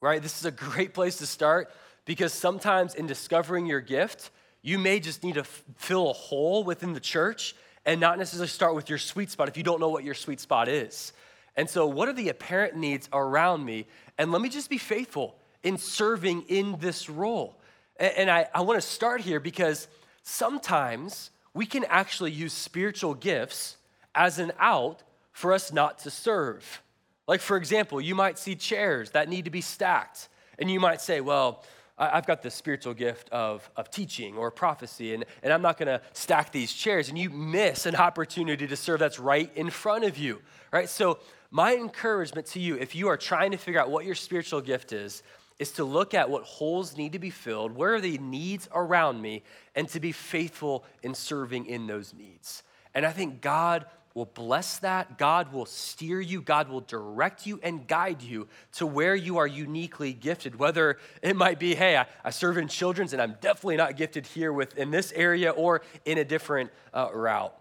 Right? 0.00 0.22
This 0.22 0.38
is 0.38 0.44
a 0.44 0.50
great 0.50 0.94
place 0.94 1.16
to 1.16 1.26
start 1.26 1.70
because 2.04 2.32
sometimes 2.32 2.94
in 2.94 3.06
discovering 3.06 3.66
your 3.66 3.80
gift, 3.80 4.30
you 4.62 4.78
may 4.78 5.00
just 5.00 5.22
need 5.22 5.34
to 5.34 5.40
f- 5.40 5.64
fill 5.76 6.10
a 6.10 6.12
hole 6.12 6.64
within 6.64 6.92
the 6.92 7.00
church 7.00 7.54
and 7.84 8.00
not 8.00 8.18
necessarily 8.18 8.48
start 8.48 8.74
with 8.74 8.88
your 8.88 8.98
sweet 8.98 9.30
spot 9.30 9.48
if 9.48 9.56
you 9.56 9.62
don't 9.62 9.80
know 9.80 9.88
what 9.88 10.04
your 10.04 10.14
sweet 10.14 10.40
spot 10.40 10.68
is. 10.68 11.12
And 11.56 11.68
so, 11.68 11.86
what 11.86 12.08
are 12.08 12.12
the 12.12 12.28
apparent 12.28 12.76
needs 12.76 13.08
around 13.12 13.64
me? 13.64 13.86
And 14.18 14.32
let 14.32 14.40
me 14.40 14.48
just 14.48 14.70
be 14.70 14.78
faithful 14.78 15.36
in 15.62 15.78
serving 15.78 16.42
in 16.48 16.76
this 16.80 17.08
role. 17.08 17.58
And 17.98 18.30
I, 18.30 18.48
I 18.54 18.62
want 18.62 18.80
to 18.80 18.86
start 18.86 19.20
here 19.20 19.40
because 19.40 19.88
sometimes 20.22 21.30
we 21.54 21.66
can 21.66 21.84
actually 21.84 22.32
use 22.32 22.52
spiritual 22.52 23.14
gifts 23.14 23.76
as 24.14 24.38
an 24.38 24.52
out 24.58 25.02
for 25.32 25.52
us 25.52 25.72
not 25.72 25.98
to 26.00 26.10
serve. 26.10 26.82
Like, 27.26 27.40
for 27.40 27.56
example, 27.56 28.00
you 28.00 28.14
might 28.14 28.38
see 28.38 28.54
chairs 28.54 29.10
that 29.12 29.28
need 29.28 29.44
to 29.44 29.50
be 29.50 29.60
stacked, 29.60 30.28
and 30.58 30.70
you 30.70 30.80
might 30.80 31.00
say, 31.00 31.20
Well, 31.20 31.64
I've 31.98 32.26
got 32.26 32.42
the 32.42 32.50
spiritual 32.50 32.94
gift 32.94 33.28
of, 33.30 33.70
of 33.76 33.90
teaching 33.90 34.36
or 34.36 34.50
prophecy, 34.50 35.14
and, 35.14 35.24
and 35.42 35.52
I'm 35.52 35.62
not 35.62 35.78
gonna 35.78 36.00
stack 36.14 36.50
these 36.50 36.72
chairs, 36.72 37.08
and 37.08 37.18
you 37.18 37.30
miss 37.30 37.86
an 37.86 37.94
opportunity 37.94 38.66
to 38.66 38.76
serve 38.76 38.98
that's 38.98 39.18
right 39.18 39.50
in 39.54 39.70
front 39.70 40.04
of 40.04 40.18
you, 40.18 40.40
right? 40.72 40.88
So, 40.88 41.18
my 41.54 41.74
encouragement 41.74 42.46
to 42.48 42.60
you, 42.60 42.76
if 42.76 42.94
you 42.94 43.08
are 43.08 43.18
trying 43.18 43.50
to 43.50 43.58
figure 43.58 43.78
out 43.78 43.90
what 43.90 44.06
your 44.06 44.14
spiritual 44.14 44.62
gift 44.62 44.92
is, 44.92 45.22
is 45.58 45.72
to 45.72 45.84
look 45.84 46.14
at 46.14 46.30
what 46.30 46.42
holes 46.42 46.96
need 46.96 47.12
to 47.12 47.18
be 47.18 47.30
filled, 47.30 47.72
where 47.72 47.94
are 47.94 48.00
the 48.00 48.18
needs 48.18 48.68
around 48.74 49.20
me, 49.20 49.42
and 49.74 49.88
to 49.88 50.00
be 50.00 50.12
faithful 50.12 50.84
in 51.02 51.14
serving 51.14 51.66
in 51.66 51.86
those 51.86 52.14
needs. 52.14 52.62
And 52.94 53.06
I 53.06 53.12
think 53.12 53.40
God 53.40 53.86
will 54.14 54.26
bless 54.26 54.78
that. 54.78 55.16
God 55.16 55.52
will 55.52 55.64
steer 55.64 56.20
you. 56.20 56.42
God 56.42 56.68
will 56.68 56.82
direct 56.82 57.46
you 57.46 57.58
and 57.62 57.86
guide 57.86 58.20
you 58.20 58.46
to 58.72 58.86
where 58.86 59.14
you 59.14 59.38
are 59.38 59.46
uniquely 59.46 60.12
gifted. 60.12 60.58
Whether 60.58 60.98
it 61.22 61.34
might 61.34 61.58
be, 61.58 61.74
hey, 61.74 61.96
I, 61.96 62.06
I 62.22 62.30
serve 62.30 62.58
in 62.58 62.68
children's 62.68 63.14
and 63.14 63.22
I'm 63.22 63.36
definitely 63.40 63.76
not 63.76 63.96
gifted 63.96 64.26
here 64.26 64.52
with 64.52 64.76
in 64.76 64.90
this 64.90 65.12
area 65.12 65.50
or 65.50 65.80
in 66.04 66.18
a 66.18 66.24
different 66.24 66.70
uh, 66.92 67.08
route. 67.14 67.54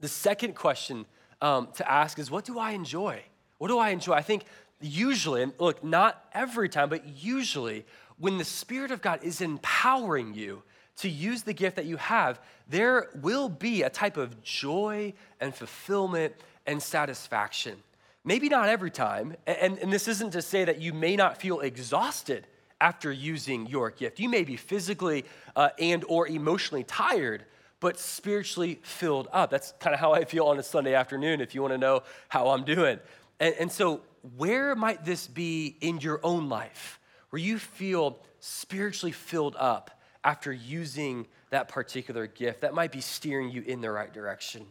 The 0.00 0.08
second 0.08 0.56
question 0.56 1.06
um, 1.40 1.68
to 1.74 1.90
ask 1.90 2.18
is, 2.18 2.30
what 2.30 2.44
do 2.44 2.58
I 2.58 2.72
enjoy? 2.72 3.22
What 3.58 3.68
do 3.68 3.78
I 3.78 3.90
enjoy? 3.90 4.14
I 4.14 4.22
think 4.22 4.44
usually, 4.80 5.42
and 5.42 5.52
look, 5.58 5.82
not 5.84 6.24
every 6.32 6.68
time, 6.68 6.88
but 6.88 7.06
usually, 7.06 7.84
when 8.18 8.38
the 8.38 8.44
Spirit 8.44 8.90
of 8.90 9.00
God 9.00 9.22
is 9.22 9.40
empowering 9.40 10.34
you 10.34 10.62
to 10.96 11.08
use 11.08 11.42
the 11.42 11.54
gift 11.54 11.76
that 11.76 11.86
you 11.86 11.96
have, 11.96 12.40
there 12.68 13.08
will 13.14 13.48
be 13.48 13.82
a 13.82 13.90
type 13.90 14.16
of 14.16 14.42
joy 14.42 15.12
and 15.40 15.54
fulfillment 15.54 16.34
and 16.66 16.82
satisfaction. 16.82 17.76
Maybe 18.24 18.48
not 18.48 18.68
every 18.68 18.90
time, 18.90 19.34
and, 19.46 19.78
and 19.78 19.92
this 19.92 20.06
isn't 20.06 20.32
to 20.32 20.42
say 20.42 20.64
that 20.64 20.80
you 20.80 20.92
may 20.92 21.16
not 21.16 21.40
feel 21.40 21.60
exhausted 21.60 22.46
after 22.80 23.10
using 23.10 23.66
your 23.66 23.90
gift. 23.90 24.20
You 24.20 24.28
may 24.28 24.44
be 24.44 24.56
physically 24.56 25.24
uh, 25.56 25.70
and 25.78 26.04
or 26.08 26.28
emotionally 26.28 26.84
tired, 26.84 27.44
but 27.80 27.98
spiritually 27.98 28.78
filled 28.82 29.28
up. 29.32 29.50
That's 29.50 29.72
kind 29.80 29.94
of 29.94 30.00
how 30.00 30.12
I 30.12 30.24
feel 30.24 30.46
on 30.46 30.58
a 30.58 30.62
Sunday 30.62 30.94
afternoon 30.94 31.40
if 31.40 31.54
you 31.54 31.62
want 31.62 31.72
to 31.72 31.78
know 31.78 32.02
how 32.28 32.48
I'm 32.48 32.64
doing. 32.64 32.98
And, 33.38 33.54
and 33.58 33.72
so, 33.72 34.02
where 34.36 34.74
might 34.74 35.04
this 35.04 35.26
be 35.26 35.76
in 35.80 36.00
your 36.00 36.20
own 36.22 36.48
life 36.48 37.00
where 37.30 37.40
you 37.40 37.58
feel 37.58 38.18
spiritually 38.40 39.12
filled 39.12 39.56
up 39.58 39.90
after 40.24 40.52
using 40.52 41.26
that 41.50 41.68
particular 41.68 42.26
gift? 42.26 42.60
That 42.60 42.74
might 42.74 42.92
be 42.92 43.00
steering 43.00 43.50
you 43.50 43.62
in 43.62 43.80
the 43.80 43.90
right 43.90 44.12
direction. 44.12 44.66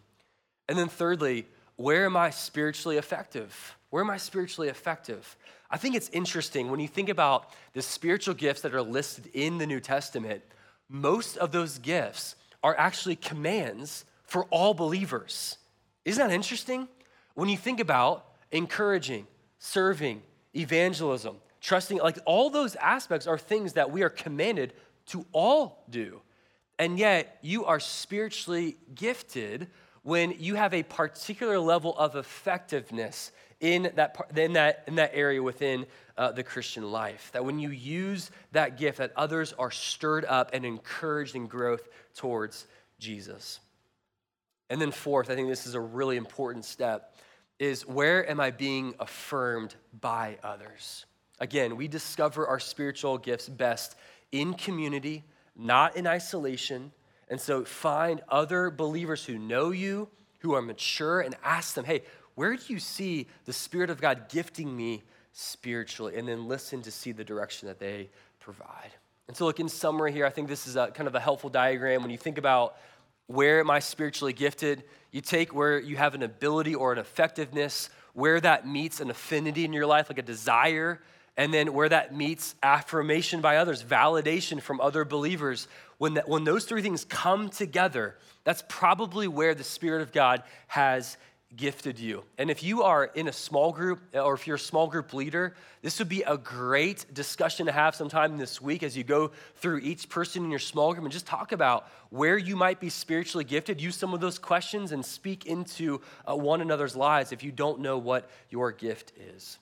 And 0.67 0.77
then, 0.77 0.89
thirdly, 0.89 1.47
where 1.75 2.05
am 2.05 2.15
I 2.15 2.29
spiritually 2.29 2.97
effective? 2.97 3.75
Where 3.89 4.03
am 4.03 4.09
I 4.09 4.17
spiritually 4.17 4.69
effective? 4.69 5.35
I 5.71 5.77
think 5.77 5.95
it's 5.95 6.09
interesting 6.09 6.69
when 6.69 6.79
you 6.79 6.87
think 6.87 7.09
about 7.09 7.53
the 7.73 7.81
spiritual 7.81 8.33
gifts 8.33 8.61
that 8.61 8.73
are 8.73 8.81
listed 8.81 9.29
in 9.33 9.57
the 9.57 9.67
New 9.67 9.79
Testament, 9.79 10.43
most 10.89 11.37
of 11.37 11.51
those 11.51 11.79
gifts 11.79 12.35
are 12.63 12.75
actually 12.77 13.15
commands 13.15 14.05
for 14.23 14.45
all 14.45 14.73
believers. 14.73 15.57
Isn't 16.05 16.27
that 16.27 16.33
interesting? 16.33 16.87
When 17.35 17.49
you 17.49 17.57
think 17.57 17.79
about 17.79 18.25
encouraging, 18.51 19.27
serving, 19.59 20.21
evangelism, 20.55 21.37
trusting, 21.61 21.99
like 21.99 22.17
all 22.25 22.49
those 22.49 22.75
aspects 22.75 23.27
are 23.27 23.37
things 23.37 23.73
that 23.73 23.91
we 23.91 24.01
are 24.03 24.09
commanded 24.09 24.73
to 25.07 25.25
all 25.31 25.83
do. 25.89 26.21
And 26.77 26.97
yet, 26.97 27.37
you 27.41 27.65
are 27.65 27.79
spiritually 27.79 28.77
gifted 28.95 29.67
when 30.03 30.35
you 30.39 30.55
have 30.55 30.73
a 30.73 30.83
particular 30.83 31.59
level 31.59 31.95
of 31.97 32.15
effectiveness 32.15 33.31
in 33.59 33.91
that, 33.95 34.15
in 34.35 34.53
that, 34.53 34.85
in 34.87 34.95
that 34.95 35.11
area 35.13 35.43
within 35.43 35.85
uh, 36.17 36.31
the 36.31 36.43
Christian 36.43 36.89
life. 36.89 37.29
That 37.33 37.43
when 37.43 37.59
you 37.59 37.69
use 37.69 38.31
that 38.53 38.77
gift, 38.77 38.99
that 38.99 39.11
others 39.17 39.53
are 39.59 39.71
stirred 39.71 40.25
up 40.25 40.51
and 40.53 40.65
encouraged 40.65 41.35
in 41.35 41.47
growth 41.47 41.89
towards 42.15 42.65
Jesus. 42.99 43.59
And 44.69 44.79
then 44.79 44.91
fourth, 44.91 45.29
I 45.29 45.35
think 45.35 45.49
this 45.49 45.65
is 45.65 45.75
a 45.75 45.79
really 45.79 46.15
important 46.15 46.63
step, 46.63 47.15
is 47.59 47.85
where 47.85 48.27
am 48.29 48.39
I 48.39 48.51
being 48.51 48.95
affirmed 48.99 49.75
by 49.99 50.37
others? 50.41 51.05
Again, 51.39 51.75
we 51.75 51.87
discover 51.87 52.47
our 52.47 52.59
spiritual 52.59 53.17
gifts 53.17 53.47
best 53.47 53.95
in 54.31 54.53
community, 54.53 55.23
not 55.55 55.95
in 55.95 56.07
isolation. 56.07 56.91
And 57.29 57.39
so 57.39 57.63
find 57.63 58.21
other 58.29 58.71
believers 58.71 59.25
who 59.25 59.37
know 59.37 59.71
you, 59.71 60.07
who 60.39 60.53
are 60.53 60.61
mature, 60.61 61.21
and 61.21 61.35
ask 61.43 61.75
them, 61.75 61.85
hey, 61.85 62.03
where 62.35 62.55
do 62.55 62.63
you 62.67 62.79
see 62.79 63.27
the 63.45 63.53
Spirit 63.53 63.89
of 63.89 63.99
God 63.99 64.29
gifting 64.29 64.75
me 64.75 65.03
spiritually? 65.33 66.15
And 66.15 66.27
then 66.27 66.47
listen 66.47 66.81
to 66.83 66.91
see 66.91 67.11
the 67.11 67.23
direction 67.23 67.67
that 67.67 67.79
they 67.79 68.09
provide. 68.39 68.91
And 69.27 69.35
so, 69.35 69.45
look, 69.45 69.59
in 69.59 69.69
summary 69.69 70.11
here, 70.11 70.25
I 70.25 70.29
think 70.29 70.47
this 70.47 70.65
is 70.65 70.75
a 70.75 70.87
kind 70.87 71.07
of 71.07 71.15
a 71.15 71.19
helpful 71.19 71.49
diagram. 71.49 72.01
When 72.01 72.09
you 72.09 72.17
think 72.17 72.37
about 72.37 72.77
where 73.27 73.59
am 73.59 73.69
I 73.69 73.79
spiritually 73.79 74.33
gifted, 74.33 74.83
you 75.11 75.21
take 75.21 75.53
where 75.53 75.79
you 75.79 75.97
have 75.97 76.15
an 76.15 76.23
ability 76.23 76.75
or 76.75 76.93
an 76.93 76.99
effectiveness, 76.99 77.89
where 78.13 78.39
that 78.39 78.67
meets 78.67 78.99
an 78.99 79.09
affinity 79.09 79.65
in 79.65 79.73
your 79.73 79.85
life, 79.85 80.09
like 80.09 80.17
a 80.17 80.23
desire, 80.23 81.01
and 81.37 81.53
then 81.53 81.73
where 81.73 81.89
that 81.89 82.15
meets 82.15 82.55
affirmation 82.61 83.39
by 83.39 83.57
others, 83.57 83.83
validation 83.83 84.61
from 84.61 84.81
other 84.81 85.05
believers. 85.05 85.67
When, 85.97 86.15
that, 86.15 86.27
when 86.27 86.43
those 86.43 86.65
three 86.65 86.81
things 86.81 87.05
come 87.05 87.49
together, 87.49 88.17
that's 88.43 88.63
probably 88.67 89.27
where 89.27 89.55
the 89.55 89.63
Spirit 89.63 90.01
of 90.01 90.11
God 90.11 90.43
has 90.67 91.17
gifted 91.55 91.99
you. 91.99 92.23
And 92.37 92.51
if 92.51 92.61
you 92.61 92.83
are 92.83 93.05
in 93.05 93.27
a 93.27 93.33
small 93.33 93.71
group 93.71 93.99
or 94.13 94.35
if 94.35 94.45
you're 94.45 94.57
a 94.57 94.59
small 94.59 94.87
group 94.87 95.13
leader, 95.13 95.55
this 95.81 95.97
would 95.99 96.09
be 96.09 96.21
a 96.21 96.37
great 96.37 97.05
discussion 97.13 97.65
to 97.65 97.71
have 97.71 97.95
sometime 97.95 98.37
this 98.37 98.61
week 98.61 98.83
as 98.83 98.95
you 98.95 99.03
go 99.03 99.31
through 99.55 99.79
each 99.79 100.09
person 100.09 100.43
in 100.43 100.51
your 100.51 100.59
small 100.59 100.93
group 100.93 101.03
and 101.03 101.11
just 101.11 101.25
talk 101.25 101.51
about 101.51 101.87
where 102.09 102.37
you 102.37 102.55
might 102.55 102.79
be 102.79 102.89
spiritually 102.89 103.43
gifted. 103.43 103.81
Use 103.81 103.95
some 103.95 104.13
of 104.13 104.19
those 104.19 104.37
questions 104.37 104.91
and 104.91 105.03
speak 105.03 105.47
into 105.47 106.01
uh, 106.29 106.35
one 106.35 106.61
another's 106.61 106.95
lives 106.95 107.31
if 107.31 107.43
you 107.43 107.51
don't 107.51 107.79
know 107.79 107.97
what 107.97 108.29
your 108.49 108.71
gift 108.71 109.11
is. 109.35 109.57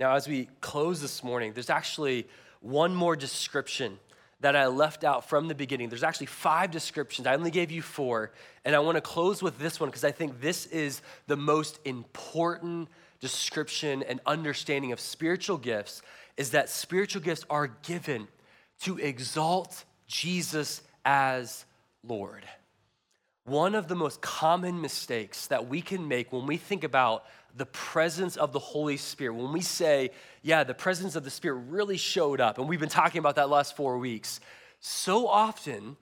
Now, 0.00 0.14
as 0.14 0.26
we 0.26 0.48
close 0.60 1.00
this 1.00 1.22
morning, 1.22 1.52
there's 1.52 1.70
actually 1.70 2.26
one 2.60 2.94
more 2.94 3.16
description 3.16 3.98
that 4.40 4.54
I 4.54 4.66
left 4.66 5.04
out 5.04 5.28
from 5.28 5.48
the 5.48 5.54
beginning. 5.54 5.88
There's 5.88 6.02
actually 6.02 6.26
five 6.26 6.70
descriptions. 6.70 7.26
I 7.26 7.34
only 7.34 7.50
gave 7.50 7.70
you 7.70 7.82
four. 7.82 8.32
And 8.64 8.74
I 8.74 8.80
want 8.80 8.96
to 8.96 9.00
close 9.00 9.42
with 9.42 9.58
this 9.58 9.80
one 9.80 9.88
because 9.88 10.04
I 10.04 10.12
think 10.12 10.40
this 10.40 10.66
is 10.66 11.00
the 11.26 11.36
most 11.36 11.78
important 11.84 12.88
description 13.20 14.02
and 14.02 14.20
understanding 14.26 14.92
of 14.92 15.00
spiritual 15.00 15.56
gifts 15.56 16.02
is 16.36 16.50
that 16.50 16.68
spiritual 16.68 17.22
gifts 17.22 17.44
are 17.48 17.68
given 17.82 18.28
to 18.82 18.98
exalt 18.98 19.84
Jesus 20.06 20.82
as 21.04 21.64
Lord. 22.04 22.44
One 23.44 23.74
of 23.74 23.88
the 23.88 23.94
most 23.94 24.20
common 24.20 24.80
mistakes 24.80 25.46
that 25.46 25.68
we 25.68 25.80
can 25.80 26.08
make 26.08 26.32
when 26.32 26.46
we 26.46 26.56
think 26.56 26.84
about 26.84 27.24
the 27.56 27.66
presence 27.66 28.36
of 28.36 28.52
the 28.52 28.58
Holy 28.58 28.96
Spirit, 28.96 29.34
when 29.34 29.52
we 29.52 29.62
say, 29.62 30.10
yeah, 30.42 30.62
the 30.62 30.74
presence 30.74 31.16
of 31.16 31.24
the 31.24 31.30
Spirit 31.30 31.64
really 31.68 31.96
showed 31.96 32.40
up, 32.40 32.58
and 32.58 32.68
we've 32.68 32.80
been 32.80 32.88
talking 32.88 33.18
about 33.18 33.36
that 33.36 33.48
last 33.48 33.76
four 33.76 33.98
weeks, 33.98 34.40
so 34.80 35.26
often 35.26 35.96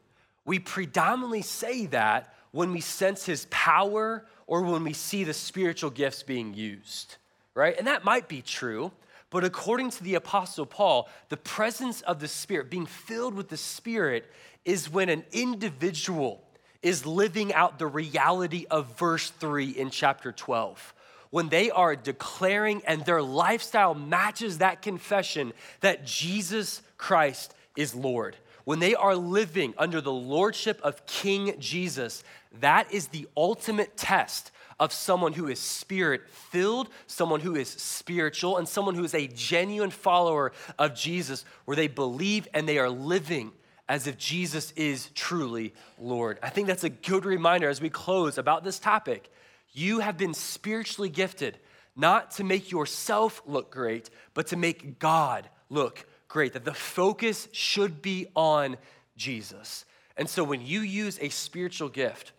we 0.44 0.58
predominantly 0.58 1.42
say 1.42 1.86
that 1.86 2.34
when 2.50 2.72
we 2.72 2.80
sense 2.80 3.24
His 3.24 3.46
power 3.50 4.26
or 4.46 4.62
when 4.62 4.84
we 4.84 4.92
see 4.92 5.24
the 5.24 5.32
spiritual 5.32 5.90
gifts 5.90 6.22
being 6.22 6.54
used, 6.54 7.16
right? 7.54 7.76
And 7.78 7.86
that 7.86 8.04
might 8.04 8.28
be 8.28 8.42
true. 8.42 8.92
But 9.30 9.44
according 9.44 9.90
to 9.90 10.04
the 10.04 10.14
Apostle 10.14 10.66
Paul, 10.66 11.08
the 11.28 11.36
presence 11.36 12.02
of 12.02 12.20
the 12.20 12.28
Spirit, 12.28 12.70
being 12.70 12.86
filled 12.86 13.34
with 13.34 13.48
the 13.48 13.56
Spirit, 13.56 14.30
is 14.64 14.90
when 14.90 15.08
an 15.08 15.24
individual 15.32 16.44
is 16.82 17.06
living 17.06 17.52
out 17.54 17.78
the 17.78 17.86
reality 17.86 18.66
of 18.70 18.98
verse 18.98 19.30
3 19.30 19.70
in 19.70 19.90
chapter 19.90 20.30
12 20.30 20.93
when 21.34 21.48
they 21.48 21.68
are 21.68 21.96
declaring 21.96 22.80
and 22.86 23.04
their 23.04 23.20
lifestyle 23.20 23.92
matches 23.92 24.58
that 24.58 24.80
confession 24.82 25.52
that 25.80 26.06
Jesus 26.06 26.80
Christ 26.96 27.52
is 27.76 27.92
Lord. 27.92 28.36
When 28.62 28.78
they 28.78 28.94
are 28.94 29.16
living 29.16 29.74
under 29.76 30.00
the 30.00 30.12
lordship 30.12 30.80
of 30.84 31.04
King 31.06 31.56
Jesus, 31.58 32.22
that 32.60 32.92
is 32.92 33.08
the 33.08 33.26
ultimate 33.36 33.96
test 33.96 34.52
of 34.78 34.92
someone 34.92 35.32
who 35.32 35.48
is 35.48 35.58
spirit 35.58 36.22
filled, 36.28 36.88
someone 37.08 37.40
who 37.40 37.56
is 37.56 37.68
spiritual, 37.68 38.58
and 38.58 38.68
someone 38.68 38.94
who 38.94 39.02
is 39.02 39.12
a 39.12 39.26
genuine 39.26 39.90
follower 39.90 40.52
of 40.78 40.94
Jesus, 40.94 41.44
where 41.64 41.76
they 41.76 41.88
believe 41.88 42.46
and 42.54 42.68
they 42.68 42.78
are 42.78 42.88
living 42.88 43.50
as 43.88 44.06
if 44.06 44.16
Jesus 44.16 44.72
is 44.76 45.10
truly 45.16 45.74
Lord. 45.98 46.38
I 46.44 46.50
think 46.50 46.68
that's 46.68 46.84
a 46.84 46.90
good 46.90 47.24
reminder 47.24 47.68
as 47.68 47.80
we 47.80 47.90
close 47.90 48.38
about 48.38 48.62
this 48.62 48.78
topic 48.78 49.32
you 49.74 49.98
have 49.98 50.16
been 50.16 50.32
spiritually 50.32 51.10
gifted 51.10 51.58
not 51.96 52.30
to 52.32 52.44
make 52.44 52.70
yourself 52.70 53.42
look 53.44 53.70
great, 53.70 54.08
but 54.32 54.46
to 54.48 54.56
make 54.56 54.98
God 54.98 55.48
look 55.68 56.06
great. 56.28 56.54
That 56.54 56.64
the 56.64 56.74
focus 56.74 57.48
should 57.52 58.00
be 58.00 58.28
on 58.34 58.76
Jesus. 59.16 59.84
And 60.16 60.28
so 60.28 60.44
when 60.44 60.64
you 60.64 60.80
use 60.80 61.18
a 61.20 61.28
spiritual 61.28 61.88
gift, 61.88 62.32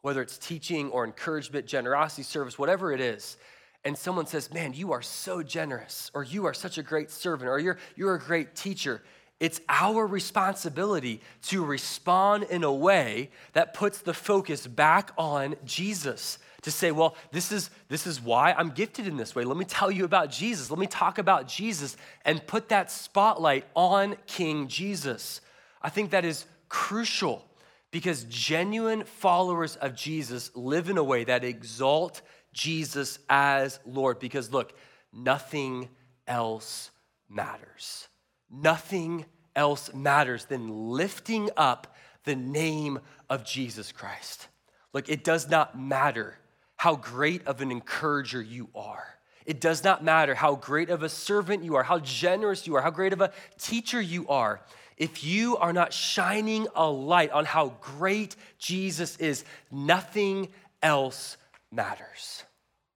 whether 0.00 0.20
it's 0.20 0.38
teaching 0.38 0.90
or 0.90 1.04
encouragement, 1.04 1.66
generosity, 1.66 2.22
service, 2.22 2.58
whatever 2.58 2.92
it 2.92 3.00
is, 3.00 3.36
and 3.84 3.96
someone 3.96 4.26
says, 4.26 4.52
Man, 4.52 4.72
you 4.72 4.92
are 4.92 5.02
so 5.02 5.42
generous, 5.42 6.10
or 6.14 6.24
you 6.24 6.46
are 6.46 6.54
such 6.54 6.78
a 6.78 6.82
great 6.82 7.10
servant, 7.10 7.48
or 7.48 7.58
you're, 7.58 7.78
you're 7.96 8.14
a 8.14 8.20
great 8.20 8.54
teacher, 8.54 9.02
it's 9.40 9.60
our 9.68 10.06
responsibility 10.06 11.20
to 11.42 11.64
respond 11.64 12.44
in 12.44 12.64
a 12.64 12.72
way 12.72 13.30
that 13.52 13.74
puts 13.74 13.98
the 13.98 14.14
focus 14.14 14.66
back 14.66 15.12
on 15.18 15.56
Jesus 15.64 16.38
to 16.64 16.70
say, 16.70 16.90
well, 16.90 17.14
this 17.30 17.52
is, 17.52 17.68
this 17.88 18.06
is 18.06 18.22
why 18.22 18.54
I'm 18.54 18.70
gifted 18.70 19.06
in 19.06 19.18
this 19.18 19.34
way. 19.34 19.44
Let 19.44 19.58
me 19.58 19.66
tell 19.66 19.90
you 19.90 20.06
about 20.06 20.30
Jesus. 20.30 20.70
Let 20.70 20.78
me 20.78 20.86
talk 20.86 21.18
about 21.18 21.46
Jesus 21.46 21.94
and 22.24 22.44
put 22.46 22.70
that 22.70 22.90
spotlight 22.90 23.66
on 23.74 24.16
King 24.26 24.66
Jesus. 24.66 25.42
I 25.82 25.90
think 25.90 26.10
that 26.10 26.24
is 26.24 26.46
crucial 26.70 27.44
because 27.90 28.24
genuine 28.24 29.04
followers 29.04 29.76
of 29.76 29.94
Jesus 29.94 30.50
live 30.54 30.88
in 30.88 30.96
a 30.96 31.04
way 31.04 31.24
that 31.24 31.44
exalt 31.44 32.22
Jesus 32.54 33.18
as 33.28 33.78
Lord. 33.84 34.18
Because 34.18 34.50
look, 34.50 34.72
nothing 35.12 35.90
else 36.26 36.90
matters. 37.28 38.08
Nothing 38.50 39.26
else 39.54 39.92
matters 39.92 40.46
than 40.46 40.88
lifting 40.88 41.50
up 41.58 41.94
the 42.24 42.34
name 42.34 43.00
of 43.28 43.44
Jesus 43.44 43.92
Christ. 43.92 44.48
Look, 44.94 45.10
it 45.10 45.24
does 45.24 45.50
not 45.50 45.78
matter 45.78 46.38
how 46.76 46.96
great 46.96 47.46
of 47.46 47.60
an 47.60 47.70
encourager 47.70 48.42
you 48.42 48.68
are. 48.74 49.04
It 49.46 49.60
does 49.60 49.84
not 49.84 50.02
matter 50.02 50.34
how 50.34 50.56
great 50.56 50.90
of 50.90 51.02
a 51.02 51.08
servant 51.08 51.64
you 51.64 51.74
are, 51.76 51.82
how 51.82 51.98
generous 51.98 52.66
you 52.66 52.76
are, 52.76 52.82
how 52.82 52.90
great 52.90 53.12
of 53.12 53.20
a 53.20 53.32
teacher 53.58 54.00
you 54.00 54.26
are. 54.28 54.60
If 54.96 55.24
you 55.24 55.56
are 55.56 55.72
not 55.72 55.92
shining 55.92 56.66
a 56.74 56.88
light 56.88 57.30
on 57.30 57.44
how 57.44 57.74
great 57.80 58.36
Jesus 58.58 59.16
is, 59.16 59.44
nothing 59.70 60.48
else 60.82 61.36
matters. 61.70 62.44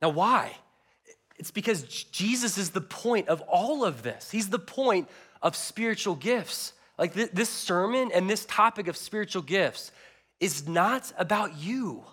Now, 0.01 0.11
why? 0.11 0.57
It's 1.37 1.51
because 1.51 1.83
Jesus 1.83 2.57
is 2.57 2.71
the 2.71 2.81
point 2.81 3.29
of 3.29 3.41
all 3.43 3.85
of 3.85 4.03
this. 4.03 4.31
He's 4.31 4.49
the 4.49 4.59
point 4.59 5.09
of 5.43 5.55
spiritual 5.55 6.15
gifts. 6.15 6.73
Like 6.99 7.15
th- 7.15 7.31
this 7.33 7.51
sermon 7.51 8.11
and 8.13 8.29
this 8.29 8.45
topic 8.47 8.89
of 8.89 8.97
spiritual 8.97 9.43
gifts 9.43 9.93
is 10.41 10.69
not 10.69 11.13
about 11.19 11.59
you. 11.59 12.05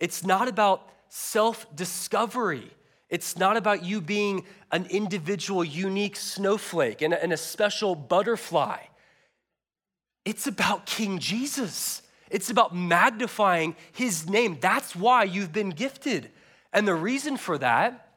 It's 0.00 0.24
not 0.24 0.48
about 0.48 0.88
self 1.08 1.66
discovery. 1.74 2.70
It's 3.08 3.38
not 3.38 3.56
about 3.56 3.84
you 3.84 4.00
being 4.00 4.44
an 4.70 4.86
individual, 4.90 5.64
unique 5.64 6.16
snowflake 6.16 7.00
and 7.00 7.14
a, 7.14 7.22
and 7.22 7.32
a 7.32 7.38
special 7.38 7.94
butterfly. 7.94 8.78
It's 10.24 10.46
about 10.46 10.84
King 10.84 11.18
Jesus. 11.18 12.02
It's 12.30 12.50
about 12.50 12.76
magnifying 12.76 13.76
his 13.92 14.28
name. 14.28 14.58
That's 14.60 14.94
why 14.94 15.24
you've 15.24 15.52
been 15.52 15.70
gifted. 15.70 16.30
And 16.72 16.86
the 16.86 16.94
reason 16.94 17.38
for 17.38 17.56
that 17.58 18.08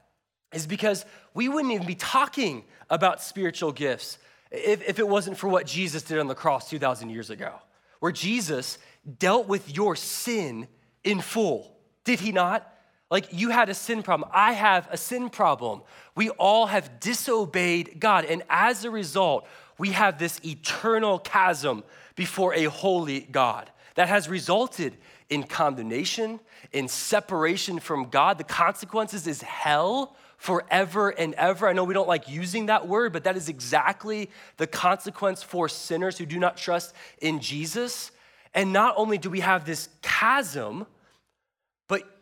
is 0.54 0.68
because 0.68 1.06
we 1.34 1.48
wouldn't 1.48 1.74
even 1.74 1.88
be 1.88 1.96
talking 1.96 2.66
about 2.90 3.22
spiritual 3.22 3.72
gifts 3.72 4.18
if, 4.52 4.88
if 4.88 5.00
it 5.00 5.08
wasn't 5.08 5.38
for 5.38 5.48
what 5.48 5.66
Jesus 5.66 6.04
did 6.04 6.20
on 6.20 6.28
the 6.28 6.36
cross 6.36 6.70
2,000 6.70 7.10
years 7.10 7.30
ago, 7.30 7.54
where 8.02 8.12
Jesus 8.12 8.78
dealt 9.18 9.48
with 9.48 9.74
your 9.74 9.96
sin 9.96 10.68
in 11.06 11.22
full. 11.22 11.78
Did 12.04 12.20
he 12.20 12.34
not? 12.34 12.68
Like 13.12 13.28
you 13.32 13.50
had 13.50 13.70
a 13.70 13.74
sin 13.74 14.02
problem. 14.02 14.30
I 14.34 14.54
have 14.54 14.88
a 14.90 14.98
sin 14.98 15.30
problem. 15.30 15.82
We 16.16 16.30
all 16.30 16.66
have 16.68 17.02
disobeyed 17.02 18.00
God. 18.00 18.24
And 18.26 18.42
as 18.50 18.86
a 18.86 18.90
result, 18.90 19.46
we 19.78 19.90
have 19.90 20.18
this 20.18 20.40
eternal 20.46 21.20
chasm 21.20 21.84
before 22.16 22.54
a 22.56 22.64
holy 22.64 23.20
God 23.20 23.70
that 23.96 24.08
has 24.08 24.30
resulted 24.30 24.96
in 25.30 25.44
condemnation, 25.44 26.40
in 26.72 26.88
separation 26.88 27.80
from 27.80 28.10
God. 28.10 28.38
The 28.38 28.44
consequences 28.46 29.28
is 29.28 29.42
hell 29.42 30.16
forever 30.38 31.10
and 31.10 31.34
ever. 31.36 31.68
I 31.68 31.74
know 31.74 31.84
we 31.84 31.94
don't 31.94 32.08
like 32.08 32.30
using 32.30 32.68
that 32.68 32.88
word, 32.88 33.12
but 33.12 33.26
that 33.26 33.36
is 33.36 33.50
exactly 33.50 34.30
the 34.58 34.68
consequence 34.68 35.44
for 35.44 35.68
sinners 35.68 36.18
who 36.18 36.26
do 36.26 36.40
not 36.40 36.58
trust 36.58 36.94
in 37.20 37.40
Jesus. 37.42 38.12
And 38.54 38.72
not 38.72 38.96
only 38.98 39.18
do 39.18 39.30
we 39.30 39.42
have 39.42 39.66
this 39.66 39.90
chasm, 40.02 40.86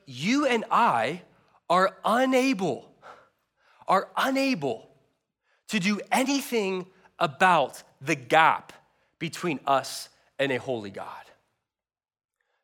you 0.10 0.48
and 0.48 0.66
I 0.72 1.22
are 1.70 1.96
unable, 2.04 2.92
are 3.88 4.10
unable 4.18 4.90
to 5.68 5.80
do 5.80 6.02
anything 6.12 6.88
about 7.20 7.84
the 8.02 8.16
gap 8.16 8.74
between 9.20 9.60
us 9.68 10.10
and 10.40 10.52
a 10.52 10.58
holy 10.58 10.90
God. 10.90 11.06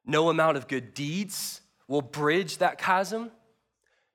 No 0.07 0.29
amount 0.29 0.57
of 0.57 0.67
good 0.67 0.95
deeds 0.95 1.61
will 1.87 2.01
bridge 2.01 2.57
that 2.57 2.79
chasm. 2.79 3.29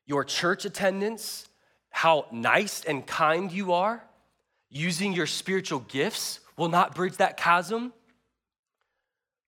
Your 0.07 0.25
church 0.25 0.65
attendance, 0.65 1.47
how 1.91 2.27
nice 2.33 2.83
and 2.85 3.07
kind 3.07 3.53
you 3.53 3.75
are, 3.75 4.03
using 4.71 5.13
your 5.13 5.27
spiritual 5.27 5.81
gifts 5.81 6.41
will 6.57 6.69
not 6.69 6.97
bridge 6.97 7.19
that 7.19 7.37
chasm. 7.37 7.93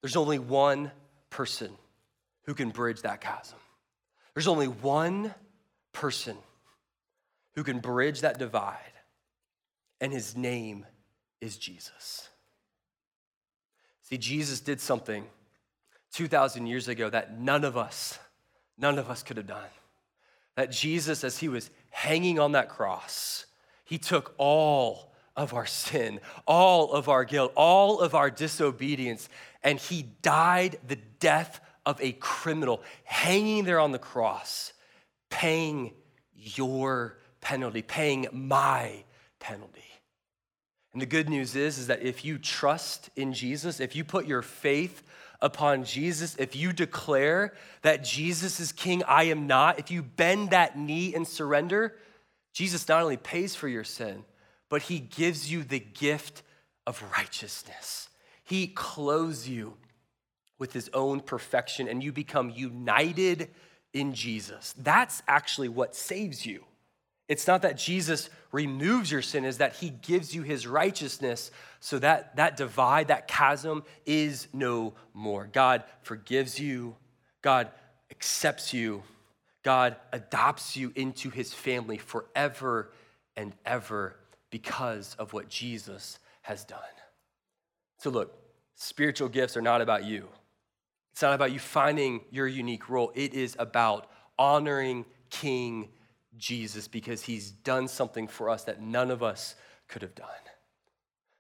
There's 0.03 0.17
only 0.17 0.39
one 0.39 0.93
person 1.31 1.73
who 2.45 2.55
can 2.55 2.71
bridge 2.71 3.03
that 3.03 3.21
chasm. 3.21 3.59
There's 4.35 4.49
only 4.49 4.69
one 4.69 5.35
person 5.93 6.37
who 7.55 7.65
can 7.65 7.81
bridge 7.81 8.21
that 8.23 8.39
divide, 8.39 8.79
and 10.01 10.13
his 10.13 10.37
name 10.37 10.87
is 11.41 11.57
Jesus. 11.57 12.29
See, 14.03 14.17
Jesus 14.19 14.61
did 14.61 14.81
something 14.81 15.25
2,000 16.13 16.67
years 16.67 16.89
ago 16.89 17.11
that 17.11 17.39
none 17.39 17.65
of 17.65 17.77
us, 17.77 18.19
none 18.79 18.99
of 18.99 19.11
us 19.11 19.23
could 19.23 19.37
have 19.37 19.47
done. 19.47 19.71
That 20.57 20.71
Jesus, 20.71 21.25
as 21.25 21.39
he 21.39 21.49
was 21.49 21.71
hanging 21.91 22.39
on 22.39 22.53
that 22.53 22.69
cross, 22.69 23.47
he 23.85 23.99
took 23.99 24.35
all 24.39 25.13
of 25.37 25.55
our 25.55 25.67
sin, 25.67 26.21
all 26.47 26.93
of 26.93 27.09
our 27.09 27.25
guilt, 27.25 27.53
all 27.57 28.01
of 28.01 28.15
our 28.15 28.31
disobedience, 28.31 29.29
and 29.63 29.79
he 29.79 30.03
died 30.21 30.79
the 30.87 30.99
death 31.21 31.61
of 31.85 32.01
a 32.01 32.13
criminal, 32.13 32.83
hanging 33.05 33.65
there 33.65 33.81
on 33.81 33.93
the 33.93 33.99
cross, 33.99 34.73
paying 35.31 35.93
your 36.35 37.19
penalty, 37.41 37.83
paying 37.83 38.27
my 38.33 39.05
penalty. 39.41 39.83
And 40.93 41.01
the 41.01 41.07
good 41.07 41.29
news 41.29 41.57
is, 41.57 41.79
is 41.79 41.87
that 41.87 42.03
if 42.03 42.25
you 42.25 42.39
trust 42.39 43.11
in 43.17 43.33
Jesus, 43.33 43.81
if 43.81 43.97
you 43.97 44.05
put 44.05 44.27
your 44.27 44.43
faith 44.43 45.03
upon 45.41 45.85
Jesus, 45.85 46.37
if 46.39 46.55
you 46.55 46.73
declare 46.73 47.55
that 47.83 48.05
Jesus 48.05 48.61
is 48.61 48.73
king, 48.73 49.03
I 49.05 49.25
am 49.25 49.47
not, 49.47 49.79
if 49.79 49.91
you 49.91 50.03
bend 50.03 50.51
that 50.51 50.79
knee 50.79 51.15
and 51.15 51.27
surrender, 51.27 51.97
Jesus 52.53 52.89
not 52.89 53.03
only 53.03 53.17
pays 53.17 53.55
for 53.55 53.69
your 53.69 53.85
sin, 53.85 54.25
but 54.69 54.83
he 54.83 54.99
gives 54.99 55.51
you 55.51 55.65
the 55.65 55.81
gift 55.81 56.43
of 56.87 57.03
righteousness. 57.17 58.09
He 58.45 58.67
clothes 58.67 59.49
you 59.49 59.77
with 60.63 60.73
his 60.73 60.89
own 60.95 61.19
perfection 61.19 61.89
and 61.89 62.05
you 62.05 62.13
become 62.13 62.49
united 62.49 63.51
in 63.93 64.15
Jesus. 64.15 64.73
That's 64.79 65.21
actually 65.27 65.69
what 65.69 65.97
saves 65.97 66.47
you. 66.47 66.63
It's 67.29 67.49
not 67.49 67.63
that 67.63 67.77
Jesus 67.77 68.31
removes 68.53 69.11
your 69.11 69.23
sin, 69.23 69.45
is 69.45 69.59
that 69.59 69.75
he 69.75 69.91
gives 69.91 70.33
you 70.33 70.43
his 70.43 70.65
righteousness 70.65 71.51
so 71.81 71.99
that 71.99 72.37
that 72.37 72.57
divide, 72.57 73.09
that 73.09 73.27
chasm 73.27 73.83
is 74.07 74.47
no 74.53 74.95
more. 75.15 75.49
God 75.53 75.83
forgives 76.03 76.61
you, 76.61 76.95
God 77.43 77.69
accepts 78.13 78.73
you, 78.73 79.03
God 79.65 79.97
adopts 80.13 80.77
you 80.77 80.93
into 80.95 81.29
his 81.29 81.53
family 81.53 81.99
forever 81.99 82.93
and 83.37 83.53
ever 83.67 84.15
because 84.51 85.17
of 85.19 85.33
what 85.33 85.49
Jesus 85.49 86.21
has 86.43 86.65
done. 86.65 86.79
So, 87.99 88.11
look, 88.11 88.39
spiritual 88.77 89.29
gifts 89.29 89.57
are 89.57 89.63
not 89.63 89.81
about 89.81 90.05
you. 90.05 90.29
It's 91.13 91.23
not 91.23 91.35
about 91.35 91.53
you 91.53 91.59
finding 91.59 92.23
your 92.31 92.47
unique 92.47 92.89
role. 92.89 93.13
It 93.15 93.35
is 93.35 93.55
about 93.59 94.11
honoring 94.39 95.05
King 95.31 95.89
Jesus 96.39 96.89
because 96.89 97.23
he's 97.23 97.51
done 97.51 97.89
something 97.89 98.27
for 98.27 98.49
us 98.49 98.65
that 98.65 98.81
none 98.81 99.11
of 99.11 99.23
us 99.23 99.55
could 99.89 100.03
have 100.03 100.15
done. 100.15 100.29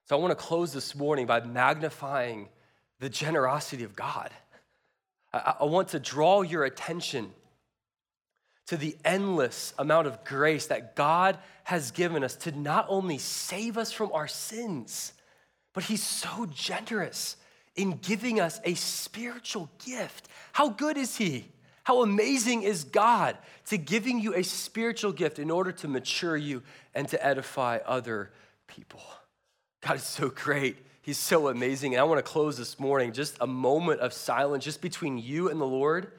So 0.04 0.16
I 0.16 0.20
want 0.20 0.32
to 0.32 0.36
close 0.36 0.72
this 0.72 0.94
morning 0.94 1.26
by 1.26 1.40
magnifying 1.40 2.48
the 3.00 3.08
generosity 3.08 3.84
of 3.84 3.96
God. 3.96 4.30
I, 5.32 5.54
I 5.60 5.64
want 5.64 5.88
to 5.88 5.98
draw 5.98 6.42
your 6.42 6.64
attention 6.64 7.32
to 8.66 8.76
the 8.76 8.96
endless 9.04 9.74
amount 9.78 10.06
of 10.06 10.22
grace 10.24 10.66
that 10.66 10.94
God 10.96 11.38
has 11.64 11.90
given 11.90 12.22
us 12.22 12.36
to 12.36 12.52
not 12.52 12.86
only 12.88 13.18
save 13.18 13.78
us 13.78 13.90
from 13.90 14.12
our 14.12 14.28
sins, 14.28 15.12
but 15.72 15.84
He's 15.84 16.02
so 16.02 16.46
generous 16.46 17.36
in 17.76 17.98
giving 18.02 18.40
us 18.40 18.60
a 18.64 18.74
spiritual 18.74 19.70
gift. 19.84 20.28
How 20.52 20.68
good 20.68 20.96
is 20.96 21.16
He? 21.16 21.48
How 21.84 22.02
amazing 22.02 22.62
is 22.62 22.84
God 22.84 23.36
to 23.66 23.76
giving 23.76 24.20
you 24.20 24.34
a 24.34 24.42
spiritual 24.42 25.12
gift 25.12 25.38
in 25.38 25.50
order 25.50 25.72
to 25.72 25.88
mature 25.88 26.36
you 26.36 26.62
and 26.94 27.08
to 27.08 27.24
edify 27.24 27.78
other 27.84 28.30
people? 28.68 29.02
God 29.80 29.96
is 29.96 30.04
so 30.04 30.28
great. 30.28 30.76
He's 31.00 31.18
so 31.18 31.48
amazing. 31.48 31.94
And 31.94 32.00
I 32.00 32.04
want 32.04 32.24
to 32.24 32.30
close 32.30 32.56
this 32.56 32.78
morning 32.78 33.12
just 33.12 33.36
a 33.40 33.46
moment 33.46 34.00
of 34.00 34.12
silence 34.12 34.64
just 34.64 34.80
between 34.80 35.18
you 35.18 35.48
and 35.50 35.60
the 35.60 35.66
Lord. 35.66 36.12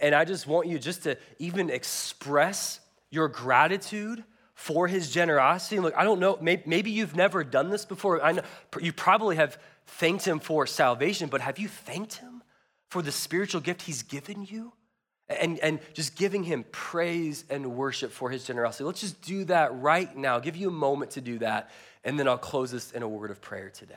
And 0.00 0.14
I 0.14 0.24
just 0.24 0.46
want 0.46 0.68
you 0.68 0.78
just 0.78 1.02
to 1.02 1.18
even 1.40 1.68
express 1.68 2.78
your 3.10 3.26
gratitude 3.26 4.22
for 4.54 4.86
his 4.86 5.10
generosity. 5.10 5.80
Look, 5.80 5.94
I 5.96 6.04
don't 6.04 6.20
know, 6.20 6.38
maybe 6.40 6.92
you've 6.92 7.16
never 7.16 7.42
done 7.42 7.68
this 7.68 7.84
before. 7.84 8.22
I 8.22 8.30
know 8.30 8.42
you 8.80 8.92
probably 8.92 9.34
have 9.34 9.58
thanked 9.86 10.26
him 10.26 10.40
for 10.40 10.66
salvation, 10.66 11.28
but 11.28 11.40
have 11.40 11.58
you 11.58 11.68
thanked 11.68 12.14
him 12.14 12.42
for 12.88 13.02
the 13.02 13.12
spiritual 13.12 13.60
gift 13.60 13.82
he's 13.82 14.02
given 14.02 14.44
you? 14.44 14.72
and, 15.28 15.58
and 15.60 15.80
just 15.94 16.16
giving 16.16 16.44
him 16.44 16.64
praise 16.72 17.44
and 17.50 17.74
worship 17.74 18.12
for 18.12 18.30
his 18.30 18.44
generosity. 18.44 18.84
Let's 18.84 19.00
just 19.00 19.22
do 19.22 19.44
that 19.44 19.74
right 19.74 20.14
now. 20.16 20.38
Give 20.38 20.56
you 20.56 20.68
a 20.68 20.72
moment 20.72 21.12
to 21.12 21.20
do 21.20 21.38
that, 21.38 21.70
and 22.04 22.18
then 22.18 22.28
I'll 22.28 22.38
close 22.38 22.70
this 22.70 22.92
in 22.92 23.02
a 23.02 23.08
word 23.08 23.30
of 23.30 23.40
prayer 23.40 23.70
today. 23.70 23.94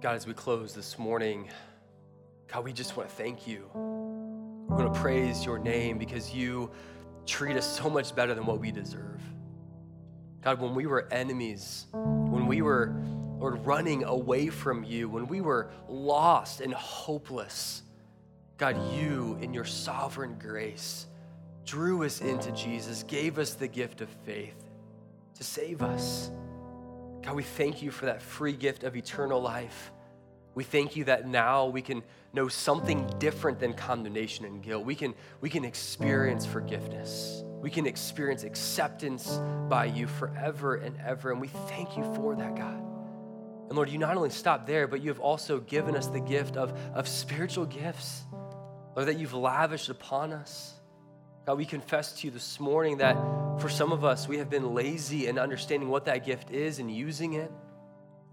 God, 0.00 0.14
as 0.14 0.26
we 0.26 0.32
close 0.32 0.74
this 0.74 0.98
morning, 0.98 1.50
God, 2.48 2.64
we 2.64 2.72
just 2.72 2.96
want 2.96 3.08
to 3.10 3.14
thank 3.14 3.46
you. 3.46 3.68
We 3.74 4.74
want 4.74 4.92
to 4.92 5.00
praise 5.00 5.44
your 5.44 5.58
name 5.58 5.98
because 5.98 6.34
you 6.34 6.70
treat 7.26 7.56
us 7.56 7.78
so 7.78 7.90
much 7.90 8.14
better 8.14 8.34
than 8.34 8.46
what 8.46 8.58
we 8.58 8.70
deserve. 8.70 9.20
God, 10.40 10.60
when 10.60 10.74
we 10.74 10.86
were 10.86 11.06
enemies, 11.12 11.86
when 11.92 12.46
we 12.46 12.62
were, 12.62 12.94
Lord, 13.38 13.64
running 13.66 14.04
away 14.04 14.48
from 14.48 14.82
you, 14.82 15.10
when 15.10 15.26
we 15.26 15.42
were 15.42 15.70
lost 15.88 16.62
and 16.62 16.72
hopeless, 16.72 17.82
God, 18.56 18.76
you, 18.94 19.38
in 19.42 19.52
your 19.52 19.66
sovereign 19.66 20.36
grace, 20.38 21.06
drew 21.66 22.04
us 22.04 22.22
into 22.22 22.50
Jesus, 22.52 23.02
gave 23.02 23.38
us 23.38 23.54
the 23.54 23.68
gift 23.68 24.00
of 24.00 24.08
faith 24.24 24.64
to 25.34 25.44
save 25.44 25.82
us. 25.82 26.30
God, 27.22 27.34
we 27.34 27.42
thank 27.42 27.82
you 27.82 27.90
for 27.90 28.06
that 28.06 28.22
free 28.22 28.54
gift 28.54 28.84
of 28.84 28.96
eternal 28.96 29.40
life. 29.40 29.92
We 30.54 30.64
thank 30.64 30.96
you 30.96 31.04
that 31.04 31.28
now 31.28 31.66
we 31.66 31.82
can 31.82 32.02
know 32.32 32.48
something 32.48 33.10
different 33.18 33.58
than 33.58 33.72
condemnation 33.72 34.44
and 34.44 34.62
guilt. 34.62 34.84
We 34.84 34.94
can, 34.94 35.14
we 35.40 35.50
can 35.50 35.64
experience 35.64 36.44
forgiveness. 36.44 37.42
We 37.60 37.70
can 37.70 37.86
experience 37.86 38.44
acceptance 38.44 39.40
by 39.68 39.86
you 39.86 40.06
forever 40.06 40.76
and 40.76 40.96
ever. 41.04 41.32
And 41.32 41.40
we 41.40 41.48
thank 41.48 41.96
you 41.96 42.04
for 42.14 42.36
that, 42.36 42.54
God. 42.54 42.82
And 43.68 43.76
Lord, 43.76 43.90
you 43.90 43.98
not 43.98 44.16
only 44.16 44.30
stop 44.30 44.66
there, 44.66 44.86
but 44.86 45.02
you 45.02 45.08
have 45.08 45.20
also 45.20 45.60
given 45.60 45.96
us 45.96 46.06
the 46.06 46.20
gift 46.20 46.56
of, 46.56 46.78
of 46.94 47.06
spiritual 47.06 47.66
gifts, 47.66 48.24
Lord, 48.94 49.08
that 49.08 49.18
you've 49.18 49.34
lavished 49.34 49.88
upon 49.88 50.32
us. 50.32 50.74
God, 51.46 51.58
we 51.58 51.66
confess 51.66 52.12
to 52.20 52.26
you 52.26 52.30
this 52.30 52.60
morning 52.60 52.98
that 52.98 53.16
for 53.60 53.68
some 53.68 53.92
of 53.92 54.04
us, 54.04 54.28
we 54.28 54.38
have 54.38 54.48
been 54.48 54.74
lazy 54.74 55.26
in 55.26 55.38
understanding 55.38 55.88
what 55.88 56.04
that 56.04 56.24
gift 56.24 56.50
is 56.50 56.78
and 56.78 56.90
using 56.90 57.34
it. 57.34 57.50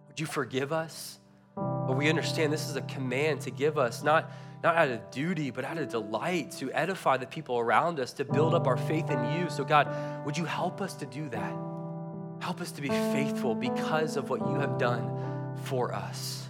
Would 0.08 0.20
you 0.20 0.26
forgive 0.26 0.72
us? 0.72 1.20
But 1.56 1.98
we 1.98 2.10
understand 2.10 2.52
this 2.52 2.70
is 2.70 2.76
a 2.76 2.82
command 2.82 3.42
to 3.42 3.52
give 3.52 3.78
us, 3.78 4.04
not, 4.04 4.32
not 4.64 4.76
out 4.76 4.90
of 4.90 5.12
duty, 5.12 5.52
but 5.52 5.64
out 5.66 5.78
of 5.78 5.90
delight 5.90 6.52
to 6.60 6.72
edify 6.72 7.18
the 7.18 7.28
people 7.28 7.60
around 7.60 8.00
us, 8.00 8.14
to 8.14 8.26
build 8.26 8.54
up 8.54 8.68
our 8.68 8.78
faith 8.78 9.10
in 9.10 9.24
you. 9.34 9.50
So, 9.50 9.64
God, 9.64 10.26
would 10.26 10.38
you 10.38 10.46
help 10.46 10.82
us 10.82 10.96
to 10.96 11.06
do 11.06 11.30
that? 11.30 11.56
Help 12.40 12.62
us 12.62 12.72
to 12.74 12.82
be 12.82 12.90
faithful 12.90 13.56
because 13.56 14.18
of 14.18 14.30
what 14.30 14.42
you 14.42 14.56
have 14.56 14.78
done 14.78 15.56
for 15.64 15.94
us. 15.94 16.48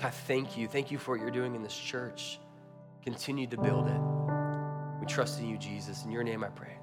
God, 0.00 0.12
thank 0.12 0.56
you. 0.56 0.68
Thank 0.68 0.90
you 0.90 0.98
for 0.98 1.12
what 1.12 1.20
you're 1.20 1.30
doing 1.30 1.54
in 1.54 1.62
this 1.62 1.76
church. 1.76 2.38
Continue 3.02 3.46
to 3.46 3.56
build 3.56 3.88
it. 3.88 4.00
We 5.00 5.06
trust 5.06 5.40
in 5.40 5.48
you, 5.48 5.56
Jesus. 5.56 6.04
In 6.04 6.10
your 6.10 6.22
name 6.22 6.44
I 6.44 6.48
pray. 6.48 6.76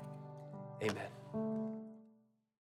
Amen. 0.82 1.23